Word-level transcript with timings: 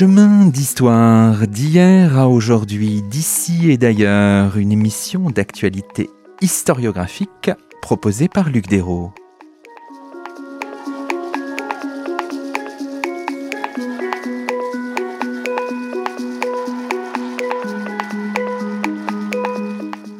Chemin 0.00 0.46
d'histoire, 0.46 1.46
d'hier 1.46 2.18
à 2.18 2.26
aujourd'hui, 2.26 3.02
d'ici 3.02 3.70
et 3.70 3.76
d'ailleurs, 3.76 4.56
une 4.56 4.72
émission 4.72 5.28
d'actualité 5.28 6.08
historiographique 6.40 7.50
proposée 7.82 8.26
par 8.26 8.48
Luc 8.48 8.66
Dérault. 8.66 9.12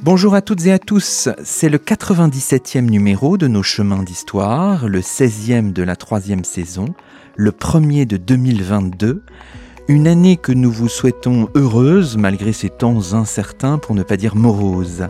Bonjour 0.03 0.35
à 0.35 0.43
toutes 0.43 0.67
et 0.67 0.73
à 0.73 0.79
tous, 0.79 1.31
c'est 1.43 1.71
le 1.71 1.79
97e 1.79 2.83
numéro 2.83 3.39
de 3.39 3.47
nos 3.47 3.63
chemins 3.63 4.03
d'histoire, 4.03 4.89
le 4.89 5.01
16e 5.01 5.73
de 5.73 5.83
la 5.83 5.97
troisième 5.97 6.45
saison, 6.45 6.95
le 7.37 7.53
premier 7.53 8.05
de 8.05 8.19
2022, 8.19 9.23
une 9.91 10.07
année 10.07 10.37
que 10.37 10.53
nous 10.53 10.71
vous 10.71 10.89
souhaitons 10.89 11.49
heureuse 11.57 12.17
malgré 12.17 12.53
ces 12.53 12.69
temps 12.69 13.13
incertains 13.13 13.77
pour 13.77 13.97
ne 13.97 14.05
pas 14.05 14.17
dire 14.17 14.37
moroses. 14.37 15.09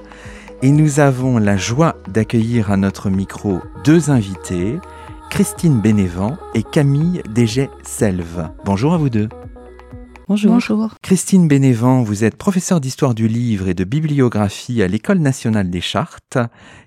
Et 0.63 0.71
nous 0.71 1.01
avons 1.01 1.37
la 1.37 1.59
joie 1.59 1.97
d'accueillir 2.09 2.73
à 2.73 2.79
notre 2.79 3.11
micro 3.11 3.59
deux 3.85 4.09
invités, 4.09 4.79
Christine 5.29 5.83
Bénévent 5.83 6.39
et 6.55 6.63
Camille 6.63 7.21
Dégé-Selve. 7.29 8.49
Bonjour 8.65 8.95
à 8.95 8.97
vous 8.97 9.11
deux. 9.11 9.29
Bonjour. 10.31 10.95
Christine 11.03 11.49
Bénévent, 11.49 12.05
vous 12.05 12.23
êtes 12.23 12.37
professeure 12.37 12.81
d'histoire 12.81 13.17
du 13.17 13.27
livre 13.27 13.67
et 13.67 13.75
de 13.75 13.83
bibliographie 13.83 14.81
à 14.81 14.87
l'École 14.87 15.19
nationale 15.19 15.71
des 15.71 15.81
chartes. 15.81 16.39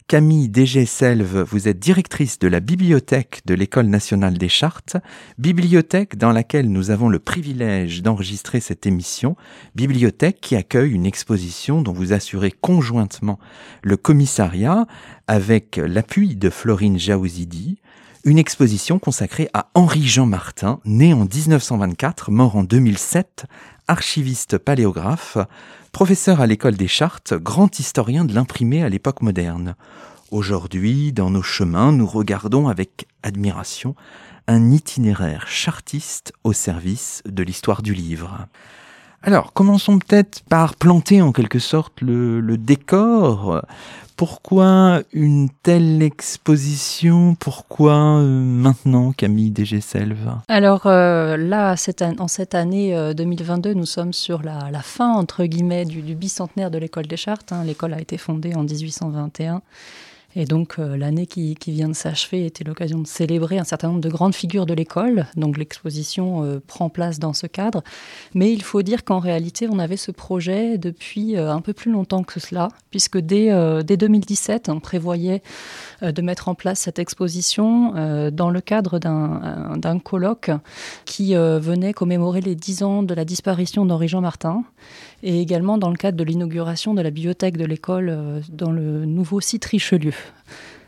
Camille 0.07 0.47
Dégé-Selve, 0.47 1.41
vous 1.41 1.67
êtes 1.67 1.77
directrice 1.77 2.39
de 2.39 2.47
la 2.47 2.61
bibliothèque 2.61 3.41
de 3.45 3.53
l'École 3.53 3.87
nationale 3.87 4.37
des 4.37 4.47
chartes, 4.47 4.95
bibliothèque 5.39 6.15
dans 6.15 6.31
laquelle 6.31 6.71
nous 6.71 6.89
avons 6.89 7.09
le 7.09 7.19
privilège 7.19 8.01
d'enregistrer 8.01 8.61
cette 8.61 8.85
émission, 8.85 9.35
bibliothèque 9.75 10.39
qui 10.39 10.55
accueille 10.55 10.93
une 10.93 11.05
exposition 11.05 11.81
dont 11.81 11.91
vous 11.91 12.13
assurez 12.13 12.51
conjointement 12.51 13.39
le 13.81 13.97
commissariat 13.97 14.87
avec 15.27 15.75
l'appui 15.75 16.37
de 16.37 16.49
Florine 16.49 16.97
Jaouzidi, 16.97 17.81
une 18.25 18.37
exposition 18.37 18.99
consacrée 18.99 19.49
à 19.53 19.69
Henri-Jean 19.73 20.25
Martin, 20.25 20.79
né 20.85 21.13
en 21.13 21.25
1924, 21.25 22.31
mort 22.31 22.55
en 22.55 22.63
2007, 22.63 23.45
archiviste 23.87 24.57
paléographe, 24.57 25.37
professeur 25.91 26.39
à 26.39 26.47
l'école 26.47 26.77
des 26.77 26.87
chartes, 26.87 27.33
grand 27.33 27.79
historien 27.79 28.23
de 28.23 28.33
l'imprimé 28.33 28.81
à 28.81 28.89
l'époque 28.89 29.21
moderne. 29.21 29.75
Aujourd'hui, 30.31 31.11
dans 31.11 31.29
nos 31.29 31.41
chemins, 31.41 31.91
nous 31.91 32.07
regardons 32.07 32.69
avec 32.69 33.07
admiration 33.23 33.93
un 34.47 34.71
itinéraire 34.71 35.47
chartiste 35.47 36.31
au 36.45 36.53
service 36.53 37.23
de 37.25 37.43
l'histoire 37.43 37.81
du 37.81 37.93
livre. 37.93 38.47
Alors, 39.23 39.53
commençons 39.53 39.99
peut-être 39.99 40.43
par 40.49 40.75
planter 40.75 41.21
en 41.21 41.31
quelque 41.31 41.59
sorte 41.59 42.01
le, 42.01 42.41
le 42.41 42.57
décor 42.57 43.63
pourquoi 44.15 45.01
une 45.11 45.49
telle 45.63 46.01
exposition? 46.01 47.35
Pourquoi 47.35 48.19
euh, 48.19 48.39
maintenant, 48.39 49.11
Camille 49.11 49.49
Dégé-Selve 49.49 50.37
Alors 50.47 50.85
euh, 50.85 51.35
là, 51.35 51.75
en 52.19 52.27
cette 52.27 52.55
année 52.55 53.13
2022, 53.15 53.69
euh, 53.69 53.73
nous 53.73 53.85
sommes 53.85 54.13
sur 54.13 54.43
la, 54.43 54.71
fin, 54.81 55.11
entre 55.13 55.45
guillemets, 55.45 55.85
du, 55.85 56.15
bicentenaire 56.15 56.69
de 56.69 56.77
l'école 56.77 57.07
des 57.07 57.17
chartes. 57.17 57.51
Hein. 57.51 57.63
L'école 57.65 57.93
a 57.93 57.99
été 57.99 58.17
fondée 58.17 58.53
en 58.55 58.63
1821. 58.63 59.61
Et 60.35 60.45
donc 60.45 60.75
euh, 60.79 60.97
l'année 60.97 61.27
qui, 61.27 61.55
vient 61.67 61.89
de 61.89 61.93
s'achever 61.93 62.45
était 62.45 62.63
l'occasion 62.63 62.99
de 62.99 63.07
célébrer 63.07 63.59
un 63.59 63.63
certain 63.63 63.89
nombre 63.89 64.01
de 64.01 64.09
grandes 64.09 64.35
figures 64.35 64.65
de 64.65 64.73
l'école. 64.73 65.27
Donc 65.35 65.57
l'exposition 65.57 66.43
euh, 66.43 66.59
prend 66.65 66.89
place 66.89 67.19
dans 67.19 67.33
ce 67.33 67.47
cadre. 67.47 67.83
Mais 68.33 68.51
il 68.51 68.63
faut 68.63 68.81
dire 68.81 69.03
qu'en 69.03 69.19
réalité, 69.19 69.67
on 69.69 69.79
avait 69.79 69.97
ce 69.97 70.11
projet 70.11 70.77
depuis 70.77 71.37
euh, 71.37 71.51
un 71.51 71.61
peu 71.61 71.73
plus 71.73 71.91
longtemps 71.91 72.23
que 72.23 72.39
cela, 72.39 72.69
puisque 72.89 73.17
dès, 73.17 73.51
dès 73.83 73.97
2017, 73.97 74.69
on 74.69 74.79
prévoyait 74.79 75.41
de 76.01 76.21
mettre 76.21 76.47
en 76.49 76.55
place 76.55 76.79
cette 76.79 76.99
exposition 76.99 77.93
dans 78.31 78.49
le 78.49 78.61
cadre 78.61 78.99
d'un 78.99 79.99
colloque 79.99 80.51
qui 81.05 81.33
venait 81.35 81.93
commémorer 81.93 82.41
les 82.41 82.55
dix 82.55 82.83
ans 82.83 83.03
de 83.03 83.13
la 83.13 83.25
disparition 83.25 83.85
d'Henri-Jean 83.85 84.21
Martin 84.21 84.63
et 85.23 85.41
également 85.41 85.77
dans 85.77 85.89
le 85.89 85.95
cadre 85.95 86.17
de 86.17 86.23
l'inauguration 86.23 86.93
de 86.93 87.01
la 87.01 87.09
bibliothèque 87.09 87.57
de 87.57 87.65
l'école 87.65 88.41
dans 88.51 88.71
le 88.71 89.05
nouveau 89.05 89.39
site 89.41 89.65
Richelieu. 89.65 90.13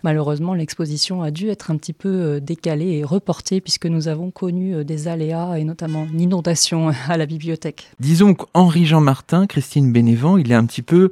Malheureusement, 0.06 0.54
l'exposition 0.54 1.24
a 1.24 1.32
dû 1.32 1.50
être 1.50 1.72
un 1.72 1.78
petit 1.78 1.92
peu 1.92 2.10
euh, 2.10 2.40
décalée 2.40 3.00
et 3.00 3.04
reportée 3.04 3.60
puisque 3.60 3.88
nous 3.88 4.08
avons 4.08 4.30
connu 4.30 4.76
euh, 4.76 4.84
des 4.84 5.08
aléas 5.08 5.58
et 5.58 5.64
notamment 5.64 6.06
une 6.06 6.22
inondation 6.22 6.92
à 7.10 7.18
la 7.18 7.26
bibliothèque. 7.26 7.90
Disons 8.00 8.36
qu'Henri-Jean 8.36 9.02
Martin, 9.02 9.48
Christine 9.48 9.92
Bénévent, 9.92 10.38
il 10.38 10.52
est 10.52 10.56
un 10.56 10.66
petit 10.68 10.84
peu 10.84 11.12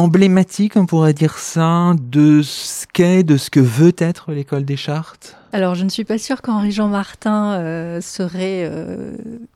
emblématique, 0.00 0.76
on 0.76 0.86
pourrait 0.86 1.12
dire 1.12 1.38
ça, 1.38 1.94
de 2.00 2.42
ce 2.42 2.86
qu'est, 2.92 3.22
de 3.22 3.36
ce 3.36 3.50
que 3.50 3.60
veut 3.60 3.94
être 3.98 4.32
l'école 4.32 4.64
des 4.64 4.76
chartes? 4.76 5.36
Alors, 5.52 5.74
je 5.74 5.84
ne 5.84 5.88
suis 5.88 6.04
pas 6.04 6.18
sûre 6.18 6.42
qu'Henri-Jean 6.42 6.88
Martin 6.88 7.54
euh, 7.54 8.00
serait 8.00 8.70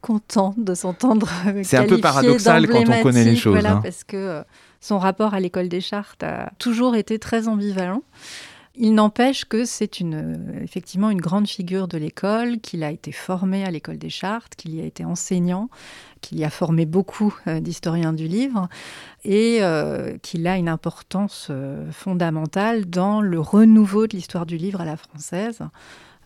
content 0.00 0.54
de 0.56 0.74
s'entendre. 0.74 1.28
C'est 1.62 1.76
un 1.76 1.86
peu 1.86 2.00
paradoxal 2.00 2.68
quand 2.68 2.88
on 2.88 3.02
connaît 3.02 3.24
les 3.24 3.36
choses. 3.36 3.54
Voilà, 3.54 3.74
hein. 3.74 3.80
parce 3.82 4.04
que 4.04 4.42
son 4.80 4.98
rapport 4.98 5.32
à 5.32 5.40
l'école 5.40 5.68
des 5.68 5.80
chartes 5.80 6.22
a 6.22 6.52
toujours 6.58 6.94
été 6.94 7.18
très 7.18 7.48
ambivalent. 7.48 8.02
Il 8.76 8.94
n'empêche 8.94 9.44
que 9.44 9.64
c'est 9.64 10.00
une, 10.00 10.58
effectivement 10.62 11.08
une 11.10 11.20
grande 11.20 11.46
figure 11.46 11.86
de 11.86 11.96
l'école, 11.96 12.58
qu'il 12.58 12.82
a 12.82 12.90
été 12.90 13.12
formé 13.12 13.64
à 13.64 13.70
l'école 13.70 13.98
des 13.98 14.10
chartes, 14.10 14.56
qu'il 14.56 14.74
y 14.74 14.80
a 14.80 14.84
été 14.84 15.04
enseignant, 15.04 15.70
qu'il 16.24 16.38
y 16.38 16.44
a 16.44 16.50
formé 16.50 16.86
beaucoup 16.86 17.34
euh, 17.46 17.60
d'historiens 17.60 18.14
du 18.14 18.26
livre 18.26 18.68
et 19.24 19.58
euh, 19.60 20.16
qu'il 20.22 20.46
a 20.46 20.56
une 20.56 20.70
importance 20.70 21.48
euh, 21.50 21.90
fondamentale 21.92 22.86
dans 22.86 23.20
le 23.20 23.38
renouveau 23.38 24.06
de 24.06 24.16
l'histoire 24.16 24.46
du 24.46 24.56
livre 24.56 24.80
à 24.80 24.84
la 24.84 24.96
française. 24.96 25.60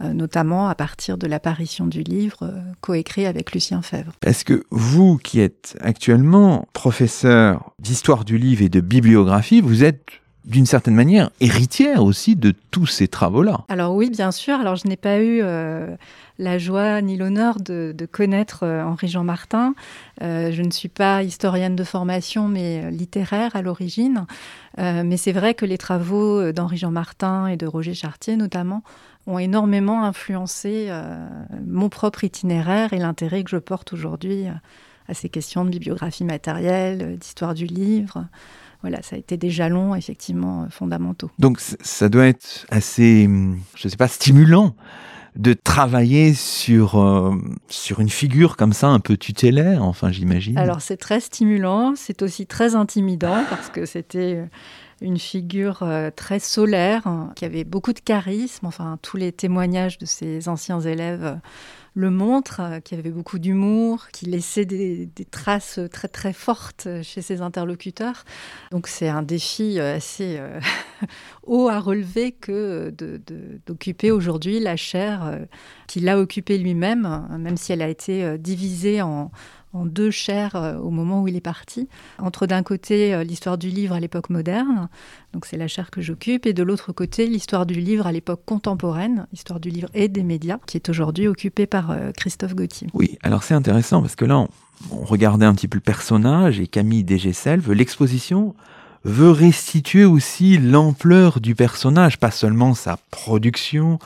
Notamment 0.01 0.69
à 0.69 0.77
partir 0.77 1.19
de 1.19 1.27
l'apparition 1.27 1.89
du 1.89 2.05
livre 2.05 2.49
coécrit 2.81 3.27
avec 3.27 3.51
Lucien 3.51 3.83
Fèvre. 3.83 4.13
Est-ce 4.25 4.45
que 4.45 4.63
vous, 4.71 5.19
qui 5.19 5.41
êtes 5.41 5.77
actuellement 5.81 6.69
professeur 6.73 7.73
d'histoire 7.81 8.25
du 8.25 8.39
livre 8.39 8.63
et 8.63 8.69
de 8.69 8.81
bibliographie, 8.81 9.61
vous 9.61 9.83
êtes 9.83 10.05
d'une 10.49 10.67
certaine 10.67 10.95
manière 10.95 11.31
héritière 11.41 12.03
aussi 12.03 12.35
de 12.35 12.53
tous 12.71 12.87
ces 12.87 13.07
travaux-là. 13.07 13.65
Alors 13.69 13.95
oui, 13.95 14.11
bien 14.11 14.33
sûr. 14.33 14.57
Alors 14.57 14.75
je 14.77 14.89
n'ai 14.89 14.97
pas 14.97 15.21
eu 15.21 15.41
euh, 15.43 15.95
la 16.39 16.59
joie 16.59 17.01
ni 17.01 17.17
l'honneur 17.17 17.61
de, 17.61 17.95
connaître 18.11 18.67
Henri-Jean 18.67 19.23
Martin. 19.23 19.75
je 20.21 20.63
ne 20.63 20.71
suis 20.71 20.89
pas 20.89 21.23
historienne 21.23 21.77
de 21.77 21.85
formation, 21.85 22.49
mais 22.49 22.91
littéraire 22.91 23.55
à 23.55 23.63
l'origine. 23.63 24.27
mais 24.79 25.17
c'est 25.17 25.33
vrai 25.33 25.55
que 25.55 25.67
les 25.67 25.79
travaux 25.79 26.53
d'Henri-Jean 26.53 26.91
Martin 26.91 27.49
et 27.49 27.57
de 27.57 27.67
Roger 27.67 27.95
Chartier 27.95 28.37
notamment 28.37 28.83
ont 29.29 29.39
énormément 29.39 30.05
influencé 30.05 30.87
euh, 30.89 31.29
mon 31.67 31.89
propre 31.89 32.25
itinéraire 32.25 32.93
et 32.93 32.99
l'intérêt 32.99 33.45
que 33.45 33.51
je 33.51 33.59
porte 33.59 33.93
aujourd'hui 33.93 34.47
euh, 34.47 34.53
à 35.07 35.15
ces 35.15 35.29
questions 35.29 35.65
de 35.65 35.71
bibliographie 35.71 36.25
matérielle, 36.25 37.03
euh, 37.03 37.17
d'histoire 37.17 37.55
du 37.55 37.67
livre. 37.67 38.25
Voilà, 38.83 39.03
ça 39.03 39.17
a 39.17 39.19
été 39.19 39.37
des 39.37 39.51
jalons 39.51 39.95
effectivement 39.95 40.67
fondamentaux. 40.71 41.31
Donc 41.39 41.61
ça 41.61 42.09
doit 42.09 42.27
être 42.27 42.67
assez, 42.71 43.25
je 43.25 43.87
ne 43.87 43.91
sais 43.91 43.97
pas, 43.97 44.09
stimulant 44.09 44.75
de 45.37 45.53
travailler 45.53 46.35
sur, 46.35 47.01
sur 47.69 48.01
une 48.01 48.09
figure 48.09 48.57
comme 48.57 48.73
ça, 48.73 48.89
un 48.89 48.99
peu 48.99 49.17
tutélaire, 49.17 49.85
enfin 49.85 50.11
j'imagine. 50.11 50.59
Alors 50.59 50.81
c'est 50.81 50.97
très 50.97 51.21
stimulant, 51.21 51.95
c'est 51.97 52.23
aussi 52.23 52.47
très 52.47 52.75
intimidant 52.75 53.45
parce 53.49 53.69
que 53.69 53.85
c'était 53.85 54.49
une 55.01 55.19
figure 55.19 55.83
euh, 55.83 56.11
très 56.15 56.39
solaire, 56.39 57.07
hein, 57.07 57.33
qui 57.37 57.45
avait 57.45 57.65
beaucoup 57.65 57.93
de 57.93 58.01
charisme. 58.01 58.67
Enfin, 58.67 58.99
tous 59.03 59.17
les 59.17 59.33
témoignages 59.33 59.99
de 59.99 60.07
ses 60.07 60.49
anciens 60.49 60.81
élèves 60.81 61.25
euh, 61.25 61.35
le 61.95 62.11
montrent, 62.11 62.61
euh, 62.61 62.81
qui 62.81 62.95
avait 62.95 63.11
beaucoup 63.11 63.39
d'humour, 63.39 64.09
qui 64.13 64.27
laissait 64.27 64.65
des, 64.65 65.09
traces 65.31 65.81
très 65.93 66.09
très 66.09 66.33
fortes 66.33 66.89
chez 67.03 67.23
ses 67.23 67.43
interlocuteurs. 67.43 68.25
Donc 68.71 68.89
c'est 68.89 69.09
un 69.09 69.23
défi 69.23 69.79
assez 69.81 70.41
haut 71.47 71.69
à 71.69 71.81
relever 71.81 72.33
que 72.33 72.95
d'occuper 73.67 74.11
aujourd'hui 74.11 74.61
la 74.61 74.77
chaire 74.77 75.39
qu'il 75.87 76.09
a 76.09 76.19
occupée 76.19 76.59
lui-même, 76.59 77.05
hein, 77.05 77.39
même 77.39 77.57
si 77.57 77.73
elle 77.73 77.83
a 77.83 77.89
été 77.89 78.39
divisée 78.39 79.03
en 79.03 79.31
en 79.73 79.85
deux 79.85 80.11
chaires 80.11 80.57
euh, 80.57 80.77
au 80.79 80.91
moment 80.91 81.23
où 81.23 81.29
il 81.29 81.37
est 81.37 81.41
parti. 81.41 81.89
Entre 82.19 82.47
d'un 82.47 82.63
côté 82.63 83.15
euh, 83.15 83.25
l'histoire 83.25 83.59
du 83.59 83.69
livre 83.69 83.95
à 83.95 84.01
l'époque 84.01 84.31
moderne, 84.31 84.89
donc 85.33 85.47
c'est 85.47 85.57
la 85.57 85.69
chaire 85.69 85.91
que 85.91 86.01
j'occupe, 86.01 86.47
et 86.47 86.53
de 86.53 86.63
l'autre 86.63 86.93
côté 86.93 87.27
l'histoire 87.27 87.67
du 87.67 87.81
livre 87.81 88.07
à 88.07 88.13
l'époque 88.13 88.43
contemporaine, 88.45 89.27
l'histoire 89.33 89.61
du 89.61 89.71
livre 89.71 89.89
et 89.95 90.09
des 90.09 90.23
médias, 90.23 90.59
qui 90.67 90.77
est 90.77 90.89
aujourd'hui 90.89 91.29
occupée 91.29 91.67
par 91.67 91.91
euh, 91.91 92.13
Christophe 92.13 92.55
Gauthier. 92.55 92.89
Oui, 92.95 93.19
alors 93.23 93.43
c'est 93.43 93.55
intéressant 93.55 94.01
parce 94.01 94.17
que 94.17 94.25
là 94.25 94.39
on, 94.39 94.49
regardait 95.05 95.47
un 95.47 95.55
petit 95.55 95.69
peu 95.69 95.77
le 95.77 95.83
personnage 95.83 96.61
et 96.61 96.67
Camille 96.67 97.05
Dégé-Selve, 97.05 97.73
l'exposition 97.73 98.55
veut 99.05 99.31
restituer 99.31 100.05
aussi 100.05 100.59
l'ampleur 100.59 101.41
du 101.41 101.55
personnage, 101.55 102.19
pas 102.19 102.31
seulement 102.31 102.75
sa 102.75 102.99
production, 103.11 103.99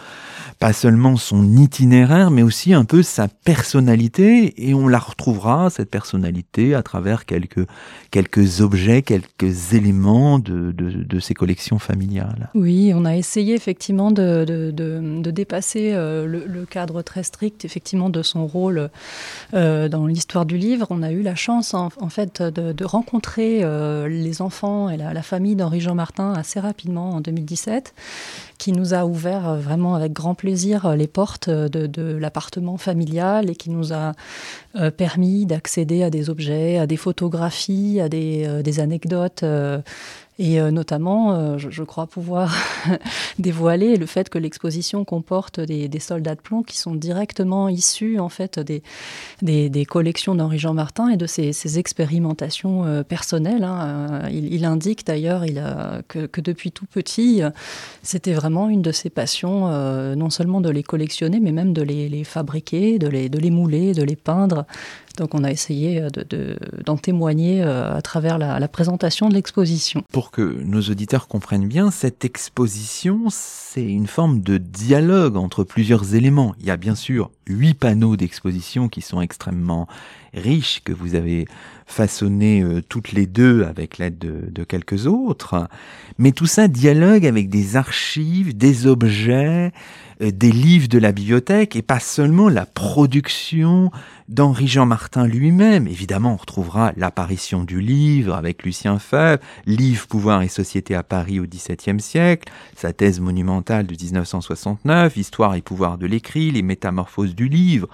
pas 0.62 0.72
seulement 0.72 1.16
son 1.16 1.56
itinéraire, 1.56 2.30
mais 2.30 2.44
aussi 2.44 2.72
un 2.72 2.84
peu 2.84 3.02
sa 3.02 3.26
personnalité, 3.26 4.68
et 4.68 4.74
on 4.74 4.86
la 4.86 5.00
retrouvera, 5.00 5.70
cette 5.70 5.90
personnalité, 5.90 6.76
à 6.76 6.84
travers 6.84 7.26
quelques, 7.26 7.66
quelques 8.12 8.60
objets, 8.60 9.02
quelques 9.02 9.72
éléments 9.72 10.38
de, 10.38 10.70
de, 10.70 11.18
ses 11.18 11.34
collections 11.34 11.80
familiales. 11.80 12.48
Oui, 12.54 12.92
on 12.94 13.04
a 13.04 13.16
essayé 13.16 13.56
effectivement 13.56 14.12
de, 14.12 14.44
de, 14.44 15.30
dépasser 15.32 15.94
euh, 15.94 16.26
le, 16.26 16.64
cadre 16.64 17.02
très 17.02 17.24
strict, 17.24 17.64
effectivement, 17.64 18.08
de 18.08 18.22
son 18.22 18.46
rôle 18.46 18.88
euh, 19.54 19.88
dans 19.88 20.06
l'histoire 20.06 20.46
du 20.46 20.58
livre. 20.58 20.86
On 20.90 21.02
a 21.02 21.10
eu 21.10 21.22
la 21.22 21.34
chance, 21.34 21.74
en, 21.74 21.88
en 22.00 22.08
fait, 22.08 22.40
de, 22.40 22.84
rencontrer 22.84 23.64
euh, 23.64 24.06
les 24.06 24.40
enfants 24.42 24.81
et 24.88 24.96
la, 24.96 25.22
famille 25.22 25.56
d'Henri-Jean 25.56 25.94
Martin 25.94 26.32
assez 26.32 26.60
rapidement 26.60 27.10
en 27.10 27.20
2017 27.20 27.94
qui 28.62 28.70
nous 28.70 28.94
a 28.94 29.04
ouvert 29.04 29.48
euh, 29.48 29.58
vraiment 29.58 29.96
avec 29.96 30.12
grand 30.12 30.36
plaisir 30.36 30.86
euh, 30.86 30.94
les 30.94 31.08
portes 31.08 31.48
euh, 31.48 31.68
de, 31.68 32.16
l'appartement 32.16 32.76
familial 32.76 33.50
et 33.50 33.56
qui 33.56 33.70
nous 33.70 33.92
a 33.92 34.12
permis 34.96 35.46
d'accéder 35.46 36.02
à 36.02 36.10
des 36.10 36.30
objets, 36.30 36.78
à 36.78 36.86
des 36.86 36.96
photographies, 36.96 38.00
à 38.00 38.08
des 38.08 38.80
anecdotes 38.80 39.44
et 40.38 40.60
euh, 40.60 40.70
notamment, 40.70 41.34
euh, 41.34 41.58
je, 41.58 41.82
crois 41.82 42.06
pouvoir 42.06 42.56
dévoiler 43.38 43.96
le 43.96 44.06
fait 44.06 44.30
que 44.30 44.38
l'exposition 44.38 45.04
comporte 45.04 45.60
des, 45.60 45.90
soldats 46.00 46.34
de 46.34 46.40
plomb 46.40 46.62
qui 46.62 46.78
sont 46.78 46.94
directement 46.94 47.68
issus 47.68 48.18
en 48.18 48.30
fait 48.30 48.58
des, 48.58 48.82
des, 49.42 49.84
collections 49.84 50.34
d'Henri-Jean 50.34 50.72
Martin 50.72 51.10
et 51.10 51.18
de 51.18 51.26
ses, 51.26 51.78
expérimentations 51.78 52.86
euh, 52.86 53.02
personnelles. 53.02 53.64
Hein. 53.64 54.22
Il, 54.30 54.64
indique 54.64 55.06
d'ailleurs 55.06 55.44
que, 56.08 56.40
depuis 56.40 56.72
tout 56.72 56.86
petit, 56.86 57.42
c'était 58.02 58.32
vraiment 58.32 58.68
une 58.68 58.80
de 58.80 58.92
ses 58.92 59.10
passions, 59.10 59.66
non 60.14 60.30
seulement 60.30 60.60
de 60.60 60.70
les 60.70 60.84
collectionner, 60.84 61.40
mais 61.40 61.50
même 61.50 61.72
de 61.72 61.82
les, 61.82 62.24
fabriquer, 62.24 62.98
de 62.98 63.08
les, 63.08 63.28
de 63.28 63.38
les 63.38 63.50
mouler, 63.50 63.92
de 63.92 64.02
les 64.02 64.16
peindre. 64.16 64.66
Donc 65.18 65.34
on 65.34 65.42
a 65.44 65.50
essayé 65.50 66.00
d'en 66.00 66.22
de, 66.28 66.56
de, 66.94 67.00
témoigner 67.00 67.62
à 67.62 68.00
travers 68.02 68.38
la 68.38 68.68
présentation 68.68 69.28
de 69.28 69.34
l'exposition. 69.34 70.04
Pour 70.22 70.30
que 70.30 70.62
nos 70.62 70.82
auditeurs 70.82 71.26
comprennent 71.26 71.66
bien, 71.66 71.90
cette 71.90 72.24
exposition, 72.24 73.26
c'est 73.28 73.82
une 73.82 74.06
forme 74.06 74.40
de 74.40 74.56
dialogue 74.56 75.36
entre 75.36 75.64
plusieurs 75.64 76.14
éléments. 76.14 76.54
Il 76.60 76.66
y 76.66 76.70
a 76.70 76.76
bien 76.76 76.94
sûr 76.94 77.32
huit 77.48 77.74
panneaux 77.74 78.16
d'exposition 78.16 78.88
qui 78.88 79.00
sont 79.00 79.20
extrêmement 79.20 79.88
riches, 80.34 80.82
que 80.84 80.92
vous 80.92 81.14
avez 81.14 81.46
façonnés 81.86 82.62
euh, 82.62 82.82
toutes 82.88 83.12
les 83.12 83.26
deux 83.26 83.64
avec 83.64 83.98
l'aide 83.98 84.18
de, 84.18 84.50
de, 84.50 84.64
quelques 84.64 85.06
autres. 85.06 85.68
Mais 86.18 86.32
tout 86.32 86.46
ça 86.46 86.68
dialogue 86.68 87.26
avec 87.26 87.50
des 87.50 87.76
archives, 87.76 88.56
des 88.56 88.86
objets, 88.86 89.72
euh, 90.22 90.30
des 90.30 90.52
livres 90.52 90.88
de 90.88 90.98
la 90.98 91.12
bibliothèque 91.12 91.76
et 91.76 91.82
pas 91.82 92.00
seulement 92.00 92.48
la 92.48 92.66
production 92.66 93.90
d'Henri-Jean 94.28 94.86
Martin 94.86 95.26
lui-même. 95.26 95.86
Évidemment, 95.86 96.32
on 96.32 96.36
retrouvera 96.36 96.92
l'apparition 96.96 97.64
du 97.64 97.80
livre 97.80 98.34
avec 98.34 98.62
Lucien 98.62 98.98
Febvre, 98.98 99.42
Livre, 99.66 100.06
pouvoir 100.06 100.42
et 100.42 100.48
société 100.48 100.94
à 100.94 101.02
Paris 101.02 101.40
au 101.40 101.44
XVIIe 101.44 102.00
siècle, 102.00 102.50
sa 102.76 102.92
thèse 102.92 103.20
monumentale 103.20 103.86
de 103.86 103.94
1969, 103.94 105.16
Histoire 105.16 105.54
et 105.54 105.62
pouvoir 105.62 105.98
de 105.98 106.06
l'écrit, 106.06 106.50
les 106.50 106.62
métamorphoses 106.62 107.34
du 107.34 107.48
livre 107.48 107.88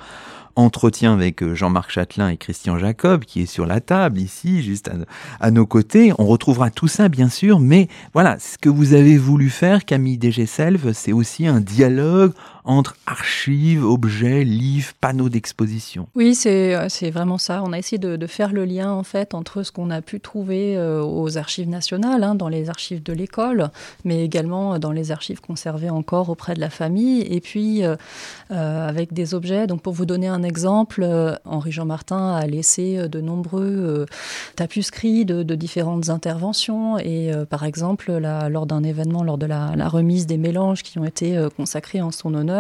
entretien 0.58 1.14
avec 1.14 1.42
euh, 1.42 1.54
Jean-Marc 1.54 1.90
Châtelain 1.90 2.28
et 2.28 2.36
Christian 2.36 2.78
Jacob, 2.78 3.24
qui 3.24 3.42
est 3.42 3.46
sur 3.46 3.64
la 3.64 3.80
table 3.80 4.18
ici, 4.18 4.62
juste 4.62 4.90
à, 5.40 5.50
nos 5.50 5.66
côtés. 5.66 6.12
On 6.18 6.26
retrouvera 6.26 6.70
tout 6.70 6.88
ça, 6.88 7.08
bien 7.08 7.28
sûr, 7.28 7.60
mais 7.60 7.88
voilà, 8.12 8.38
ce 8.38 8.58
que 8.58 8.68
vous 8.68 8.94
avez 8.94 9.16
voulu 9.16 9.50
faire, 9.50 9.84
Camille 9.84 10.18
Dégé-Selve, 10.18 10.92
c'est 10.92 11.12
aussi 11.12 11.46
un 11.46 11.60
dialogue 11.60 12.32
entre 12.68 12.96
archives, 13.06 13.84
objets, 13.84 14.44
livres, 14.44 14.92
panneaux 15.00 15.28
d'exposition. 15.28 16.06
Oui, 16.14 16.34
c'est 16.34 17.10
vraiment 17.10 17.38
ça. 17.38 17.62
On 17.64 17.72
a 17.72 17.78
essayé 17.78 17.98
de, 17.98 18.26
faire 18.28 18.52
le 18.52 18.64
lien 18.64 18.92
en 18.92 19.02
fait 19.02 19.34
entre 19.34 19.62
ce 19.62 19.72
qu'on 19.72 19.90
a 19.90 20.02
pu 20.02 20.20
trouver 20.20 20.76
euh, 20.76 21.02
aux 21.02 21.38
archives 21.38 21.68
nationales, 21.68 22.22
hein, 22.22 22.34
dans 22.34 22.48
les 22.48 22.68
archives 22.68 23.02
de 23.02 23.12
l'école, 23.12 23.70
mais 24.04 24.22
également 24.22 24.78
dans 24.78 24.92
les 24.92 25.10
archives 25.10 25.40
conservées 25.40 25.90
encore 25.90 26.28
auprès 26.28 26.54
de 26.54 26.60
la 26.60 26.70
famille, 26.70 27.22
et 27.22 27.40
puis 27.40 27.84
euh, 27.84 27.96
euh, 28.50 28.88
avec 28.88 29.12
des 29.12 29.34
objets. 29.34 29.66
Donc 29.66 29.82
pour 29.82 29.94
vous 29.94 30.06
donner 30.06 30.28
un 30.28 30.42
exemple, 30.42 31.02
euh, 31.02 31.34
Henri-Jean 31.44 31.86
Martin 31.86 32.34
a 32.34 32.46
laissé 32.46 33.08
de 33.08 33.20
nombreux 33.20 33.62
euh, 33.62 34.06
tapuscrits 34.56 35.24
de, 35.24 35.42
différentes 35.54 36.08
interventions, 36.08 36.98
et 36.98 37.32
euh, 37.32 37.44
par 37.44 37.64
exemple 37.64 38.12
la, 38.12 38.48
lors 38.48 38.66
d'un 38.66 38.82
événement, 38.82 39.24
lors 39.24 39.38
de 39.38 39.46
la, 39.46 39.88
remise 39.88 40.26
des 40.26 40.36
mélanges 40.36 40.82
qui 40.82 40.98
ont 40.98 41.04
été 41.04 41.38
consacrés 41.56 42.02
en 42.02 42.10
son 42.10 42.34
honneur, 42.34 42.57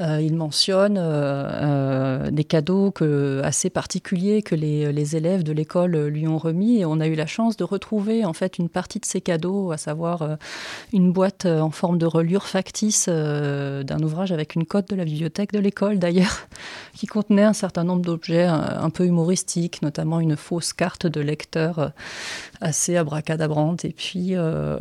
euh, 0.00 0.20
il 0.20 0.34
mentionne 0.34 0.96
euh, 0.98 2.20
euh, 2.22 2.30
des 2.30 2.44
cadeaux 2.44 2.90
que, 2.90 3.40
assez 3.44 3.70
particuliers 3.70 4.42
que 4.42 4.54
les, 4.54 4.92
les 4.92 5.16
élèves 5.16 5.42
de 5.42 5.52
l'école 5.52 5.96
lui 6.06 6.26
ont 6.26 6.38
remis. 6.38 6.80
Et 6.80 6.84
on 6.84 7.00
a 7.00 7.06
eu 7.06 7.14
la 7.14 7.26
chance 7.26 7.56
de 7.56 7.64
retrouver 7.64 8.24
en 8.24 8.32
fait 8.32 8.58
une 8.58 8.68
partie 8.68 8.98
de 8.98 9.04
ces 9.04 9.20
cadeaux, 9.20 9.72
à 9.72 9.76
savoir 9.76 10.22
euh, 10.22 10.36
une 10.92 11.12
boîte 11.12 11.46
en 11.46 11.70
forme 11.70 11.98
de 11.98 12.06
relure 12.06 12.46
factice 12.46 13.06
euh, 13.08 13.82
d'un 13.82 14.00
ouvrage 14.00 14.32
avec 14.32 14.54
une 14.54 14.64
cote 14.64 14.88
de 14.90 14.96
la 14.96 15.04
bibliothèque 15.04 15.52
de 15.52 15.58
l'école 15.58 15.98
d'ailleurs, 15.98 16.48
qui 16.94 17.06
contenait 17.06 17.44
un 17.44 17.52
certain 17.52 17.84
nombre 17.84 18.02
d'objets 18.02 18.44
un, 18.44 18.82
un, 18.82 18.90
peu 18.90 19.04
humoristiques, 19.04 19.82
notamment 19.82 20.20
une 20.20 20.36
fausse 20.36 20.72
carte 20.72 21.06
de 21.06 21.20
lecteur 21.20 21.78
euh, 21.78 21.88
assez 22.60 22.96
abracadabrante. 22.96 23.84
Et 23.84 23.92
puis 23.92 24.34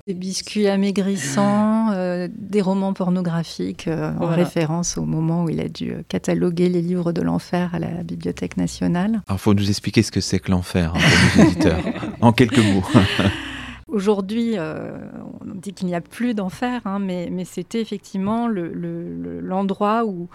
des 0.08 0.14
biscuits 0.14 0.68
amaigrissants, 0.68 2.28
des 2.28 2.62
romans 2.62 2.94
pornographiques 2.94 3.88
voilà. 4.30 4.44
référence 4.44 4.98
au 4.98 5.06
moment 5.06 5.44
où 5.44 5.50
il 5.50 5.60
a 5.60 5.68
dû 5.68 5.94
cataloguer 6.08 6.70
les 6.70 6.82
livres 6.82 7.12
de 7.12 7.22
l'enfer 7.22 7.74
à 7.74 7.80
la 7.80 8.04
Bibliothèque 8.04 8.58
nationale. 8.58 9.22
Il 9.30 9.38
faut 9.38 9.54
nous 9.54 9.70
expliquer 9.70 10.04
ce 10.04 10.12
que 10.12 10.22
c'est 10.22 10.40
que 10.40 10.52
l'enfer, 10.52 10.94
hein, 10.96 11.78
en 12.22 12.32
quelques 12.32 12.60
mots. 12.60 12.84
Aujourd'hui, 13.92 14.54
euh, 14.58 14.98
on 15.42 15.56
dit 15.56 15.74
qu'il 15.74 15.88
n'y 15.88 15.96
a 15.96 16.02
plus 16.02 16.34
d'enfer, 16.34 16.82
hein, 16.86 17.00
mais, 17.00 17.30
mais 17.32 17.46
c'était 17.46 17.82
effectivement 17.82 18.48
l'endroit 18.48 20.02
le, 20.02 20.06
le, 20.06 20.12
où 20.12 20.30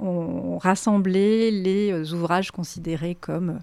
on 0.00 0.58
rassemblait 0.58 1.50
les 1.50 2.12
ouvrages 2.12 2.52
considérés 2.52 3.16
comme 3.16 3.58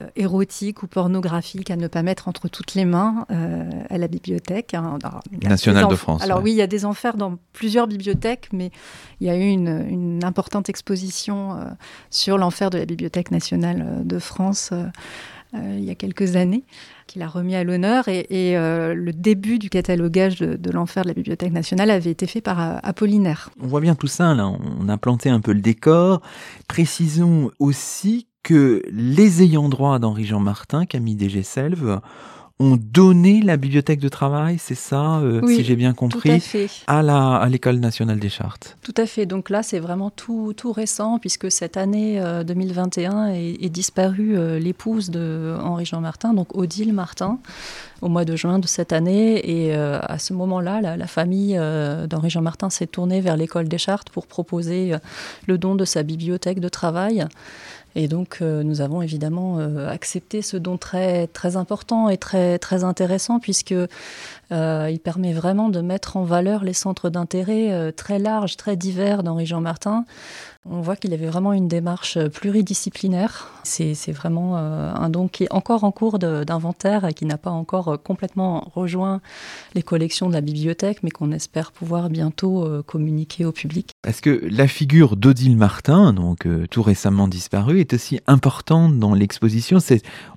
euh, 0.00 0.06
érotiques 0.16 0.82
ou 0.82 0.86
pornographiques 0.86 1.70
à 1.70 1.76
ne 1.76 1.86
pas 1.86 2.02
mettre 2.02 2.28
entre 2.28 2.48
toutes 2.48 2.74
les 2.74 2.84
mains 2.84 3.26
euh, 3.30 3.68
à 3.90 3.98
la 3.98 4.08
bibliothèque 4.08 4.74
hein. 4.74 4.98
nationale 5.42 5.88
de 5.88 5.94
France. 5.94 6.22
Alors 6.22 6.38
ouais. 6.38 6.44
oui, 6.44 6.50
il 6.52 6.56
y 6.56 6.62
a 6.62 6.66
des 6.66 6.84
enfers 6.84 7.16
dans 7.16 7.38
plusieurs 7.52 7.86
bibliothèques, 7.86 8.48
mais 8.52 8.70
il 9.20 9.26
y 9.26 9.30
a 9.30 9.36
eu 9.36 9.48
une, 9.48 9.86
une 9.88 10.24
importante 10.24 10.68
exposition 10.68 11.52
euh, 11.52 11.64
sur 12.10 12.38
l'enfer 12.38 12.70
de 12.70 12.78
la 12.78 12.86
Bibliothèque 12.86 13.30
nationale 13.30 14.02
de 14.04 14.18
France 14.18 14.70
euh, 14.72 14.84
euh, 15.54 15.76
il 15.78 15.84
y 15.84 15.90
a 15.90 15.94
quelques 15.94 16.36
années 16.36 16.62
qu'il 17.08 17.22
a 17.22 17.26
remis 17.26 17.56
à 17.56 17.64
l'honneur 17.64 18.06
et, 18.06 18.26
euh, 18.56 18.94
le 18.94 19.12
début 19.12 19.58
du 19.58 19.68
catalogage 19.70 20.38
de, 20.38 20.70
l'enfer 20.70 21.02
de 21.02 21.08
la 21.08 21.14
Bibliothèque 21.14 21.52
nationale 21.52 21.90
avait 21.90 22.10
été 22.10 22.28
fait 22.28 22.40
par 22.40 22.60
euh, 22.60 22.76
Apollinaire. 22.84 23.50
On 23.60 23.66
voit 23.66 23.80
bien 23.80 23.96
tout 23.96 24.06
ça, 24.06 24.34
là. 24.34 24.48
on 24.48 24.88
a 24.88 24.96
planté 24.96 25.30
un 25.30 25.40
peu 25.40 25.52
le 25.52 25.60
décor. 25.60 26.20
Précisons 26.68 27.50
aussi 27.58 28.28
que 28.44 28.82
les 28.90 29.42
ayants 29.42 29.68
droit 29.68 29.98
d'Henri-Jean 29.98 30.40
Martin, 30.40 30.86
Camille 30.86 31.16
Dégé-Selve, 31.16 32.00
ont 32.60 32.76
donné 32.76 33.40
la 33.40 33.56
bibliothèque 33.56 34.00
de 34.00 34.08
travail, 34.08 34.56
c'est 34.58 34.74
ça, 34.74 35.18
euh, 35.18 35.40
oui, 35.44 35.56
si 35.56 35.64
j'ai 35.64 35.76
bien 35.76 35.94
compris, 35.94 36.42
à, 36.88 36.98
à, 36.98 37.48
l'école 37.48 37.76
nationale 37.76 38.18
des 38.18 38.28
chartes. 38.28 38.76
Tout 38.82 38.94
à 38.96 39.06
fait. 39.06 39.26
Donc 39.26 39.48
là, 39.48 39.62
c'est 39.62 39.78
vraiment 39.78 40.10
tout, 40.10 40.52
tout 40.56 40.72
récent 40.72 41.18
puisque 41.20 41.50
cette 41.52 41.76
année 41.76 42.20
euh, 42.20 42.42
2021 42.42 43.28
est, 43.28 43.58
est 43.62 43.68
disparue 43.68 44.36
euh, 44.36 44.58
l'épouse 44.58 45.10
de 45.10 45.56
Henri 45.62 45.84
Jean 45.84 46.00
Martin, 46.00 46.34
donc 46.34 46.56
Odile 46.56 46.92
Martin, 46.92 47.38
au 48.02 48.08
mois 48.08 48.24
de 48.24 48.36
juin 48.36 48.58
de 48.58 48.66
cette 48.66 48.92
année. 48.92 49.66
Et 49.68 49.74
euh, 49.74 49.98
à 50.02 50.18
ce 50.18 50.32
moment-là, 50.32 50.80
la, 50.80 50.96
la, 50.96 51.06
famille 51.06 51.56
euh, 51.58 52.06
d'Henri 52.06 52.30
Jean 52.30 52.42
Martin 52.42 52.70
s'est 52.70 52.86
tournée 52.86 53.20
vers 53.20 53.36
l'école 53.36 53.68
des 53.68 53.78
chartes 53.78 54.10
pour 54.10 54.26
proposer 54.26 54.94
euh, 54.94 54.98
le 55.46 55.58
don 55.58 55.74
de 55.74 55.84
sa 55.84 56.02
bibliothèque 56.02 56.60
de 56.60 56.68
travail. 56.68 57.26
Et 58.00 58.06
donc, 58.06 58.38
euh, 58.42 58.62
nous 58.62 58.80
avons 58.80 59.02
évidemment 59.02 59.58
euh, 59.58 59.88
accepté 59.88 60.40
ce 60.40 60.56
don 60.56 60.78
très, 60.78 61.28
important 61.56 62.08
et 62.08 62.16
très, 62.16 62.60
très 62.60 62.84
intéressant, 62.84 63.40
puisque 63.40 63.72
euh, 63.72 64.88
il 64.88 65.00
permet 65.00 65.32
vraiment 65.32 65.68
de 65.68 65.80
mettre 65.80 66.16
en 66.16 66.22
valeur 66.22 66.62
les 66.62 66.74
centres 66.74 67.10
d'intérêt 67.10 67.92
très 67.92 68.20
larges, 68.20 68.56
très 68.56 68.76
divers 68.76 69.24
d'Henri-Jean 69.24 69.60
Martin. 69.60 70.04
On 70.70 70.80
voit 70.80 70.94
qu'il 70.94 71.12
avait 71.12 71.26
vraiment 71.26 71.52
une 71.52 71.66
démarche 71.66 72.24
pluridisciplinaire. 72.28 73.50
C'est 73.64 74.12
vraiment 74.12 74.56
un 74.56 75.08
don 75.08 75.26
qui 75.26 75.44
est 75.44 75.52
encore 75.52 75.82
en 75.82 75.90
cours 75.90 76.18
d'inventaire 76.18 77.04
et 77.04 77.14
qui 77.14 77.24
n'a 77.24 77.38
pas 77.38 77.50
encore 77.50 78.00
complètement 78.02 78.70
rejoint 78.74 79.20
les 79.74 79.82
collections 79.82 80.28
de 80.28 80.34
la 80.34 80.40
bibliothèque, 80.40 81.02
mais 81.02 81.10
qu'on 81.10 81.32
espère 81.32 81.72
pouvoir 81.72 82.10
bientôt 82.10 82.82
communiquer 82.86 83.44
au 83.44 83.52
public. 83.52 83.92
Parce 84.02 84.20
que 84.20 84.46
la 84.48 84.68
figure 84.68 85.16
d'Odile 85.16 85.56
Martin, 85.56 86.12
donc 86.12 86.46
euh, 86.46 86.68
tout 86.70 86.84
récemment 86.84 87.26
disparue, 87.26 87.80
est 87.80 87.94
aussi 87.94 88.20
importante 88.28 88.96
dans 89.00 89.12
l'exposition. 89.12 89.78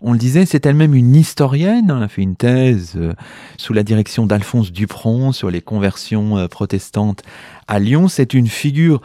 On 0.01 0.13
le 0.13 0.17
disait, 0.17 0.47
c'est 0.47 0.65
elle-même 0.65 0.95
une 0.95 1.15
historienne. 1.15 1.93
Elle 1.95 2.03
a 2.03 2.07
fait 2.07 2.23
une 2.23 2.35
thèse 2.35 2.93
euh, 2.95 3.13
sous 3.57 3.73
la 3.73 3.83
direction 3.83 4.25
d'Alphonse 4.25 4.71
Dupron 4.71 5.31
sur 5.31 5.51
les 5.51 5.61
conversions 5.61 6.39
euh, 6.39 6.47
protestantes 6.47 7.21
à 7.67 7.77
Lyon. 7.77 8.07
C'est 8.07 8.33
une 8.33 8.47
figure 8.47 8.99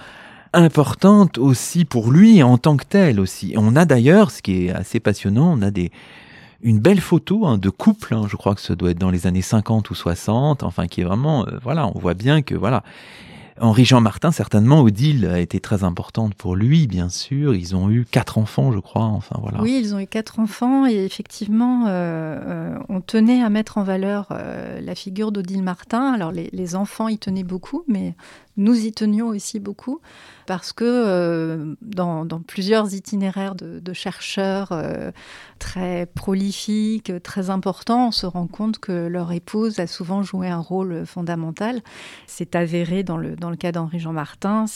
importante 0.54 1.36
aussi 1.36 1.84
pour 1.84 2.10
lui 2.10 2.42
en 2.42 2.56
tant 2.56 2.78
que 2.78 2.86
telle 2.86 3.20
aussi. 3.20 3.52
On 3.58 3.76
a 3.76 3.84
d'ailleurs, 3.84 4.30
ce 4.30 4.40
qui 4.40 4.64
est 4.64 4.70
assez 4.70 5.00
passionnant, 5.00 5.52
on 5.52 5.60
a 5.60 5.70
des 5.70 5.92
une 6.62 6.78
belle 6.78 7.02
photo 7.02 7.44
hein, 7.44 7.58
de 7.58 7.68
couple, 7.68 8.14
hein, 8.14 8.22
je 8.26 8.36
crois 8.36 8.54
que 8.54 8.62
ça 8.62 8.74
doit 8.74 8.92
être 8.92 8.98
dans 8.98 9.10
les 9.10 9.26
années 9.26 9.42
50 9.42 9.90
ou 9.90 9.94
60, 9.94 10.62
enfin 10.62 10.86
qui 10.86 11.02
est 11.02 11.04
vraiment, 11.04 11.46
voilà, 11.62 11.86
on 11.94 11.98
voit 11.98 12.14
bien 12.14 12.40
que 12.40 12.54
voilà, 12.54 12.82
Henri-Jean 13.58 14.00
Martin, 14.00 14.32
certainement, 14.32 14.82
Odile 14.82 15.26
a 15.26 15.38
été 15.38 15.60
très 15.60 15.82
importante 15.82 16.34
pour 16.34 16.56
lui, 16.56 16.86
bien 16.86 17.08
sûr. 17.08 17.54
Ils 17.54 17.74
ont 17.74 17.90
eu 17.90 18.04
quatre 18.04 18.38
enfants, 18.38 18.70
je 18.70 18.78
crois. 18.78 19.04
Enfin 19.04 19.36
voilà. 19.40 19.62
Oui, 19.62 19.80
ils 19.82 19.94
ont 19.94 19.98
eu 19.98 20.06
quatre 20.06 20.40
enfants 20.40 20.86
et 20.86 21.04
effectivement, 21.04 21.86
euh, 21.86 21.90
euh, 21.90 22.78
on 22.88 23.00
tenait 23.00 23.42
à 23.42 23.48
mettre 23.48 23.78
en 23.78 23.82
valeur 23.82 24.28
euh, 24.30 24.80
la 24.80 24.94
figure 24.94 25.32
d'Odile 25.32 25.62
Martin. 25.62 26.12
Alors 26.12 26.32
les, 26.32 26.50
les, 26.52 26.76
enfants 26.76 27.08
y 27.08 27.18
tenaient 27.18 27.44
beaucoup, 27.44 27.84
mais 27.88 28.14
nous 28.56 28.86
y 28.86 28.92
tenions 28.92 29.28
aussi 29.28 29.60
beaucoup 29.60 30.00
parce 30.46 30.72
que 30.72 30.84
euh, 30.84 31.74
dans, 31.82 32.26
plusieurs 32.46 32.94
itinéraires 32.94 33.54
de, 33.54 33.92
chercheurs 33.92 34.72
euh, 34.72 35.10
très 35.58 36.06
prolifiques, 36.06 37.12
très 37.22 37.50
importants, 37.50 38.08
on 38.08 38.12
se 38.12 38.26
rend 38.26 38.46
compte 38.46 38.78
que 38.78 39.06
leur 39.06 39.32
épouse 39.32 39.78
a 39.80 39.86
souvent 39.86 40.22
joué 40.22 40.48
un 40.48 40.60
rôle 40.60 41.04
fondamental. 41.06 41.82
C'est 42.26 42.54
avéré 42.54 43.02
dans 43.02 43.16
le, 43.16 43.36
dans 43.36 43.50
le 43.50 43.56
cas 43.56 43.72
d'Henri-Jean 43.72 44.12
Martin. 44.12 44.66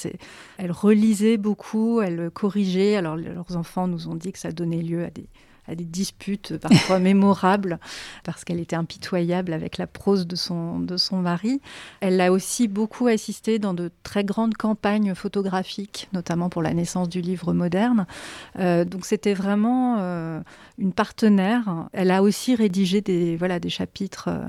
Elle 0.58 0.72
relisait 0.72 1.36
beaucoup, 1.36 2.00
elle 2.00 2.30
corrigeait. 2.30 2.96
Alors 2.96 3.16
leurs 3.16 3.56
enfants 3.56 3.86
nous 3.86 4.08
ont 4.08 4.14
dit 4.14 4.32
que 4.32 4.38
ça 4.38 4.52
donnait 4.52 4.82
lieu 4.82 5.04
à 5.04 5.10
des 5.10 5.28
à 5.70 5.74
des 5.74 5.84
disputes 5.84 6.56
parfois 6.58 6.98
mémorables 7.10 7.78
parce 8.24 8.44
qu'elle 8.44 8.60
était 8.60 8.76
impitoyable 8.76 9.52
avec 9.52 9.78
la 9.78 9.86
prose 9.86 10.26
de 10.26 10.36
son, 10.36 10.80
de 10.80 10.96
son 10.96 11.18
mari. 11.18 11.60
Elle 12.00 12.20
a 12.20 12.32
aussi 12.32 12.68
beaucoup 12.68 13.06
assisté 13.06 13.58
dans 13.58 13.72
de 13.72 13.90
très 14.02 14.24
grandes 14.24 14.54
campagnes 14.54 15.14
photographiques, 15.14 16.08
notamment 16.12 16.48
pour 16.48 16.62
la 16.62 16.74
naissance 16.74 17.08
du 17.08 17.20
livre 17.20 17.52
moderne. 17.52 18.06
Euh, 18.58 18.84
donc 18.84 19.06
c'était 19.06 19.34
vraiment 19.34 19.96
euh, 19.98 20.40
une 20.78 20.92
partenaire. 20.92 21.88
Elle 21.92 22.10
a 22.10 22.22
aussi 22.22 22.54
rédigé 22.54 23.00
des, 23.00 23.36
voilà, 23.36 23.60
des 23.60 23.70
chapitres 23.70 24.28
euh, 24.28 24.44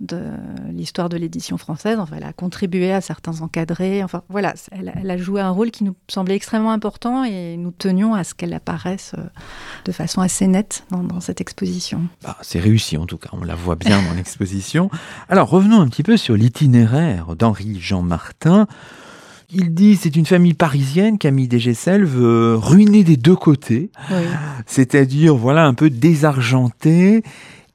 de 0.00 0.22
l'histoire 0.70 1.08
de 1.08 1.16
l'édition 1.16 1.58
française. 1.58 1.98
Enfin, 1.98 2.16
elle 2.16 2.24
a 2.24 2.32
contribué 2.32 2.92
à 2.92 3.00
certains 3.00 3.40
encadrés. 3.40 4.04
Enfin, 4.04 4.22
voilà, 4.28 4.54
elle, 4.70 4.92
elle, 4.94 5.10
a 5.10 5.16
joué 5.16 5.40
un 5.40 5.50
rôle 5.50 5.70
qui 5.70 5.84
nous 5.84 5.96
semblait 6.08 6.36
extrêmement 6.36 6.70
important 6.70 7.24
et 7.24 7.56
nous 7.56 7.72
tenions 7.72 8.14
à 8.14 8.24
ce 8.24 8.34
qu'elle 8.34 8.54
apparaisse 8.54 9.14
de 9.84 9.92
façon 9.92 10.20
assez 10.20 10.46
nette 10.46 10.59
dans, 10.90 11.20
cette 11.20 11.40
exposition. 11.40 12.02
Bah, 12.22 12.36
c'est 12.42 12.60
réussi 12.60 12.96
en 12.96 13.06
tout 13.06 13.18
cas, 13.18 13.30
on 13.32 13.44
la 13.44 13.54
voit 13.54 13.76
bien 13.76 14.02
dans 14.02 14.14
l'exposition. 14.14 14.90
Alors 15.28 15.48
revenons 15.48 15.80
un 15.80 15.88
petit 15.88 16.02
peu 16.02 16.16
sur 16.16 16.36
l'itinéraire 16.36 17.36
d'Henri-Jean 17.36 18.02
Martin. 18.02 18.66
Il 19.52 19.74
dit 19.74 19.96
c'est 19.96 20.14
une 20.14 20.26
famille 20.26 20.54
parisienne, 20.54 21.18
Camille 21.18 21.48
Desgessel 21.48 22.04
veut 22.04 22.54
ruiner 22.56 23.02
des 23.02 23.16
deux 23.16 23.34
côtés, 23.34 23.90
c'est-à-dire 24.66 25.34
voilà 25.34 25.66
un 25.66 25.74
peu 25.74 25.90
désargenté. 25.90 27.22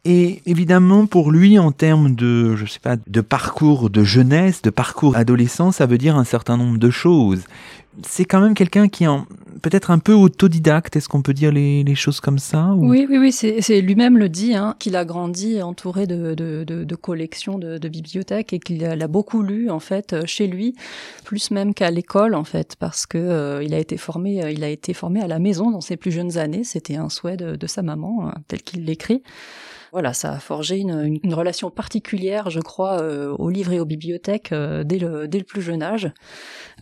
Et 0.06 0.42
évidemment, 0.46 1.08
pour 1.08 1.32
lui, 1.32 1.58
en 1.58 1.72
termes 1.72 2.16
de, 2.16 2.56
je 2.56 2.66
sais 2.66 2.80
pas, 2.80 2.96
de 2.96 3.22
parcours 3.22 3.90
de 3.90 4.04
jeunesse, 4.04 4.62
de 4.62 4.70
parcours 4.70 5.16
adolescent, 5.16 5.72
ça 5.72 5.88
veut 5.88 5.98
dire 5.98 6.16
un 6.16 6.24
certain 6.24 6.58
nombre 6.58 6.78
de 6.78 6.92
choses 6.92 7.44
c'est 8.04 8.26
quand 8.26 8.42
même 8.42 8.54
quelqu'un 8.54 8.88
qui 8.88 9.04
est 9.04 9.10
peut-être 9.62 9.92
un 9.92 10.00
peu 10.00 10.14
autodidacte. 10.14 10.96
Est-ce 10.96 11.08
qu'on 11.08 11.22
peut 11.22 11.34
dire 11.34 11.52
les, 11.52 11.96
choses 11.96 12.20
comme 12.20 12.40
ça 12.40 12.74
Oui, 12.76 13.06
oui, 13.10 13.18
oui. 13.18 13.32
C'est 13.32 13.82
lui-même 13.82 14.18
le 14.18 14.30
dit, 14.30 14.56
hein, 14.56 14.76
qu'il 14.80 14.96
a 14.96 15.06
grandi 15.06 15.62
entouré 15.62 16.08
de, 16.08 16.96
collections 16.96 17.58
de, 17.58 17.88
bibliothèques 17.88 18.54
et 18.54 18.60
qu'il 18.60 18.84
a, 18.86 19.08
beaucoup 19.08 19.44
lu 19.44 19.70
en 19.70 19.80
fait 19.80 20.14
euh, 20.14 20.24
chez 20.26 20.48
lui, 20.48 20.74
plus 21.24 21.52
même 21.52 21.76
qu'à 21.76 21.92
l'école 21.92 22.34
en 22.34 22.44
fait, 22.44 22.76
parce 22.80 23.06
que 23.06 23.20
euh, 23.20 23.64
il 23.64 23.74
a 23.76 23.78
été 23.78 23.98
formé, 23.98 24.44
euh, 24.44 24.50
il 24.50 24.64
a 24.64 24.70
été 24.70 24.96
formé 24.96 25.22
à 25.22 25.28
la 25.28 25.38
maison 25.38 25.70
dans 25.70 25.82
ses 25.82 25.96
plus 25.96 26.12
jeunes 26.12 26.38
années. 26.40 26.64
C'était 26.64 26.96
un 26.96 27.10
souhait 27.10 27.38
de, 27.38 27.68
sa 27.68 27.84
maman, 27.84 28.30
hein, 28.30 28.34
tel 28.48 28.64
qu'il 28.64 28.86
l'écrit 28.86 29.22
voilà, 29.96 30.12
ça 30.12 30.34
a 30.34 30.40
forgé 30.40 30.78
une, 30.78 31.34
relation 31.34 31.70
particulière, 31.70 32.50
je 32.50 32.60
crois, 32.60 33.02
euh, 33.02 33.34
aux 33.40 33.50
livres 33.50 33.72
et 33.72 33.80
aux 33.80 33.86
bibliothèques 33.86 34.52
euh, 34.52 34.84
dès, 34.84 35.00
le, 35.00 35.26
dès 35.30 35.38
le 35.38 35.46
plus 35.46 35.62
jeune 35.62 35.82
âge, 35.82 36.12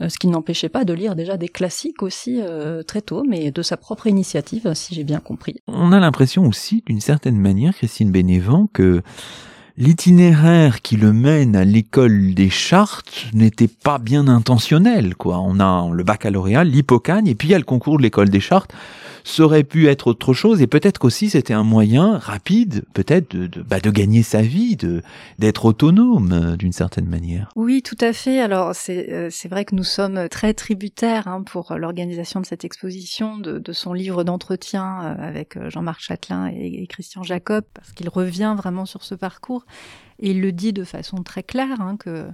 euh, 0.01 0.09
ce 0.09 0.17
qui 0.17 0.25
n'empêchait 0.25 0.67
pas 0.67 0.83
de 0.83 0.93
lire 0.93 1.15
déjà 1.15 1.37
des 1.37 1.47
classiques 1.47 2.01
aussi 2.01 2.41
très 2.87 3.01
tôt, 3.01 3.23
mais 3.29 3.51
de 3.51 3.61
sa 3.61 3.77
propre 3.77 4.07
initiative, 4.07 4.73
si 4.73 4.95
j'ai 4.95 5.03
bien 5.03 5.19
compris. 5.19 5.57
On 5.67 5.91
a 5.91 5.99
l'impression 5.99 6.47
aussi, 6.47 6.83
d'une 6.87 7.01
certaine 7.01 7.37
manière, 7.37 7.75
Christine 7.75 8.09
Bénévent, 8.09 8.67
que 8.73 9.03
l'itinéraire 9.77 10.81
qui 10.81 10.97
le 10.97 11.13
mène 11.13 11.55
à 11.55 11.65
l'école 11.65 12.33
des 12.33 12.49
chartes 12.49 13.27
n'était 13.35 13.67
pas 13.67 13.99
bien 13.99 14.27
intentionnel, 14.27 15.13
quoi. 15.13 15.39
On 15.39 15.59
a 15.59 15.87
le 15.93 16.03
baccalauréat, 16.03 16.63
l'hypocagne, 16.63 17.27
et 17.27 17.35
puis 17.35 17.49
il 17.49 17.51
y 17.51 17.55
a 17.55 17.59
le 17.59 17.63
concours 17.63 17.97
de 17.97 18.01
l'école 18.01 18.29
des 18.29 18.39
chartes 18.39 18.73
ça 19.23 19.43
aurait 19.43 19.63
pu 19.63 19.87
être 19.87 20.07
autre 20.07 20.33
chose 20.33 20.61
et 20.61 20.67
peut-être 20.67 20.99
qu'aussi 20.99 21.29
c'était 21.29 21.53
un 21.53 21.63
moyen 21.63 22.17
rapide, 22.17 22.83
peut-être 22.93 23.35
de, 23.35 23.61
bah, 23.61 23.79
de 23.79 23.89
gagner 23.89 24.23
sa 24.23 24.41
vie, 24.41 24.75
de 24.75 25.01
d'être 25.39 25.65
autonome 25.65 26.31
euh, 26.31 26.55
d'une 26.57 26.73
certaine 26.73 27.07
manière. 27.07 27.49
Oui, 27.55 27.81
tout 27.81 27.97
à 28.01 28.13
fait. 28.13 28.39
Alors 28.39 28.75
c'est 28.75 29.11
euh, 29.11 29.29
c'est 29.31 29.47
vrai 29.47 29.65
que 29.65 29.75
nous 29.75 29.83
sommes 29.83 30.27
très 30.29 30.53
tributaires 30.53 31.27
hein, 31.27 31.43
pour 31.43 31.75
l'organisation 31.75 32.41
de 32.41 32.45
cette 32.45 32.65
exposition 32.65 33.37
de, 33.37 33.59
de 33.59 33.73
son 33.73 33.93
livre 33.93 34.23
d'entretien 34.23 35.03
euh, 35.03 35.27
avec 35.27 35.57
Jean-Marc 35.69 36.01
Châtelain 36.01 36.47
et, 36.47 36.85
Christian 36.87 37.23
Jacob 37.23 37.63
parce 37.73 37.91
qu'il 37.93 38.09
revient 38.09 38.55
vraiment 38.57 38.85
sur 38.85 39.03
ce 39.03 39.15
parcours. 39.15 39.65
Et 40.19 40.31
il 40.31 40.41
le 40.41 40.51
dit 40.51 40.73
de 40.73 40.83
façon 40.83 41.23
très 41.23 41.43
claire, 41.43 41.81
hein, 41.81 41.97
que 41.97 42.27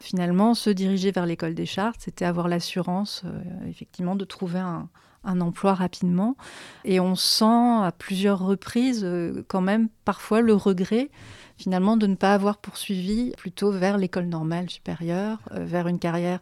finalement, 0.00 0.54
se 0.54 0.70
diriger 0.70 1.10
vers 1.10 1.26
l'école 1.26 1.54
des 1.54 1.66
chartes, 1.66 2.00
c'était 2.00 2.24
avoir 2.24 2.48
l'assurance, 2.48 3.24
effectivement, 3.68 4.14
de 4.14 4.24
trouver 4.24 4.60
un, 4.60 4.88
un 5.24 5.40
emploi 5.40 5.74
rapidement. 5.74 6.36
Et 6.84 7.00
on 7.00 7.14
sent 7.14 7.44
à 7.44 7.92
plusieurs 7.96 8.40
reprises 8.40 9.02
euh, 9.04 9.44
quand 9.48 9.60
même 9.60 9.88
parfois 10.04 10.40
le 10.40 10.54
regret 10.54 11.10
finalement 11.56 11.96
de 11.96 12.06
ne 12.06 12.14
pas 12.14 12.34
avoir 12.34 12.58
poursuivi 12.58 13.32
plutôt 13.36 13.70
vers 13.70 13.96
l'école 13.96 14.26
normale 14.26 14.68
supérieure, 14.70 15.38
euh, 15.52 15.64
vers 15.64 15.86
une 15.86 15.98
carrière 15.98 16.40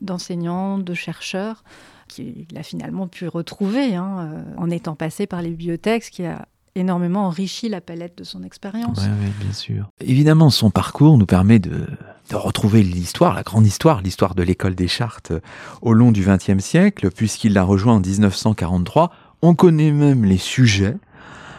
d'enseignant, 0.00 0.78
de 0.78 0.94
chercheur, 0.94 1.62
qu'il 2.08 2.46
a 2.56 2.62
finalement 2.62 3.06
pu 3.06 3.28
retrouver 3.28 3.94
hein, 3.94 4.32
euh, 4.32 4.42
en 4.56 4.70
étant 4.70 4.96
passé 4.96 5.26
par 5.26 5.42
les 5.42 5.50
bibliothèques, 5.50 6.04
ce 6.04 6.10
qui 6.10 6.24
a 6.24 6.46
énormément 6.74 7.26
enrichi 7.26 7.68
la 7.68 7.80
palette 7.80 8.16
de 8.18 8.24
son 8.24 8.42
expérience. 8.42 8.98
Oui, 8.98 9.30
bien 9.40 9.52
sûr. 9.52 9.90
Évidemment, 10.00 10.50
son 10.50 10.70
parcours 10.70 11.18
nous 11.18 11.26
permet 11.26 11.58
de, 11.58 11.86
de 12.30 12.36
retrouver 12.36 12.82
l'histoire, 12.82 13.34
la 13.34 13.42
grande 13.42 13.66
histoire, 13.66 14.00
l'histoire 14.00 14.34
de 14.34 14.42
l'école 14.42 14.74
des 14.74 14.88
chartes 14.88 15.32
euh, 15.32 15.40
au 15.82 15.92
long 15.92 16.12
du 16.12 16.24
XXe 16.24 16.64
siècle, 16.64 17.10
puisqu'il 17.10 17.52
l'a 17.52 17.64
rejoint 17.64 17.94
en 17.94 18.00
1943. 18.00 19.12
On 19.42 19.54
connaît 19.54 19.90
même 19.90 20.24
les 20.24 20.38
sujets. 20.38 20.96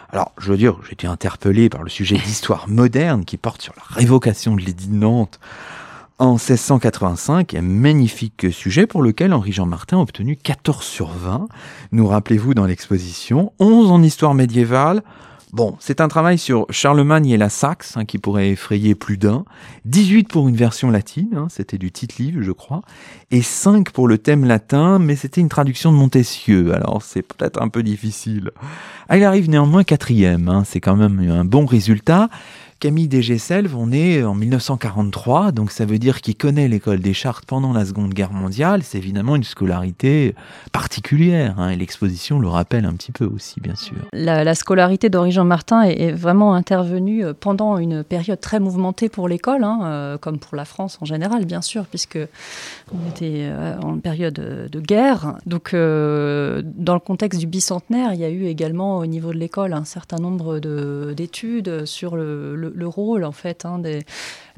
Alors, 0.10 0.32
je 0.38 0.52
veux 0.52 0.58
dire, 0.58 0.78
j'ai 0.86 0.94
été 0.94 1.08
interpellé 1.08 1.70
par 1.70 1.84
le 1.84 1.90
sujet 1.90 2.18
d'histoire 2.18 2.68
moderne 2.68 3.26
qui 3.26 3.38
porte 3.38 3.62
sur 3.62 3.74
la 3.76 3.84
révocation 3.96 4.56
de 4.56 4.62
l'édit 4.62 4.88
de 4.88 4.96
Nantes 4.96 5.40
en 6.20 6.34
1685, 6.34 7.56
un 7.56 7.62
magnifique 7.64 8.52
sujet 8.52 8.86
pour 8.86 9.02
lequel 9.02 9.34
Henri-Jean 9.34 9.66
Martin 9.66 9.98
a 9.98 10.02
obtenu 10.02 10.38
14 10.38 10.86
sur 10.86 11.10
20. 11.10 11.48
Nous 11.94 12.06
rappelez-vous 12.06 12.54
dans 12.54 12.66
l'exposition, 12.66 13.54
11 13.58 13.90
en 13.90 14.04
histoire 14.04 14.36
médiévale, 14.36 15.02
Bon, 15.54 15.76
c'est 15.80 16.00
un 16.00 16.08
travail 16.08 16.38
sur 16.38 16.66
Charlemagne 16.70 17.28
et 17.28 17.38
la 17.38 17.50
Saxe 17.50 17.98
hein, 17.98 18.06
qui 18.06 18.20
pourrait 18.20 18.52
effrayer 18.52 18.96
plus 18.96 19.18
d'un. 19.18 19.44
18 19.84 20.30
pour 20.30 20.48
une 20.48 20.56
version 20.56 20.90
latine, 20.90 21.32
hein, 21.36 21.48
c'était 21.50 21.78
du 21.78 21.92
titre 21.92 22.16
livre, 22.20 22.42
je 22.42 22.54
crois. 22.54 22.84
Et 23.32 23.42
5 23.42 23.92
pour 23.92 24.08
le 24.08 24.18
thème 24.18 24.46
latin, 24.46 24.98
mais 24.98 25.18
c'était 25.18 25.42
une 25.42 25.50
traduction 25.50 25.92
de 25.92 25.98
Montesquieu, 25.98 26.74
alors 26.74 27.02
c'est 27.02 27.22
peut-être 27.22 27.62
un 27.62 27.68
peu 27.68 27.84
difficile. 27.84 28.52
Ah, 29.10 29.18
il 29.18 29.26
arrive 29.26 29.50
néanmoins 29.50 29.84
quatrième, 29.84 30.48
hein, 30.48 30.64
c'est 30.66 30.80
quand 30.80 30.96
même 30.96 31.20
un 31.30 31.44
bon 31.44 31.66
résultat. 31.66 32.30
Camille 32.82 33.08
Desgesselves, 33.08 33.76
on 33.78 33.92
est 33.92 34.24
en 34.24 34.34
1943, 34.34 35.52
donc 35.52 35.70
ça 35.70 35.86
veut 35.86 36.00
dire 36.00 36.20
qu'il 36.20 36.36
connaît 36.36 36.68
l'école 36.68 37.00
des 37.00 37.14
chartes 37.14 37.46
pendant 37.46 37.74
la 37.74 37.86
Seconde 37.86 38.12
Guerre 38.12 38.34
mondiale. 38.34 38.82
C'est 38.82 38.98
évidemment 38.98 39.36
une 39.36 39.44
scolarité 39.44 40.34
particulière, 40.72 41.60
hein, 41.60 41.70
et 41.70 41.76
l'exposition 41.76 42.40
le 42.40 42.48
rappelle 42.48 42.86
un 42.86 42.94
petit 42.94 43.12
peu 43.12 43.26
aussi, 43.26 43.62
bien 43.62 43.76
sûr. 43.76 43.98
La, 44.14 44.56
scolarité 44.56 45.12
d'Henri-Jean 45.12 45.46
Martin 45.46 45.84
est, 45.84 46.12
vraiment 46.12 46.56
intervenue 46.56 47.24
euh, 47.24 47.34
pendant 47.40 47.78
une 47.78 48.04
période 48.04 48.40
très 48.40 48.60
mouvementée 48.60 49.10
pour 49.10 49.28
l'école, 49.28 49.64
hein, 49.64 49.82
euh, 49.84 50.18
comme 50.18 50.40
pour 50.40 50.56
la 50.56 50.66
France 50.66 50.98
en 51.02 51.06
général, 51.06 51.46
bien 51.46 51.62
sûr, 51.62 51.86
puisque 51.86 52.18
on 52.92 53.10
était 53.12 53.44
euh, 53.44 53.78
en 53.82 54.00
période 54.00 54.34
de 54.34 54.80
guerre. 54.80 55.36
Donc, 55.46 55.74
dans 55.74 56.94
le 56.96 57.00
contexte 57.00 57.40
du 57.40 57.46
bicentenaire, 57.46 58.16
il 58.16 58.20
y 58.22 58.26
a 58.26 58.30
eu 58.32 58.46
également 58.46 58.98
au 58.98 59.06
niveau 59.06 59.32
de 59.32 59.38
l'école 59.38 59.74
un 59.74 59.86
certain 59.86 60.18
nombre 60.18 60.58
d'études 61.14 61.86
sur 61.86 62.16
le, 62.16 62.71
rôle 62.88 63.24
en 63.24 63.32
fait 63.32 63.66
hein, 63.66 63.80
de 63.80 64.00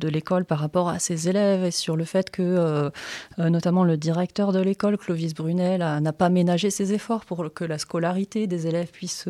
de 0.04 0.10
l'école 0.10 0.46
par 0.46 0.60
rapport 0.60 0.90
à 0.90 1.00
ses 1.00 1.30
élèves 1.30 1.64
et 1.64 1.72
sur 1.72 1.96
le 1.96 2.04
fait 2.04 2.30
que 2.30 2.92
notamment 3.38 3.84
le 3.84 3.98
directeur 3.98 4.52
de 4.52 4.60
l'école, 4.60 4.98
Clovis 4.98 5.34
Brunel, 5.34 5.80
n'a 5.80 6.14
pas 6.14 6.30
ménagé 6.30 6.70
ses 6.70 6.94
efforts 6.94 7.26
pour 7.26 7.54
que 7.54 7.64
la 7.64 7.78
scolarité 7.78 8.48
des 8.48 8.68
élèves 8.68 8.92
puisse 8.92 9.28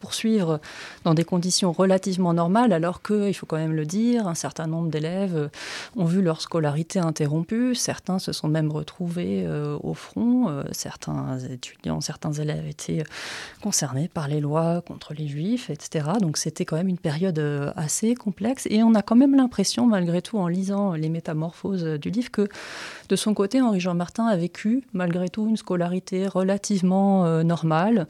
poursuivre 0.00 0.60
dans 1.04 1.14
des 1.14 1.24
conditions 1.24 1.72
relativement 1.72 2.34
normales, 2.34 2.72
alors 2.72 3.02
que, 3.02 3.28
il 3.28 3.34
faut 3.34 3.46
quand 3.46 3.56
même 3.56 3.74
le 3.74 3.86
dire, 3.86 4.26
un 4.26 4.34
certain 4.34 4.66
nombre 4.66 4.90
d'élèves 4.90 5.50
ont 5.96 6.04
vu 6.04 6.22
leur 6.22 6.40
scolarité 6.40 6.98
interrompue, 6.98 7.74
certains 7.74 8.18
se 8.18 8.32
sont 8.32 8.48
même 8.48 8.70
retrouvés 8.70 9.46
au 9.82 9.94
front, 9.94 10.62
certains 10.72 11.38
étudiants, 11.38 12.00
certains 12.00 12.32
élèves 12.32 12.66
étaient 12.66 13.04
concernés 13.62 14.08
par 14.08 14.28
les 14.28 14.40
lois 14.40 14.82
contre 14.82 15.14
les 15.14 15.28
juifs, 15.28 15.70
etc. 15.70 16.08
Donc 16.20 16.36
c'était 16.36 16.64
quand 16.64 16.76
même 16.76 16.88
une 16.88 16.98
période 16.98 17.38
euh, 17.38 17.72
assez 17.76 18.14
complexe. 18.14 18.66
Et 18.70 18.82
on 18.82 18.94
a 18.94 19.02
quand 19.02 19.16
même 19.16 19.34
l'impression, 19.34 19.86
malgré 19.86 20.15
tout, 20.22 20.38
en 20.38 20.48
lisant 20.48 20.92
les 20.92 21.08
métamorphoses 21.08 21.84
du 21.84 22.10
livre, 22.10 22.30
que 22.30 22.48
de 23.08 23.16
son 23.16 23.34
côté, 23.34 23.60
Henri-Jean 23.60 23.94
Martin 23.94 24.26
a 24.26 24.36
vécu, 24.36 24.82
malgré 24.92 25.28
tout, 25.28 25.46
une 25.48 25.56
scolarité 25.56 26.26
relativement 26.26 27.24
euh, 27.24 27.42
normale, 27.42 28.06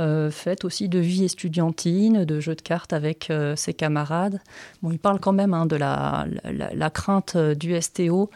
euh, 0.00 0.30
faite 0.30 0.64
aussi 0.64 0.88
de 0.88 0.98
vie 0.98 1.24
estudiantine, 1.24 2.24
de 2.24 2.40
jeux 2.40 2.54
de 2.54 2.60
cartes 2.60 2.92
avec 2.92 3.32
ses 3.56 3.74
camarades. 3.74 4.40
Bon, 4.82 4.90
il 4.90 4.98
parle 4.98 5.20
quand 5.20 5.32
même 5.32 5.54
hein, 5.54 5.66
de 5.66 5.76
la, 5.76 6.26
la, 6.44 6.90
crainte 6.90 7.36
du 7.36 7.80
STO, 7.80 8.30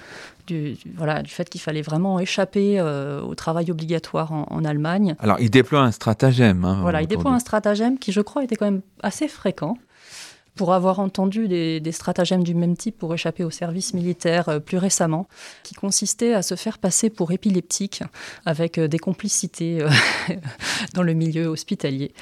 du, 0.47 0.77
voilà, 0.97 1.23
du 1.23 1.31
fait 1.31 1.49
qu'il 1.49 1.61
fallait 1.61 1.83
vraiment 1.83 2.19
échapper 2.19 2.81
au 2.81 3.35
travail 3.35 3.71
obligatoire 3.71 4.33
en, 4.33 4.65
Allemagne. 4.65 5.15
Alors, 5.21 5.39
il 5.41 5.51
déploie 5.51 5.81
un 5.81 5.93
stratagème. 5.93 6.65
Hein, 6.65 6.79
voilà, 6.83 7.03
il 7.03 7.09
déploie 7.09 7.33
un 7.33 7.39
stratagème 7.39 7.99
qui, 7.99 8.13
je 8.13 8.21
crois, 8.21 8.45
était 8.45 8.57
quand 8.57 8.67
même 8.67 8.83
assez 9.03 9.29
fréquent 9.29 9.77
pour 10.61 10.75
avoir 10.75 10.99
entendu 10.99 11.49
des, 11.49 11.81
stratagèmes 11.91 12.45
du 12.45 12.55
même 12.55 12.77
type 12.77 12.99
pour 12.99 13.15
échapper 13.15 13.45
au 13.45 13.51
service 13.51 13.95
militaire 13.95 14.51
euh, 14.51 14.59
plus 14.59 14.77
récemment, 14.77 15.27
qui 15.63 15.75
consistait 15.75 16.35
à 16.35 16.43
se 16.43 16.55
faire 16.55 16.77
passer 16.77 17.09
pour 17.09 17.33
épileptique 17.33 18.03
avec 18.45 18.77
euh, 18.77 18.87
des 18.87 18.99
complicités 18.99 19.81
euh, 19.81 19.89
dans 20.95 21.03
le 21.03 21.15
milieu 21.15 21.47
hospitalier. 21.47 22.13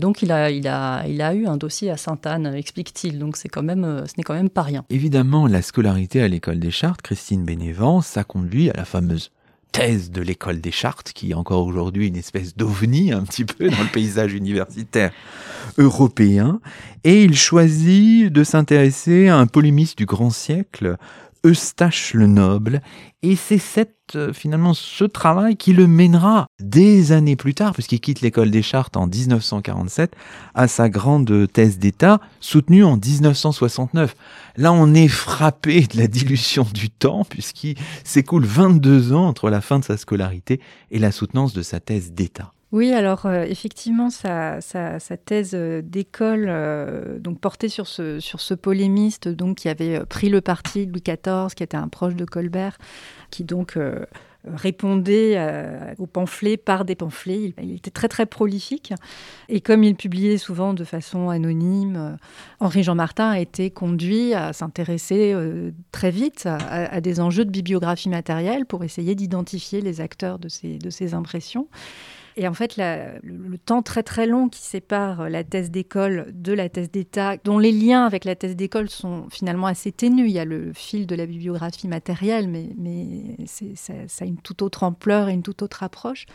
donc 0.00 0.22
il 0.22 0.32
a, 0.32 0.50
il, 0.50 0.66
a, 0.66 1.06
il 1.06 1.22
a 1.22 1.32
eu 1.32 1.46
un 1.46 1.56
dossier 1.56 1.92
à 1.92 1.96
Sainte-Anne, 1.96 2.56
explique-t-il, 2.56 3.20
donc 3.20 3.36
c'est 3.36 3.48
quand 3.48 3.62
même, 3.62 4.02
ce 4.04 4.14
n'est 4.18 4.24
quand 4.24 4.34
même 4.34 4.50
pas 4.50 4.62
rien. 4.62 4.84
Évidemment, 4.90 5.46
la 5.46 5.62
scolarité 5.62 6.20
à 6.20 6.26
l'école 6.26 6.58
des 6.58 6.72
Chartes, 6.72 7.02
Christine 7.02 7.44
Bénévent, 7.44 8.00
ça 8.00 8.24
conduit 8.24 8.68
à 8.68 8.76
la 8.76 8.84
fameuse 8.84 9.30
thèse 9.76 10.10
de 10.10 10.22
l'école 10.22 10.62
des 10.62 10.70
chartes, 10.70 11.12
qui 11.12 11.32
est 11.32 11.34
encore 11.34 11.66
aujourd'hui 11.66 12.08
une 12.08 12.16
espèce 12.16 12.56
d'ovni 12.56 13.12
un 13.12 13.22
petit 13.24 13.44
peu 13.44 13.68
dans 13.68 13.82
le 13.82 13.92
paysage 13.92 14.32
universitaire 14.32 15.12
européen. 15.76 16.60
Et 17.04 17.24
il 17.24 17.36
choisit 17.36 18.32
de 18.32 18.42
s'intéresser 18.42 19.28
à 19.28 19.36
un 19.36 19.46
polémiste 19.46 19.98
du 19.98 20.06
grand 20.06 20.30
siècle, 20.30 20.96
Eustache 21.46 22.12
le 22.12 22.26
Noble, 22.26 22.82
et 23.22 23.36
c'est 23.36 23.58
cette, 23.58 24.16
euh, 24.16 24.32
finalement 24.32 24.74
ce 24.74 25.04
travail 25.04 25.56
qui 25.56 25.72
le 25.72 25.86
mènera 25.86 26.46
des 26.60 27.12
années 27.12 27.36
plus 27.36 27.54
tard, 27.54 27.72
puisqu'il 27.72 28.00
quitte 28.00 28.20
l'école 28.20 28.50
des 28.50 28.62
chartes 28.62 28.96
en 28.96 29.06
1947, 29.06 30.16
à 30.54 30.66
sa 30.66 30.88
grande 30.88 31.46
thèse 31.52 31.78
d'État, 31.78 32.20
soutenue 32.40 32.82
en 32.82 32.96
1969. 32.96 34.16
Là, 34.56 34.72
on 34.72 34.92
est 34.92 35.06
frappé 35.06 35.82
de 35.82 35.98
la 35.98 36.08
dilution 36.08 36.66
du 36.74 36.90
temps, 36.90 37.24
puisqu'il 37.24 37.76
s'écoule 38.02 38.44
22 38.44 39.12
ans 39.12 39.28
entre 39.28 39.48
la 39.48 39.60
fin 39.60 39.78
de 39.78 39.84
sa 39.84 39.96
scolarité 39.96 40.60
et 40.90 40.98
la 40.98 41.12
soutenance 41.12 41.52
de 41.52 41.62
sa 41.62 41.78
thèse 41.78 42.12
d'État. 42.12 42.50
Oui, 42.72 42.92
alors 42.92 43.26
euh, 43.26 43.44
effectivement, 43.44 44.10
sa, 44.10 44.58
thèse 45.24 45.52
euh, 45.54 45.82
d'école, 45.82 46.46
euh, 46.48 47.18
donc 47.20 47.38
sur 47.68 47.86
ce, 47.86 48.54
polémiste 48.54 49.28
donc, 49.28 49.58
qui 49.58 49.68
avait 49.68 50.04
pris 50.04 50.28
le 50.28 50.40
parti 50.40 50.86
de 50.86 50.92
Louis 50.92 51.02
XIV, 51.02 51.54
qui 51.54 51.62
était 51.62 51.76
un 51.76 51.88
proche 51.88 52.16
de 52.16 52.24
Colbert, 52.24 52.76
qui 53.30 53.44
donc 53.44 53.78
répondait 54.44 55.36
aux 55.98 56.06
pamphlets 56.06 56.56
par 56.56 56.84
des 56.84 56.94
pamphlets. 56.94 57.54
Il, 57.62 57.74
était 57.74 57.90
très 57.90 58.08
très 58.08 58.26
prolifique. 58.26 58.92
Et 59.48 59.60
comme 59.60 59.84
il 59.84 59.94
publiait 59.94 60.38
souvent 60.38 60.74
de 60.74 60.84
façon 60.84 61.28
anonyme, 61.30 62.16
Henri-Jean 62.60 62.94
Martin 62.94 63.30
a 63.30 63.40
été 63.40 63.70
conduit 63.70 64.34
à 64.34 64.52
s'intéresser 64.52 65.34
très 65.92 66.10
vite 66.10 66.46
à, 66.46 67.00
des 67.00 67.20
enjeux 67.20 67.44
de 67.44 67.50
bibliographie 67.50 68.08
matérielle 68.08 68.66
pour 68.66 68.84
essayer 68.84 69.14
d'identifier 69.14 69.80
les 69.80 70.00
acteurs 70.00 70.38
de 70.38 70.48
ces, 70.48 70.78
de 70.78 70.90
ces 70.90 71.14
impressions. 71.14 71.68
Et 72.38 72.46
en 72.46 72.52
fait, 72.52 72.76
le, 72.76 73.56
temps 73.56 73.82
très 73.82 74.02
très 74.02 74.26
long 74.26 74.48
qui 74.48 74.60
sépare 74.60 75.30
la 75.30 75.42
thèse 75.42 75.70
d'école 75.70 76.26
de 76.34 76.52
la 76.52 76.68
thèse 76.68 76.90
d'État, 76.90 77.38
dont 77.38 77.58
les 77.58 77.72
liens 77.72 78.04
avec 78.04 78.26
la 78.26 78.36
thèse 78.36 78.54
d'école 78.54 78.90
sont 78.90 79.26
finalement 79.30 79.66
assez 79.66 79.90
ténus. 79.90 80.28
Il 80.28 80.34
y 80.34 80.38
a 80.38 80.44
le 80.44 80.72
fil 80.74 81.06
de 81.06 81.14
la 81.14 81.24
bibliographie 81.24 81.88
matérielle, 81.88 82.48
mais, 82.48 82.68
mais 82.76 83.46
ça, 83.46 83.94
a 84.20 84.24
une 84.24 84.36
toute 84.36 84.60
autre 84.60 84.82
ampleur 84.82 85.30
et 85.30 85.32
une 85.32 85.42
toute 85.42 85.62
autre 85.62 85.82
approche. 85.82 86.26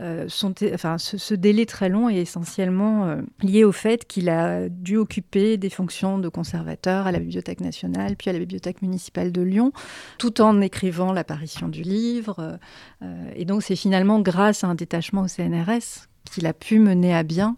Euh, 0.00 0.26
ce, 0.28 1.34
délai 1.34 1.66
très 1.66 1.88
long 1.88 2.08
est 2.08 2.18
essentiellement 2.18 3.06
euh, 3.06 3.16
lié 3.42 3.64
au 3.64 3.72
fait 3.72 4.06
qu'il 4.06 4.28
a 4.28 4.68
dû 4.68 4.96
occuper 4.96 5.56
des 5.56 5.70
fonctions 5.70 6.18
de 6.18 6.28
conservateur 6.28 7.06
à 7.06 7.12
la 7.12 7.18
Bibliothèque 7.18 7.60
nationale, 7.60 8.14
puis 8.16 8.30
à 8.30 8.32
la 8.32 8.38
Bibliothèque 8.38 8.80
municipale 8.82 9.32
de 9.32 9.42
Lyon, 9.42 9.72
tout 10.18 10.40
en 10.40 10.60
écrivant 10.60 11.12
l'apparition 11.12 11.68
du 11.68 11.82
livre. 11.82 12.58
Euh, 13.02 13.30
et 13.34 13.44
donc 13.44 13.62
c'est 13.62 13.76
finalement 13.76 14.20
grâce 14.20 14.62
à 14.62 14.68
un 14.68 14.76
détachement 14.76 15.22
au 15.22 15.28
CNRS 15.28 16.06
qu'il 16.30 16.46
a 16.46 16.52
pu 16.52 16.78
mener 16.78 17.14
à 17.14 17.22
bien 17.22 17.56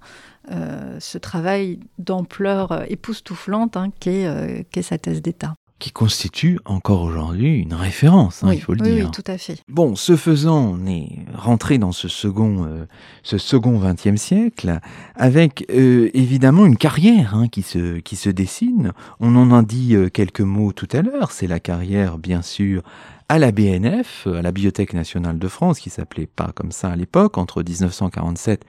ce 0.99 1.19
travail 1.19 1.79
d'ampleur 1.99 2.85
époustouflante 2.91 3.77
hein, 3.77 3.91
qu'est 4.01 4.83
sa 4.83 4.99
thèse 4.99 5.23
d'État 5.23 5.55
qui 5.81 5.91
constitue 5.91 6.61
encore 6.67 7.03
aujourd'hui 7.03 7.59
une 7.59 7.73
référence, 7.75 8.45
hein, 8.45 8.53
il 8.53 8.61
faut 8.61 8.75
le 8.75 8.83
dire. 8.83 9.07
Oui, 9.07 9.11
tout 9.11 9.25
à 9.27 9.39
fait. 9.39 9.57
Bon, 9.67 9.97
ce 9.97 10.15
faisant, 10.15 10.77
on 10.79 10.87
est 10.87 11.09
rentré 11.35 11.79
dans 11.79 11.91
ce 11.91 12.07
second, 12.07 12.67
euh, 12.67 12.85
ce 13.23 13.39
second 13.39 13.79
vingtième 13.79 14.19
siècle, 14.19 14.79
avec 15.17 15.65
euh, 15.71 16.11
évidemment 16.13 16.67
une 16.67 16.77
carrière 16.77 17.35
hein, 17.35 17.49
qui 17.49 17.63
se 17.63 17.99
qui 17.99 18.15
se 18.15 18.29
dessine. 18.29 18.93
On 19.21 19.35
en 19.37 19.53
a 19.53 19.63
dit 19.63 19.97
euh, 19.97 20.11
quelques 20.11 20.43
mots 20.43 20.73
tout 20.73 20.89
à 20.93 21.01
l'heure. 21.01 21.33
C'est 21.33 21.47
la 21.47 21.61
carrière, 21.61 22.19
bien 22.19 22.43
sûr, 22.43 22.83
à 23.31 23.39
la 23.39 23.53
BNF, 23.53 24.27
à 24.27 24.43
la 24.43 24.51
Bibliothèque 24.51 24.93
nationale 24.93 25.39
de 25.39 25.47
France, 25.47 25.79
qui 25.79 25.89
s'appelait 25.89 26.27
pas 26.27 26.51
comme 26.53 26.73
ça 26.73 26.89
à 26.89 26.97
l'époque, 26.97 27.39
entre 27.39 27.63
1947 27.63 28.65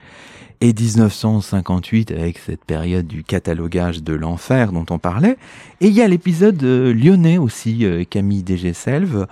et 0.60 0.72
1958, 0.72 2.12
avec 2.12 2.38
cette 2.38 2.64
période 2.64 3.08
du 3.08 3.24
catalogage 3.24 4.04
de 4.04 4.14
l'enfer 4.14 4.70
dont 4.70 4.86
on 4.90 5.00
parlait. 5.00 5.36
Et 5.80 5.88
il 5.88 5.92
y 5.92 6.00
a 6.00 6.06
l'épisode 6.06 6.62
euh, 6.62 6.94
lyonnais 6.94 7.38
aussi, 7.38 7.84
euh, 7.84 8.04
Camille 8.08 8.44
Dégé-Selve, 8.44 9.26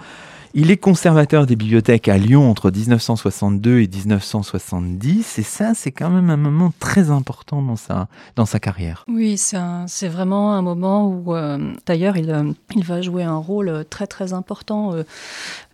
il 0.52 0.70
est 0.70 0.76
conservateur 0.76 1.46
des 1.46 1.54
bibliothèques 1.54 2.08
à 2.08 2.18
Lyon 2.18 2.50
entre 2.50 2.70
1962 2.70 3.80
et 3.80 3.88
1970, 3.88 5.38
et 5.38 5.42
ça, 5.42 5.74
c'est 5.74 5.92
quand 5.92 6.10
même 6.10 6.28
un 6.28 6.36
moment 6.36 6.72
très 6.80 7.10
important 7.10 7.62
dans 7.62 7.76
sa, 7.76 8.08
dans 8.34 8.46
sa 8.46 8.58
carrière. 8.58 9.04
Oui, 9.06 9.36
c'est 9.38 10.08
vraiment 10.08 10.54
un 10.54 10.62
moment 10.62 11.06
où, 11.06 11.34
euh, 11.34 11.72
d'ailleurs, 11.86 12.16
il, 12.16 12.30
euh, 12.30 12.52
il, 12.74 12.84
va 12.84 13.00
jouer 13.00 13.22
un 13.22 13.36
rôle 13.36 13.84
très 13.90 14.08
très 14.08 14.32
important 14.32 14.92
euh, 14.92 15.04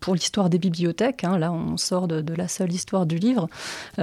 pour 0.01 0.15
l'histoire 0.15 0.51
des 0.51 0.59
bibliothèques. 0.59 1.25
Hein. 1.25 1.39
Là, 1.39 1.53
on 1.53 1.79
sort 1.79 2.07
de, 2.07 2.35
la 2.35 2.49
seule 2.49 2.73
histoire 2.73 3.07
du 3.07 3.17
livre, 3.17 3.49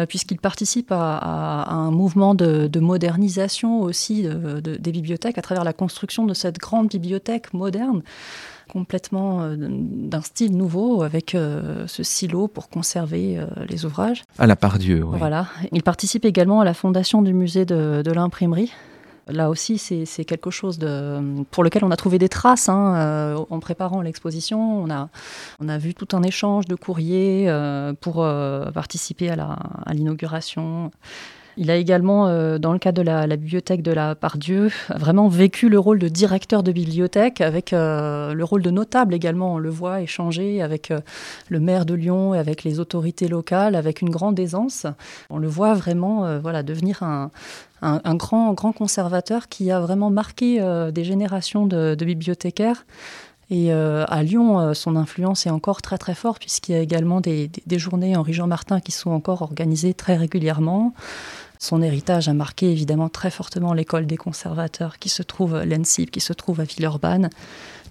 puisqu'il 0.10 0.40
participe 0.40 0.92
à, 0.92 1.66
un 1.70 1.92
mouvement 1.92 2.34
de, 2.34 2.80
modernisation 2.80 3.82
aussi 3.82 4.24
des 4.24 4.92
bibliothèques 4.92 5.38
à 5.38 5.42
travers 5.42 5.64
la 5.64 5.74
construction 5.74 6.26
de 6.26 6.34
cette 6.34 6.58
grande 6.58 6.88
bibliothèque 6.88 7.54
moderne 7.54 8.02
complètement 8.74 9.44
euh, 9.44 9.56
d'un 9.58 10.22
style 10.22 10.58
nouveau 10.58 11.04
avec 11.04 11.36
euh, 11.36 11.86
ce 11.88 12.02
silo 12.02 12.48
pour 12.48 12.70
conserver 12.70 13.38
euh, 13.38 13.46
les 13.70 13.86
ouvrages. 13.86 14.24
À 14.40 14.48
la 14.48 14.56
part 14.56 14.80
Dieu, 14.80 15.04
oui. 15.04 15.18
Voilà. 15.20 15.48
Il 15.72 15.84
participe 15.84 16.26
également 16.26 16.60
à 16.60 16.66
la 16.66 16.74
fondation 16.74 17.22
du 17.22 17.34
musée 17.34 17.66
de, 17.66 18.12
l'imprimerie. 18.12 18.72
Là 19.28 19.50
aussi, 19.50 19.78
c'est 19.78 20.26
quelque 20.26 20.52
chose 20.52 20.78
de, 20.78 21.44
pour 21.52 21.64
lequel 21.64 21.86
on 21.86 21.92
a 21.92 21.96
trouvé 21.96 22.20
des 22.20 22.28
traces 22.28 22.68
hein, 22.68 23.38
en 23.50 23.60
préparant 23.60 24.02
l'exposition. 24.02 24.84
On 24.84 24.90
a, 24.90 25.08
on 25.62 25.70
a 25.70 25.78
vu 25.78 25.94
tout 25.94 26.10
un 26.14 26.24
échange 26.24 26.66
de 26.66 26.76
courriers 26.76 27.50
pour 28.02 28.16
participer 28.74 29.30
à 29.30 29.94
l'inauguration. 29.94 30.92
Il 31.58 31.70
a 31.70 31.76
également, 31.76 32.28
euh, 32.28 32.58
dans 32.58 32.74
le 32.74 32.80
cadre 32.80 33.04
de 33.04 33.06
la, 33.06 33.28
bibliothèque 33.28 33.84
de 33.84 33.92
la 33.92 34.16
Pardieu, 34.16 34.72
vraiment 34.90 35.28
vécu 35.28 35.70
le 35.70 35.78
rôle 35.78 36.00
de 36.00 36.08
directeur 36.08 36.64
de 36.64 36.72
bibliothèque, 36.72 37.42
avec 37.42 37.74
euh, 37.74 38.34
le 38.34 38.44
rôle 38.44 38.64
de 38.64 38.72
notable 38.72 39.14
également. 39.14 39.56
On 39.56 39.58
le 39.60 39.70
voit 39.70 40.02
échanger 40.02 40.62
avec 40.62 40.90
euh, 40.90 41.02
le 41.50 41.60
maire 41.60 41.86
de 41.86 41.94
Lyon, 41.94 42.34
avec 42.34 42.64
les 42.64 42.80
autorités 42.80 43.28
locales, 43.28 43.76
avec 43.76 44.02
une 44.02 44.10
grande 44.10 44.40
aisance. 44.40 44.88
On 45.30 45.38
le 45.38 45.48
voit 45.48 45.74
vraiment 45.74 46.40
voilà, 46.40 46.64
devenir 46.64 47.04
un, 47.04 47.30
grand, 48.16 48.54
grand 48.54 48.72
conservateur 48.72 49.48
qui 49.48 49.72
a 49.72 49.80
vraiment 49.80 50.10
marqué 50.10 50.60
des 50.92 51.04
générations 51.04 51.66
de, 51.66 51.96
bibliothécaires. 51.96 52.86
Et 53.56 53.72
à 53.72 54.24
Lyon, 54.24 54.74
son 54.74 54.96
influence 54.96 55.46
est 55.46 55.52
encore 55.52 55.84
très 55.84 56.00
très 56.00 56.16
forte 56.16 56.40
puisqu'il 56.40 56.72
y 56.72 56.76
a 56.76 56.82
également 56.82 57.22
des, 57.22 57.52
des 57.68 57.78
journées 57.78 58.16
Henri-Jean 58.16 58.48
Martin 58.48 58.80
qui 58.80 58.92
sont 58.92 59.12
encore 59.12 59.44
organisées 59.44 59.94
très 59.94 60.16
régulièrement 60.16 60.96
Son 61.60 61.82
héritage 61.82 62.28
a 62.28 62.34
marqué 62.34 62.72
évidemment 62.72 63.10
très 63.10 63.30
fortement 63.30 63.74
l'école 63.74 64.08
des 64.08 64.18
conservateurs 64.18 64.98
qui 64.98 65.10
se 65.10 65.22
trouve, 65.24 65.62
l'ENSIP, 65.64 66.12
qui 66.12 66.20
se 66.20 66.34
trouve 66.34 66.62
à 66.62 66.64
Villeurbanne. 66.64 67.30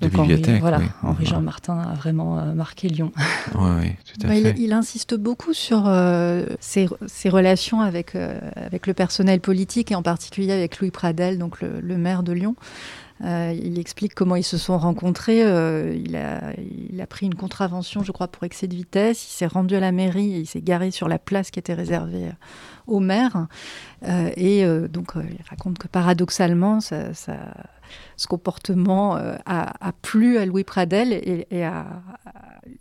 Donc 0.02 0.18
Henri, 0.18 0.42
voilà, 0.60 0.80
Henri 1.02 1.24
Jean 1.26 1.40
Martin 1.40 1.78
a 1.78 1.94
vraiment 1.94 2.38
euh, 2.38 2.52
marqué 2.52 2.88
Lyon. 2.88 3.12
Oui, 3.54 3.92
tout 4.04 4.26
à 4.26 4.28
bah, 4.28 4.34
fait. 4.34 4.54
Il, 4.58 4.72
insiste 4.72 5.14
beaucoup 5.14 5.54
sur 5.54 5.84
euh, 5.86 6.44
ses, 6.60 6.88
relations 7.28 7.80
avec, 7.80 8.14
euh, 8.14 8.38
avec 8.56 8.86
le 8.86 8.94
personnel 8.94 9.40
politique 9.40 9.92
et 9.92 9.94
en 9.94 10.02
particulier 10.02 10.52
avec 10.52 10.80
Louis 10.80 10.90
Pradel, 10.90 11.38
donc 11.38 11.60
le 11.60 11.96
maire 11.96 12.22
de 12.22 12.32
Lyon. 12.32 12.56
Euh, 13.24 13.54
il 13.56 13.78
explique 13.78 14.14
comment 14.14 14.36
ils 14.36 14.44
se 14.44 14.58
sont 14.58 14.78
rencontrés. 14.78 15.42
Euh, 15.42 15.94
il, 15.94 16.16
a, 16.16 17.06
pris 17.06 17.26
une 17.26 17.34
contravention, 17.34 18.02
je 18.02 18.10
crois, 18.12 18.28
pour 18.28 18.44
excès 18.44 18.66
de 18.66 18.74
vitesse. 18.74 19.24
Il 19.26 19.30
s'est 19.30 19.46
rendu 19.46 19.76
à 19.76 19.80
la 19.80 19.92
mairie 19.92 20.34
et 20.34 20.38
il 20.38 20.46
s'est 20.46 20.62
garé 20.62 20.90
sur 20.90 21.08
la 21.08 21.18
place 21.18 21.50
qui 21.50 21.58
était 21.58 21.74
réservée 21.74 22.28
euh, 22.28 22.32
au 22.86 23.00
maire. 23.00 23.46
et 24.36 24.66
donc, 24.88 25.12
il 25.14 25.44
raconte 25.48 25.78
que 25.78 25.86
paradoxalement, 25.86 26.80
ce 26.80 28.26
comportement 28.28 29.16
a, 29.46 29.92
plu 30.02 30.38
à 30.38 30.46
Louis 30.46 30.64
Pradel 30.64 31.12
et, 31.12 31.46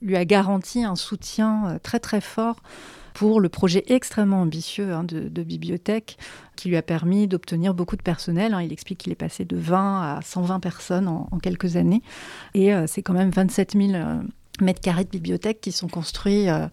lui 0.01 0.15
a 0.15 0.25
garanti 0.25 0.83
un 0.83 0.95
soutien 0.95 1.77
très 1.83 1.99
très 1.99 2.19
fort 2.19 2.63
pour 3.13 3.39
le 3.39 3.49
projet 3.49 3.83
extrêmement 3.87 4.41
ambitieux 4.41 4.93
hein, 4.93 5.03
de, 5.03 5.43
bibliothèque 5.43 6.17
qui 6.55 6.69
lui 6.69 6.77
a 6.77 6.81
permis 6.81 7.27
d'obtenir 7.27 7.73
beaucoup 7.73 7.95
de 7.95 8.01
personnel. 8.01 8.53
Hein. 8.53 8.61
Il 8.61 8.71
explique 8.71 8.99
qu'il 8.99 9.11
est 9.11 9.15
passé 9.15 9.45
de 9.45 9.57
20 9.57 10.17
à 10.17 10.19
120 10.21 10.59
personnes 10.59 11.07
en, 11.07 11.27
quelques 11.41 11.75
années. 11.75 12.01
Et 12.53 12.73
euh, 12.73 12.85
c'est 12.87 13.01
quand 13.01 13.13
même 13.13 13.31
27 13.31 13.73
000 13.73 13.93
euh, 13.93 14.21
mètres 14.61 14.81
carrés 14.81 15.03
de 15.03 15.09
bibliothèque 15.09 15.61
qui 15.61 15.71
sont 15.71 15.87
construits 15.87 16.49
euh, 16.49 16.67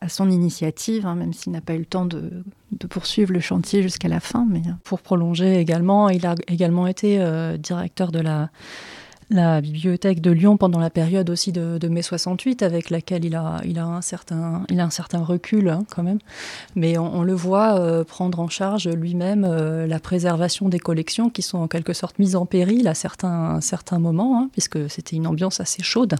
à 0.00 0.08
son 0.08 0.30
initiative, 0.30 1.06
hein, 1.06 1.14
même 1.14 1.32
s'il 1.32 1.52
n'a 1.52 1.60
pas 1.60 1.74
eu 1.74 1.78
le 1.78 1.84
temps 1.84 2.06
de, 2.06 2.44
poursuivre 2.88 3.32
le 3.32 3.40
chantier 3.40 3.82
jusqu'à 3.82 4.08
la 4.08 4.20
fin. 4.20 4.46
Mais... 4.48 4.62
Pour 4.84 5.00
prolonger 5.00 5.58
également, 5.58 6.08
il 6.08 6.26
a 6.26 6.34
également 6.48 6.86
été 6.86 7.24
directeur 7.58 8.10
de 8.10 8.18
la 8.18 8.50
la 9.32 9.60
bibliothèque 9.60 10.20
de 10.20 10.30
Lyon 10.30 10.56
pendant 10.56 10.78
la 10.78 10.90
période 10.90 11.30
aussi 11.30 11.52
de, 11.52 11.88
mai 11.88 12.02
68, 12.02 12.62
avec 12.62 12.90
laquelle 12.90 13.24
il 13.24 13.34
a, 13.34 13.60
un, 13.78 14.00
certain, 14.02 14.64
recul 15.22 15.68
hein, 15.68 15.84
quand 15.94 16.02
même. 16.02 16.18
Mais 16.76 16.98
on, 16.98 17.22
le 17.22 17.34
voit 17.34 17.78
euh, 17.78 18.04
prendre 18.04 18.40
en 18.40 18.48
charge 18.48 18.88
lui-même 18.88 19.44
euh, 19.44 19.86
la 19.86 20.00
préservation 20.00 20.68
des 20.68 20.78
collections 20.78 21.30
qui 21.30 21.42
sont 21.42 21.58
en 21.58 21.68
quelque 21.68 21.92
sorte 21.92 22.18
mises 22.18 22.36
en 22.36 22.46
péril 22.46 22.88
à 22.88 22.94
certains, 22.94 23.60
moments, 23.98 24.38
hein, 24.38 24.48
puisque 24.52 24.90
c'était 24.90 25.16
une 25.16 25.26
ambiance 25.26 25.60
assez 25.60 25.82
chaude. 25.82 26.14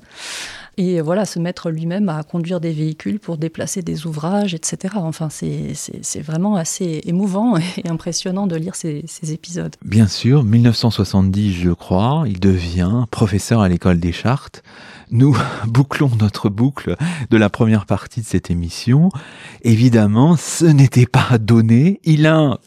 Et 0.78 1.00
voilà, 1.00 1.26
se 1.26 1.38
mettre 1.38 1.70
lui-même 1.70 2.08
à 2.08 2.22
conduire 2.22 2.60
des 2.60 2.72
véhicules 2.72 3.20
pour 3.20 3.36
déplacer 3.36 3.82
des 3.82 4.06
ouvrages, 4.06 4.54
etc. 4.54 4.94
Enfin, 4.96 5.28
c'est 5.30 6.20
vraiment 6.20 6.56
assez 6.56 7.02
émouvant 7.04 7.56
et 7.76 7.88
impressionnant 7.88 8.46
de 8.46 8.56
lire 8.56 8.74
ces 8.74 9.04
épisodes. 9.32 9.74
Bien 9.84 10.06
sûr, 10.06 10.44
1970, 10.44 11.52
je 11.52 11.70
crois, 11.70 12.24
il 12.26 12.40
devient 12.40 13.01
professeur 13.10 13.60
à 13.60 13.68
l'école 13.68 13.98
des 14.00 14.12
chartes. 14.12 14.62
Nous 15.10 15.36
bouclons 15.66 16.10
notre 16.18 16.48
boucle 16.48 16.96
de 17.30 17.36
la 17.36 17.50
première 17.50 17.86
partie 17.86 18.20
de 18.20 18.26
cette 18.26 18.50
émission. 18.50 19.10
Évidemment, 19.62 20.36
ce 20.36 20.64
n'était 20.64 21.06
pas 21.06 21.38
donné. 21.38 22.00
Il 22.04 22.26
a 22.26 22.58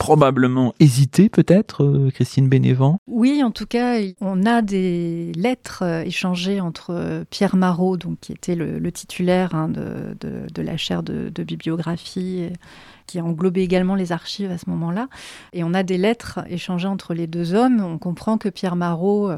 probablement 0.00 0.74
hésité 0.80 1.28
peut-être, 1.28 1.84
euh, 1.84 2.10
Christine 2.10 2.48
Bénévent? 2.48 2.98
Oui, 3.06 3.42
en 3.44 3.50
tout 3.50 3.66
cas, 3.66 3.98
on 4.22 4.46
a 4.46 4.62
des 4.62 5.32
lettres 5.36 5.82
euh, 5.82 6.02
échangées 6.02 6.58
entre 6.58 6.94
euh, 6.94 7.24
Pierre 7.28 7.54
Marot, 7.54 7.98
donc, 7.98 8.18
qui 8.20 8.32
était 8.32 8.54
le, 8.54 8.90
titulaire 8.92 9.54
hein, 9.54 9.68
de, 9.68 10.62
la 10.62 10.76
chaire 10.78 11.02
de, 11.02 11.28
de 11.28 11.42
bibliographie, 11.44 12.48
qui 13.06 13.20
englobait 13.20 13.62
également 13.62 13.94
les 13.94 14.10
archives 14.10 14.50
à 14.50 14.56
ce 14.56 14.70
moment-là. 14.70 15.08
Et 15.52 15.64
on 15.64 15.74
a 15.74 15.82
des 15.82 15.98
lettres 15.98 16.40
échangées 16.48 16.88
entre 16.88 17.12
les 17.12 17.26
deux 17.26 17.52
hommes. 17.52 17.80
On 17.80 17.98
comprend 17.98 18.38
que 18.38 18.48
Pierre 18.48 18.76
Marot 18.76 19.30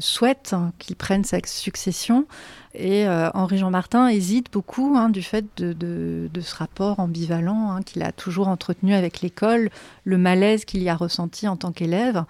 souhaite 0.00 0.52
hein, 0.52 0.72
qu'il 0.78 0.96
prenne 0.96 1.24
sa 1.24 1.38
succession 1.44 2.26
et 2.74 3.08
euh, 3.08 3.30
Henri-Jean 3.34 3.70
Martin 3.70 4.08
hésite 4.08 4.52
beaucoup 4.52 4.94
hein, 4.96 5.08
du 5.08 5.22
fait 5.22 5.46
de, 5.56 6.28
ce 6.40 6.54
rapport 6.54 7.00
ambivalent 7.00 7.72
hein, 7.72 7.82
qu'il 7.82 8.02
a 8.02 8.12
toujours 8.12 8.48
entretenu 8.48 8.94
avec 8.94 9.20
l'école, 9.20 9.70
le 10.04 10.18
malaise 10.18 10.64
qu'il 10.64 10.82
y 10.82 10.88
a 10.88 10.94
ressenti 10.94 11.48
en 11.48 11.56
tant 11.56 11.72
qu'élève. 11.72 12.24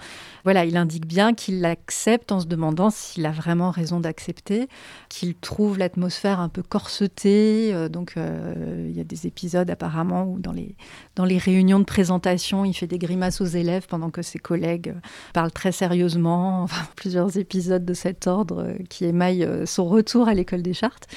Voilà, 0.44 0.64
il 0.64 0.76
indique 0.76 1.06
bien 1.06 1.34
qu'il 1.34 1.60
l'accepte 1.60 2.32
en 2.32 2.40
se 2.40 2.46
demandant 2.46 2.88
s'il 2.90 3.26
a 3.26 3.30
vraiment 3.30 3.70
raison 3.70 4.00
d'accepter, 4.00 4.68
qu'il 5.08 5.34
trouve 5.34 5.76
l'atmosphère 5.76 6.40
un 6.40 6.48
peu 6.48 6.62
corsetée. 6.62 7.74
Euh, 7.74 7.88
donc 7.88 8.14
euh, 8.16 8.86
il 8.88 8.96
y 8.96 9.00
a 9.00 9.04
des 9.04 9.26
épisodes 9.26 9.68
apparemment 9.68 10.24
où 10.24 10.38
dans 10.38 10.52
les, 10.52 10.76
dans 11.16 11.24
les 11.24 11.38
réunions 11.38 11.80
de 11.80 11.84
présentation, 11.84 12.64
il 12.64 12.74
fait 12.74 12.86
des 12.86 12.98
grimaces 12.98 13.40
aux 13.40 13.46
élèves 13.46 13.86
pendant 13.86 14.10
que 14.10 14.22
ses 14.22 14.38
collègues 14.38 14.94
parlent 15.34 15.52
très 15.52 15.72
sérieusement. 15.72 16.62
Enfin, 16.68 16.86
plusieurs 16.96 17.37
épisodes 17.38 17.84
de 17.84 17.94
cet 17.94 18.26
ordre 18.26 18.74
qui 18.88 19.04
émaillent 19.04 19.48
son 19.64 19.86
retour 19.86 20.28
à 20.28 20.34
l'école 20.34 20.62
des 20.62 20.74
chartes. 20.74 21.08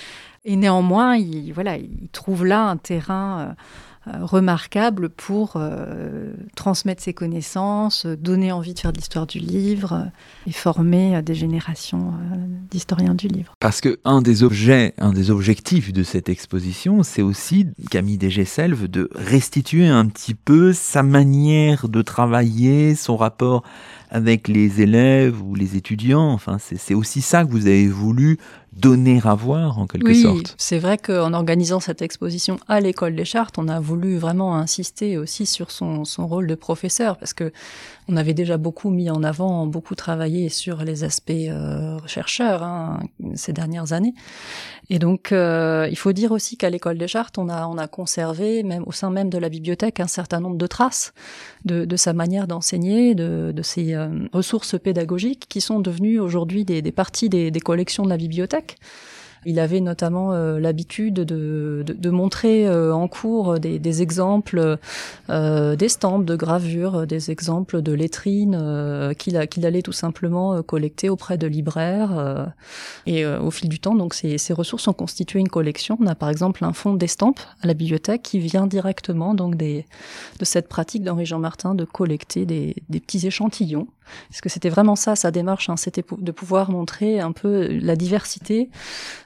Et 0.44 0.56
néanmoins, 0.56 1.16
il, 1.18 1.54
voilà, 1.54 1.78
il 1.78 2.10
trouve 2.12 2.46
là 2.46 2.64
un 2.64 2.78
terrain 2.78 3.40
euh, 3.40 3.46
euh, 3.50 3.54
remarquable 4.06 5.10
pour 5.10 5.54
euh, 5.56 6.34
transmettre 6.56 7.04
ses 7.04 7.14
connaissances, 7.14 8.06
donner 8.06 8.52
envie 8.52 8.74
de 8.74 8.80
faire 8.80 8.92
de 8.92 8.98
l'histoire 8.98 9.28
du 9.28 9.40
livre 9.40 10.08
et 10.48 10.52
former 10.52 11.22
des 11.22 11.36
générations 11.36 12.14
d'historiens 12.70 13.14
du 13.14 13.28
livre. 13.28 13.54
Parce 13.60 13.82
que 13.82 14.00
un 14.04 14.22
des 14.22 14.44
objets, 14.44 14.94
un 14.98 15.14
des 15.14 15.30
objectifs 15.30 15.94
de 15.94 16.04
cette 16.04 16.30
exposition, 16.30 17.04
c'est 17.04 17.22
aussi 17.22 17.68
Camille 17.90 18.18
Desgesselves 18.18 18.88
de 18.88 19.10
restituer 19.16 19.88
un 19.88 20.08
petit 20.08 20.34
peu 20.34 20.74
sa 20.74 21.04
manière 21.04 21.88
de 21.88 22.02
travailler, 22.02 22.96
son 22.96 23.18
rapport 23.18 23.64
avec 24.10 24.48
les 24.48 24.82
élèves 24.82 25.42
ou 25.42 25.56
les 25.56 25.78
étudiants. 25.78 26.32
Enfin, 26.32 26.58
c'est 26.60 26.94
aussi 26.94 27.22
ça 27.22 27.46
que 27.46 27.52
vous 27.52 27.68
avez 27.68 27.88
voulu 27.88 28.38
donner 28.74 29.20
à 29.26 29.36
voir 29.36 29.80
en 29.80 29.88
quelque 29.88 30.08
oui, 30.08 30.22
sorte. 30.22 30.56
C'est 30.58 30.80
vrai 30.80 30.98
qu'en 30.98 31.34
organisant 31.34 31.82
cette 31.82 32.02
exposition 32.02 32.58
à 32.70 32.80
l'école 32.80 33.16
des 33.16 33.26
chartes, 33.26 33.58
on 33.58 33.68
a 33.68 33.80
voulu 33.80 34.18
vraiment 34.18 34.56
insister 34.56 35.18
aussi 35.18 35.46
sur 35.46 35.72
son, 35.72 36.06
son 36.06 36.26
rôle 36.26 36.48
de 36.48 36.56
professeur 36.56 37.18
parce 37.18 37.34
que 37.34 37.52
on 38.08 38.18
avait 38.18 38.34
déjà 38.34 38.58
beaucoup 38.58 38.90
mis 38.90 39.10
en 39.10 39.24
avant, 39.24 39.68
beaucoup 39.68 39.96
travaillé 39.96 40.50
sur 40.50 40.84
les 40.84 41.04
aspects 41.04 41.32
euh, 41.32 41.98
chercheurs 42.08 42.64
hein, 42.64 43.02
ces 43.36 43.54
dernières 43.54 43.94
années. 43.94 44.14
Et 44.90 45.00
donc, 45.00 45.32
euh, 45.32 45.88
il 45.90 45.98
faut 45.98 46.12
dire 46.12 46.32
aussi 46.32 46.58
qu'à 46.58 46.70
l'école 46.70 46.98
des 46.98 47.08
chartes, 47.08 47.38
on 47.38 47.48
a, 47.48 47.68
on 47.68 47.78
a 47.78 47.88
conservé, 47.88 48.64
même 48.64 48.84
au 48.86 48.92
sein 48.92 49.10
même 49.10 49.30
de 49.30 49.38
la 49.38 49.48
bibliothèque, 49.48 50.00
un 50.00 50.08
certain 50.08 50.42
nombre 50.42 50.58
de 50.58 50.68
traces 50.68 51.14
de, 51.64 51.86
de 51.86 51.96
sa 51.96 52.12
manière 52.14 52.48
d'enseigner, 52.48 53.16
de, 53.16 53.54
de 53.56 53.62
ses 53.62 53.94
euh, 53.94 54.10
ressources 54.34 54.78
pédagogiques 54.78 55.46
qui 55.48 55.62
sont 55.62 55.80
devenues 55.80 56.20
aujourd'hui 56.20 56.66
des, 56.66 56.82
des 56.82 56.92
parties 56.92 57.30
des, 57.30 57.52
des 57.52 57.60
collections 57.60 58.04
de 58.04 58.10
la 58.10 58.18
bibliothèque. 58.18 58.61
Feedback. 58.62 58.78
Il 59.46 59.60
avait 59.60 59.80
notamment 59.80 60.34
euh, 60.34 60.60
l'habitude 60.60 61.16
de, 61.16 61.84
de, 61.86 61.94
de, 61.94 62.10
montrer 62.12 62.68
euh, 62.68 62.94
en 62.94 63.08
cours 63.08 63.60
des, 63.60 63.80
des 63.80 64.02
exemples 64.04 64.78
euh, 65.30 65.76
d'estampes, 65.76 66.26
de 66.26 66.36
gravures, 66.36 67.08
des 67.08 67.32
exemples 67.32 67.82
de 67.82 67.92
lettrines 67.92 68.58
euh, 68.60 69.14
qu'il 69.14 69.48
qu'il 69.48 69.66
allait 69.66 69.82
tout 69.82 69.92
simplement 69.92 70.62
collecter 70.62 71.10
auprès 71.10 71.38
de 71.38 71.48
libraires. 71.48 72.52
et 73.08 73.26
au 73.26 73.50
fil 73.50 73.70
du 73.70 73.80
temps, 73.80 73.96
donc 73.96 74.14
ces, 74.14 74.38
ces 74.38 74.54
ressources 74.54 74.88
ont 74.88 74.94
constitué 74.94 75.40
une 75.40 75.50
collection. 75.50 75.98
On 76.00 76.08
a 76.08 76.16
par 76.16 76.30
exemple 76.30 76.64
un 76.64 76.74
fonds 76.74 76.94
d'estampes 76.94 77.40
à 77.64 77.68
la 77.68 77.74
bibliothèque 77.74 78.22
qui 78.22 78.40
vient 78.40 78.68
directement 78.68 79.34
donc 79.34 79.56
des, 79.56 79.86
de 80.40 80.46
cette 80.46 80.68
pratique 80.68 81.04
d'Henri 81.04 81.26
Jean 81.26 81.40
Martin 81.40 81.74
de 81.74 81.86
collecter 81.86 82.46
des, 82.46 82.76
des 82.90 83.00
petits 83.00 83.26
échantillons 83.26 83.88
parce 84.30 84.42
que 84.42 84.50
c'était 84.50 84.70
vraiment 84.70 84.96
ça 84.96 85.16
sa 85.16 85.32
démarche, 85.32 85.70
hein, 85.70 85.78
c'était 85.78 86.04
de 86.18 86.32
pouvoir 86.32 86.72
montrer 86.72 87.20
un 87.20 87.32
peu 87.32 87.68
la 87.68 87.96
diversité, 87.96 88.70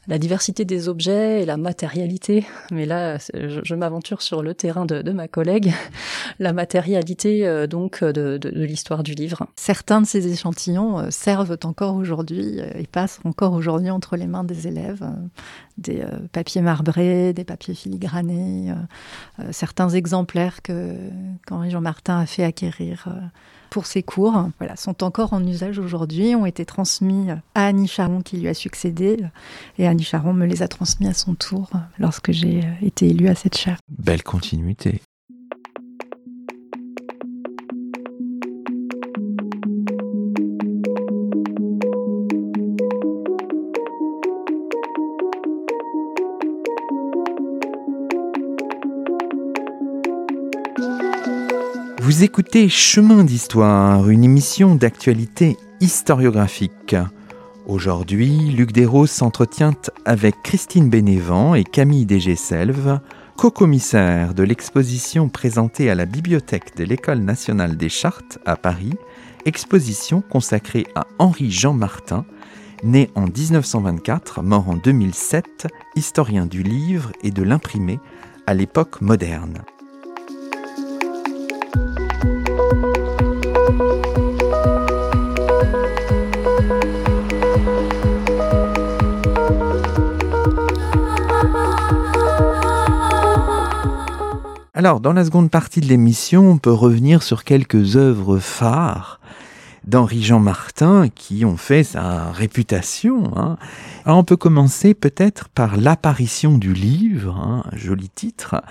la 0.08 0.20
diversité 0.20 0.66
des 0.66 0.88
objets 0.88 1.42
et 1.42 1.46
la 1.46 1.58
matérialité. 1.58 2.46
Mais 2.72 2.86
là, 2.86 3.18
je, 3.34 3.76
m'aventure 3.76 4.22
sur 4.22 4.42
le 4.42 4.54
terrain 4.54 4.86
de, 4.86 5.12
ma 5.12 5.28
collègue, 5.28 5.74
la 6.40 6.54
matérialité 6.54 7.48
euh, 7.48 7.68
donc 7.68 8.04
de, 8.04 8.40
l'histoire 8.50 9.04
du 9.04 9.14
livre. 9.14 9.48
Certains 9.56 10.02
de 10.02 10.06
ces 10.06 10.32
échantillons 10.32 11.00
euh, 11.00 11.10
servent 11.10 11.58
encore 11.64 11.96
aujourd'hui 11.96 12.60
euh, 12.60 12.70
et 12.76 12.88
passent 12.88 13.20
encore 13.24 13.54
aujourd'hui 13.54 13.90
entre 13.90 14.16
les 14.16 14.28
mains 14.28 14.44
des 14.44 14.68
élèves. 14.68 15.04
des 15.78 16.06
papiers 16.32 16.62
marbrés, 16.62 17.34
des 17.34 17.44
papiers 17.44 17.74
filigranés, 17.74 18.74
certains 19.52 19.90
exemplaires 19.90 20.62
que 20.62 20.96
qu'Henri 21.46 21.70
Jean 21.70 21.82
Martin 21.82 22.20
a 22.20 22.26
fait 22.26 22.44
acquérir 22.44 23.10
pour 23.76 23.88
ses 23.88 24.04
cours 24.04 24.52
voilà, 24.58 24.78
sont 24.78 25.04
encore 25.04 25.34
en 25.34 25.46
usage 25.46 25.80
aujourd'hui, 25.80 26.34
ont 26.34 26.46
été 26.46 26.64
transmis 26.64 27.30
à 27.30 27.42
Annie 27.56 27.90
Charon 27.90 28.22
qui 28.22 28.38
lui 28.38 28.48
a 28.48 28.54
succédé. 28.54 29.18
Et 29.78 29.86
Annie 29.86 30.06
Charon 30.06 30.32
me 30.32 30.46
les 30.46 30.64
a 30.64 30.70
transmis 30.70 31.08
à 31.08 31.14
son 31.14 31.36
tour 31.36 31.70
lorsque 32.00 32.32
j'ai 32.32 32.64
été 32.82 33.10
élue 33.10 33.28
à 33.28 33.36
cette 33.36 33.58
chaire. 33.58 33.76
Belle 33.90 34.24
continuité. 34.24 35.02
Vous 52.06 52.24
écoutez 52.24 52.70
Chemin 52.70 53.24
d'Histoire, 53.24 54.12
une 54.12 54.24
émission 54.24 54.76
d'actualité 54.76 55.58
historiographique. 55.82 56.96
Aujourd'hui, 57.66 58.52
Luc 58.52 58.72
Desroses 58.74 59.10
s'entretient 59.10 59.74
avec 60.06 60.36
Christine 60.44 60.88
Bénévent 60.88 61.56
et 61.56 61.64
Camille 61.64 62.06
Dégé-Selve, 62.06 63.00
co-commissaires 63.38 64.36
de 64.36 64.44
l'exposition 64.44 65.30
présentée 65.30 65.90
à 65.90 65.96
la 65.96 66.06
bibliothèque 66.06 66.78
de 66.78 66.84
l'École 66.84 67.22
nationale 67.22 67.76
des 67.76 67.90
chartes 67.90 68.38
à 68.46 68.56
Paris, 68.56 68.94
exposition 69.46 70.22
consacrée 70.22 70.86
à 70.94 71.08
Henri-Jean 71.18 71.74
Martin, 71.74 72.24
né 72.84 73.10
en 73.16 73.26
1924, 73.26 74.44
mort 74.44 74.70
en 74.70 74.76
2007, 74.76 75.66
historien 75.96 76.46
du 76.46 76.62
livre 76.62 77.12
et 77.24 77.32
de 77.32 77.42
l'imprimé 77.42 78.00
à 78.46 78.54
l'époque 78.54 79.02
moderne. 79.02 79.64
Alors, 94.78 95.00
dans 95.00 95.14
la 95.14 95.26
seconde 95.26 95.50
partie 95.50 95.80
de 95.80 95.88
l'émission, 95.88 96.52
on 96.52 96.58
peut 96.58 96.72
revenir 96.72 97.24
sur 97.24 97.44
quelques 97.44 97.96
œuvres 97.96 98.38
phares 98.38 99.20
d'Henri-Jean 99.86 100.40
Martin 100.40 101.10
qui 101.10 101.46
ont 101.46 101.58
fait 101.58 101.84
sa 101.84 102.32
réputation. 102.32 103.38
Hein. 103.38 103.58
Alors, 104.06 104.20
on 104.20 104.24
peut 104.24 104.38
commencer 104.38 104.94
peut-être 104.94 105.50
par 105.50 105.78
l'apparition 105.78 106.58
du 106.58 106.74
livre, 106.74 107.38
hein, 107.38 107.64
un 107.72 107.78
joli 107.78 108.10
titre, 108.10 108.64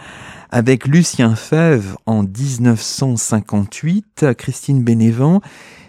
avec 0.50 0.86
Lucien 0.86 1.36
Fèvre 1.36 1.98
en 2.06 2.24
1958, 2.24 4.26
Christine 4.36 4.82
Bénévent. 4.82 5.40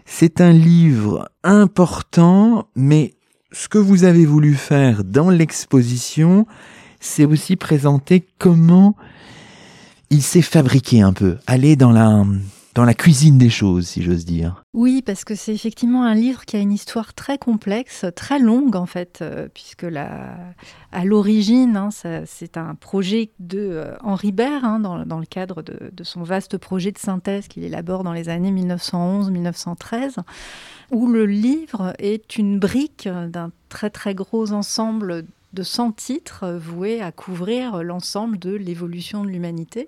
C'est 0.05 0.41
un 0.41 0.51
livre 0.51 1.29
important, 1.43 2.67
mais 2.75 3.13
ce 3.51 3.67
que 3.67 3.77
vous 3.77 4.03
avez 4.03 4.25
voulu 4.25 4.53
faire 4.53 5.03
dans 5.03 5.29
l'exposition, 5.29 6.45
c'est 6.99 7.25
aussi 7.25 7.55
présenter 7.55 8.27
comment 8.37 8.95
il 10.09 10.21
s'est 10.21 10.41
fabriqué 10.41 11.01
un 11.01 11.13
peu, 11.13 11.37
aller 11.47 11.75
dans 11.75 11.91
la, 11.91 12.23
dans 12.75 12.83
la 12.83 12.93
cuisine 12.93 13.37
des 13.37 13.49
choses, 13.49 13.87
si 13.87 14.03
j'ose 14.03 14.25
dire. 14.25 14.61
Oui, 14.73 15.01
parce 15.01 15.23
que 15.23 15.33
c'est 15.33 15.53
effectivement 15.53 16.03
un 16.03 16.13
livre 16.13 16.43
qui 16.43 16.57
a 16.57 16.59
une 16.59 16.73
histoire 16.73 17.13
très 17.13 17.37
complexe, 17.37 18.05
très 18.17 18.37
longue 18.37 18.75
en 18.75 18.85
fait, 18.85 19.19
euh, 19.21 19.47
puisque 19.53 19.83
la, 19.83 20.35
à 20.91 21.05
l'origine, 21.05 21.77
hein, 21.77 21.89
c'est 22.25 22.57
un 22.57 22.75
projet 22.75 23.31
de 23.39 23.59
euh, 23.59 23.95
Henri 24.01 24.33
Bert, 24.33 24.65
hein, 24.65 24.79
dans, 24.79 25.19
le 25.19 25.25
cadre 25.25 25.61
de, 25.61 25.89
de, 25.91 26.03
son 26.03 26.23
vaste 26.23 26.57
projet 26.57 26.91
de 26.91 26.97
synthèse 26.97 27.47
qu'il 27.47 27.63
élabore 27.63 28.03
dans 28.03 28.13
les 28.13 28.27
années 28.27 28.51
1911-1913, 28.51 30.17
où 30.91 31.07
le 31.07 31.25
livre 31.25 31.93
est 31.97 32.37
une 32.37 32.59
brique 32.59 33.07
d'un 33.07 33.51
très 33.69 33.89
très 33.89 34.13
gros 34.13 34.51
ensemble 34.51 35.23
de 35.53 35.63
100 35.63 35.93
titres 35.93 36.51
voués 36.51 37.01
à 37.01 37.13
couvrir 37.13 37.81
l'ensemble 37.81 38.37
de 38.37 38.51
l'évolution 38.51 39.23
de 39.23 39.29
l'humanité. 39.29 39.87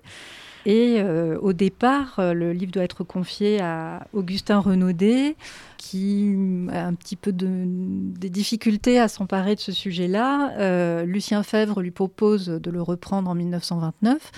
Et 0.65 0.97
euh, 0.99 1.37
au 1.41 1.53
départ, 1.53 2.19
euh, 2.19 2.33
le 2.33 2.51
livre 2.51 2.71
doit 2.71 2.83
être 2.83 3.03
confié 3.03 3.61
à 3.61 4.07
Augustin 4.13 4.59
Renaudet, 4.59 5.35
qui 5.77 6.35
a 6.71 6.85
un 6.85 6.93
petit 6.93 7.15
peu 7.15 7.31
de, 7.31 7.47
des 7.65 8.29
difficultés 8.29 8.99
à 8.99 9.07
s'emparer 9.07 9.55
de 9.55 9.59
ce 9.59 9.71
sujet-là. 9.71 10.53
Euh, 10.57 11.05
Lucien 11.05 11.43
Fèvre 11.43 11.81
lui 11.81 11.91
propose 11.91 12.47
de 12.47 12.71
le 12.71 12.81
reprendre 12.81 13.29
en 13.29 13.35
1929 13.35 14.31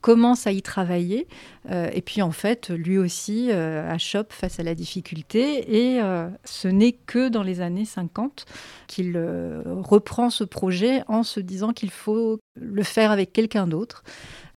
commence 0.00 0.46
à 0.46 0.52
y 0.52 0.62
travailler. 0.62 1.26
Euh, 1.70 1.90
et 1.92 2.02
puis 2.02 2.22
en 2.22 2.30
fait, 2.30 2.70
lui 2.70 2.98
aussi 2.98 3.48
euh, 3.50 3.88
achoppe 3.90 4.32
face 4.32 4.60
à 4.60 4.62
la 4.62 4.74
difficulté. 4.74 5.94
Et 5.94 6.00
euh, 6.00 6.28
ce 6.44 6.68
n'est 6.68 6.92
que 6.92 7.28
dans 7.28 7.42
les 7.42 7.60
années 7.60 7.84
50 7.84 8.44
qu'il 8.86 9.18
reprend 9.66 10.30
ce 10.30 10.44
projet 10.44 11.02
en 11.06 11.22
se 11.22 11.40
disant 11.40 11.72
qu'il 11.72 11.90
faut 11.90 12.38
le 12.56 12.82
faire 12.82 13.10
avec 13.10 13.32
quelqu'un 13.32 13.66
d'autre. 13.66 14.02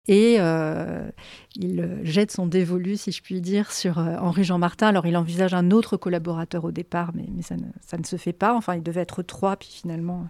Et 0.09 0.35
euh, 0.39 1.09
il 1.55 1.79
euh, 1.79 2.03
jette 2.03 2.29
son 2.29 2.45
dévolu, 2.45 2.97
si 2.97 3.13
je 3.13 3.21
puis 3.21 3.39
dire, 3.39 3.71
sur 3.71 3.99
euh, 3.99 4.17
Henri-Jean 4.19 4.57
Martin. 4.57 4.87
Alors 4.87 5.05
il 5.05 5.15
envisage 5.15 5.53
un 5.53 5.71
autre 5.71 5.95
collaborateur 5.95 6.65
au 6.65 6.71
départ, 6.71 7.11
mais, 7.13 7.25
ça, 7.41 7.55
ne, 7.55 8.03
se 8.03 8.17
fait 8.17 8.33
pas. 8.33 8.53
Enfin, 8.53 8.75
il 8.75 8.83
devait 8.83 8.99
être 8.99 9.23
trois, 9.23 9.55
puis 9.55 9.69
finalement, 9.71 10.27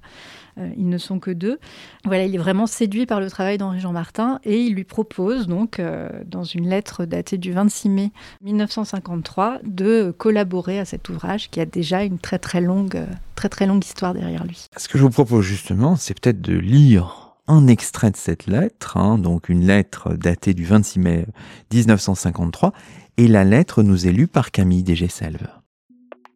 ils 0.78 0.88
ne 0.88 0.98
sont 1.00 1.18
que 1.18 1.32
deux. 1.32 1.60
Voilà, 2.06 2.26
il 2.26 2.36
est 2.36 2.40
vraiment 2.40 2.68
séduit 2.68 3.08
par 3.08 3.20
le 3.20 3.32
travail 3.32 3.58
d'Henri-Jean 3.58 3.94
Martin 3.94 4.40
et 4.44 4.60
il 4.60 4.76
lui 4.76 4.84
propose 4.84 5.48
donc, 5.48 5.82
dans 6.28 6.44
une 6.44 6.70
lettre 6.70 7.06
datée 7.06 7.40
du 7.40 7.52
26 7.52 7.90
mai 7.90 8.12
1953, 8.44 9.60
de 9.64 10.14
collaborer 10.16 10.80
à 10.80 10.86
cet 10.86 11.10
ouvrage 11.10 11.50
qui 11.50 11.60
a 11.60 11.66
déjà 11.66 12.04
une 12.04 12.20
très 12.20 12.38
très 12.38 12.62
longue, 12.62 13.04
très 13.34 13.50
très 13.50 13.66
longue 13.66 13.84
histoire 13.84 14.14
derrière 14.14 14.46
lui. 14.46 14.68
Ce 14.78 14.88
que 14.88 15.00
je 15.00 15.04
vous 15.04 15.10
propose 15.10 15.44
justement, 15.44 15.96
c'est 15.96 16.20
peut-être 16.20 16.42
de 16.42 16.54
lire 16.54 17.23
un 17.48 17.68
extrait 17.68 18.12
de 18.12 18.18
cette 18.18 18.48
lettre, 18.48 18.98
hein, 18.98 19.18
donc 19.18 19.50
une 19.50 19.66
lettre 19.66 20.14
datée 20.14 20.54
du 20.54 20.64
26 20.66 21.00
mai 21.00 21.26
1953, 21.74 22.74
et 23.18 23.28
la 23.28 23.44
lettre 23.44 23.84
nous 23.84 24.08
est 24.08 24.12
lue 24.12 24.28
par 24.28 24.52
Camille 24.52 24.84
Dégé-Selve. 24.84 25.48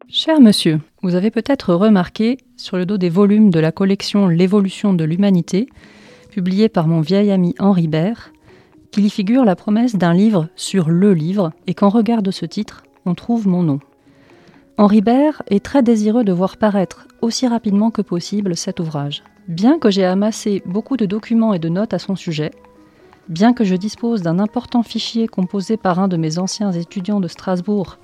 Cher 0.08 0.40
monsieur, 0.40 0.80
vous 1.02 1.14
avez 1.14 1.30
peut-être 1.30 1.74
remarqué 1.74 2.38
sur 2.56 2.76
le 2.76 2.86
dos 2.86 2.98
des 2.98 3.10
volumes 3.10 3.50
de 3.50 3.60
la 3.60 3.72
collection 3.72 4.26
L'évolution 4.26 4.94
de 4.94 5.04
l'humanité, 5.04 5.68
publiée 6.30 6.68
par 6.68 6.86
mon 6.86 7.00
vieil 7.00 7.30
ami 7.30 7.54
Henri 7.58 7.88
Bert, 7.88 8.32
qu'il 8.90 9.04
y 9.04 9.10
figure 9.10 9.44
la 9.44 9.56
promesse 9.56 9.96
d'un 9.96 10.14
livre 10.14 10.48
sur 10.56 10.88
le 10.88 11.12
livre 11.12 11.52
et 11.66 11.74
qu'en 11.74 11.88
regard 11.88 12.22
de 12.22 12.30
ce 12.30 12.46
titre, 12.46 12.84
on 13.04 13.14
trouve 13.14 13.46
mon 13.46 13.62
nom. 13.62 13.80
Henri 14.78 15.00
Bert 15.00 15.42
est 15.48 15.64
très 15.64 15.82
désireux 15.82 16.24
de 16.24 16.32
voir 16.32 16.56
paraître 16.56 17.08
aussi 17.20 17.46
rapidement 17.46 17.90
que 17.90 18.02
possible 18.02 18.56
cet 18.56 18.80
ouvrage. 18.80 19.22
Bien 19.48 19.78
que 19.78 19.90
j'ai 19.90 20.04
amassé 20.04 20.62
beaucoup 20.66 20.98
de 20.98 21.06
documents 21.06 21.54
et 21.54 21.58
de 21.58 21.70
notes 21.70 21.94
à 21.94 21.98
son 21.98 22.16
sujet, 22.16 22.50
bien 23.30 23.54
que 23.54 23.64
je 23.64 23.76
dispose 23.76 24.20
d'un 24.20 24.38
important 24.38 24.82
fichier 24.82 25.26
composé 25.26 25.78
par 25.78 25.98
un 25.98 26.06
de 26.06 26.18
mes 26.18 26.38
anciens 26.38 26.70
étudiants 26.70 27.18
de 27.18 27.28
Strasbourg, 27.28 27.96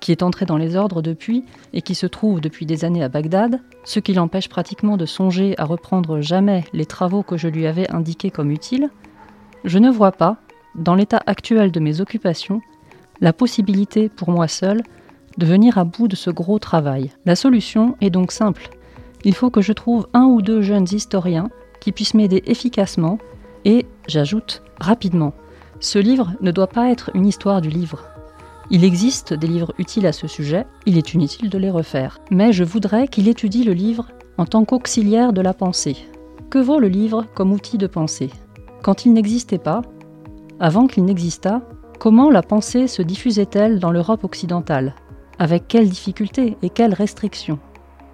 qui 0.00 0.12
est 0.12 0.22
entré 0.22 0.44
dans 0.44 0.58
les 0.58 0.76
ordres 0.76 1.00
depuis 1.00 1.46
et 1.72 1.80
qui 1.80 1.94
se 1.94 2.04
trouve 2.04 2.42
depuis 2.42 2.66
des 2.66 2.84
années 2.84 3.02
à 3.02 3.08
Bagdad, 3.08 3.62
ce 3.82 3.98
qui 3.98 4.12
l'empêche 4.12 4.50
pratiquement 4.50 4.98
de 4.98 5.06
songer 5.06 5.54
à 5.56 5.64
reprendre 5.64 6.20
jamais 6.20 6.64
les 6.74 6.84
travaux 6.84 7.22
que 7.22 7.38
je 7.38 7.48
lui 7.48 7.66
avais 7.66 7.90
indiqués 7.90 8.30
comme 8.30 8.50
utiles, 8.50 8.90
je 9.64 9.78
ne 9.78 9.88
vois 9.88 10.12
pas, 10.12 10.36
dans 10.74 10.94
l'état 10.94 11.22
actuel 11.24 11.72
de 11.72 11.80
mes 11.80 12.02
occupations, 12.02 12.60
la 13.22 13.32
possibilité 13.32 14.10
pour 14.10 14.32
moi 14.32 14.48
seul 14.48 14.82
de 15.38 15.46
venir 15.46 15.78
à 15.78 15.84
bout 15.84 16.08
de 16.08 16.16
ce 16.16 16.28
gros 16.28 16.58
travail. 16.58 17.10
La 17.24 17.36
solution 17.36 17.96
est 18.02 18.10
donc 18.10 18.32
simple 18.32 18.68
il 19.24 19.34
faut 19.34 19.50
que 19.50 19.60
je 19.60 19.72
trouve 19.72 20.08
un 20.14 20.24
ou 20.24 20.42
deux 20.42 20.62
jeunes 20.62 20.86
historiens 20.90 21.50
qui 21.80 21.92
puissent 21.92 22.14
m'aider 22.14 22.42
efficacement 22.46 23.18
et, 23.64 23.86
j'ajoute, 24.08 24.62
rapidement. 24.80 25.32
Ce 25.80 25.98
livre 25.98 26.32
ne 26.40 26.50
doit 26.50 26.66
pas 26.66 26.90
être 26.90 27.10
une 27.14 27.26
histoire 27.26 27.60
du 27.60 27.70
livre. 27.70 28.04
Il 28.70 28.84
existe 28.84 29.34
des 29.34 29.46
livres 29.46 29.74
utiles 29.78 30.06
à 30.06 30.12
ce 30.12 30.28
sujet, 30.28 30.66
il 30.86 30.96
est 30.96 31.14
inutile 31.14 31.50
de 31.50 31.58
les 31.58 31.70
refaire. 31.70 32.18
Mais 32.30 32.52
je 32.52 32.64
voudrais 32.64 33.08
qu'il 33.08 33.28
étudie 33.28 33.64
le 33.64 33.72
livre 33.72 34.08
en 34.38 34.46
tant 34.46 34.64
qu'auxiliaire 34.64 35.32
de 35.32 35.40
la 35.40 35.54
pensée. 35.54 35.96
Que 36.50 36.58
vaut 36.58 36.78
le 36.78 36.88
livre 36.88 37.26
comme 37.34 37.52
outil 37.52 37.78
de 37.78 37.86
pensée? 37.86 38.30
Quand 38.82 39.04
il 39.04 39.12
n'existait 39.12 39.58
pas, 39.58 39.82
avant 40.60 40.86
qu'il 40.86 41.04
n'existât, 41.04 41.62
comment 41.98 42.30
la 42.30 42.42
pensée 42.42 42.86
se 42.86 43.02
diffusait-elle 43.02 43.80
dans 43.80 43.90
l'Europe 43.90 44.24
occidentale? 44.24 44.94
Avec 45.38 45.66
quelles 45.68 45.88
difficultés 45.88 46.56
et 46.62 46.70
quelles 46.70 46.94
restrictions? 46.94 47.58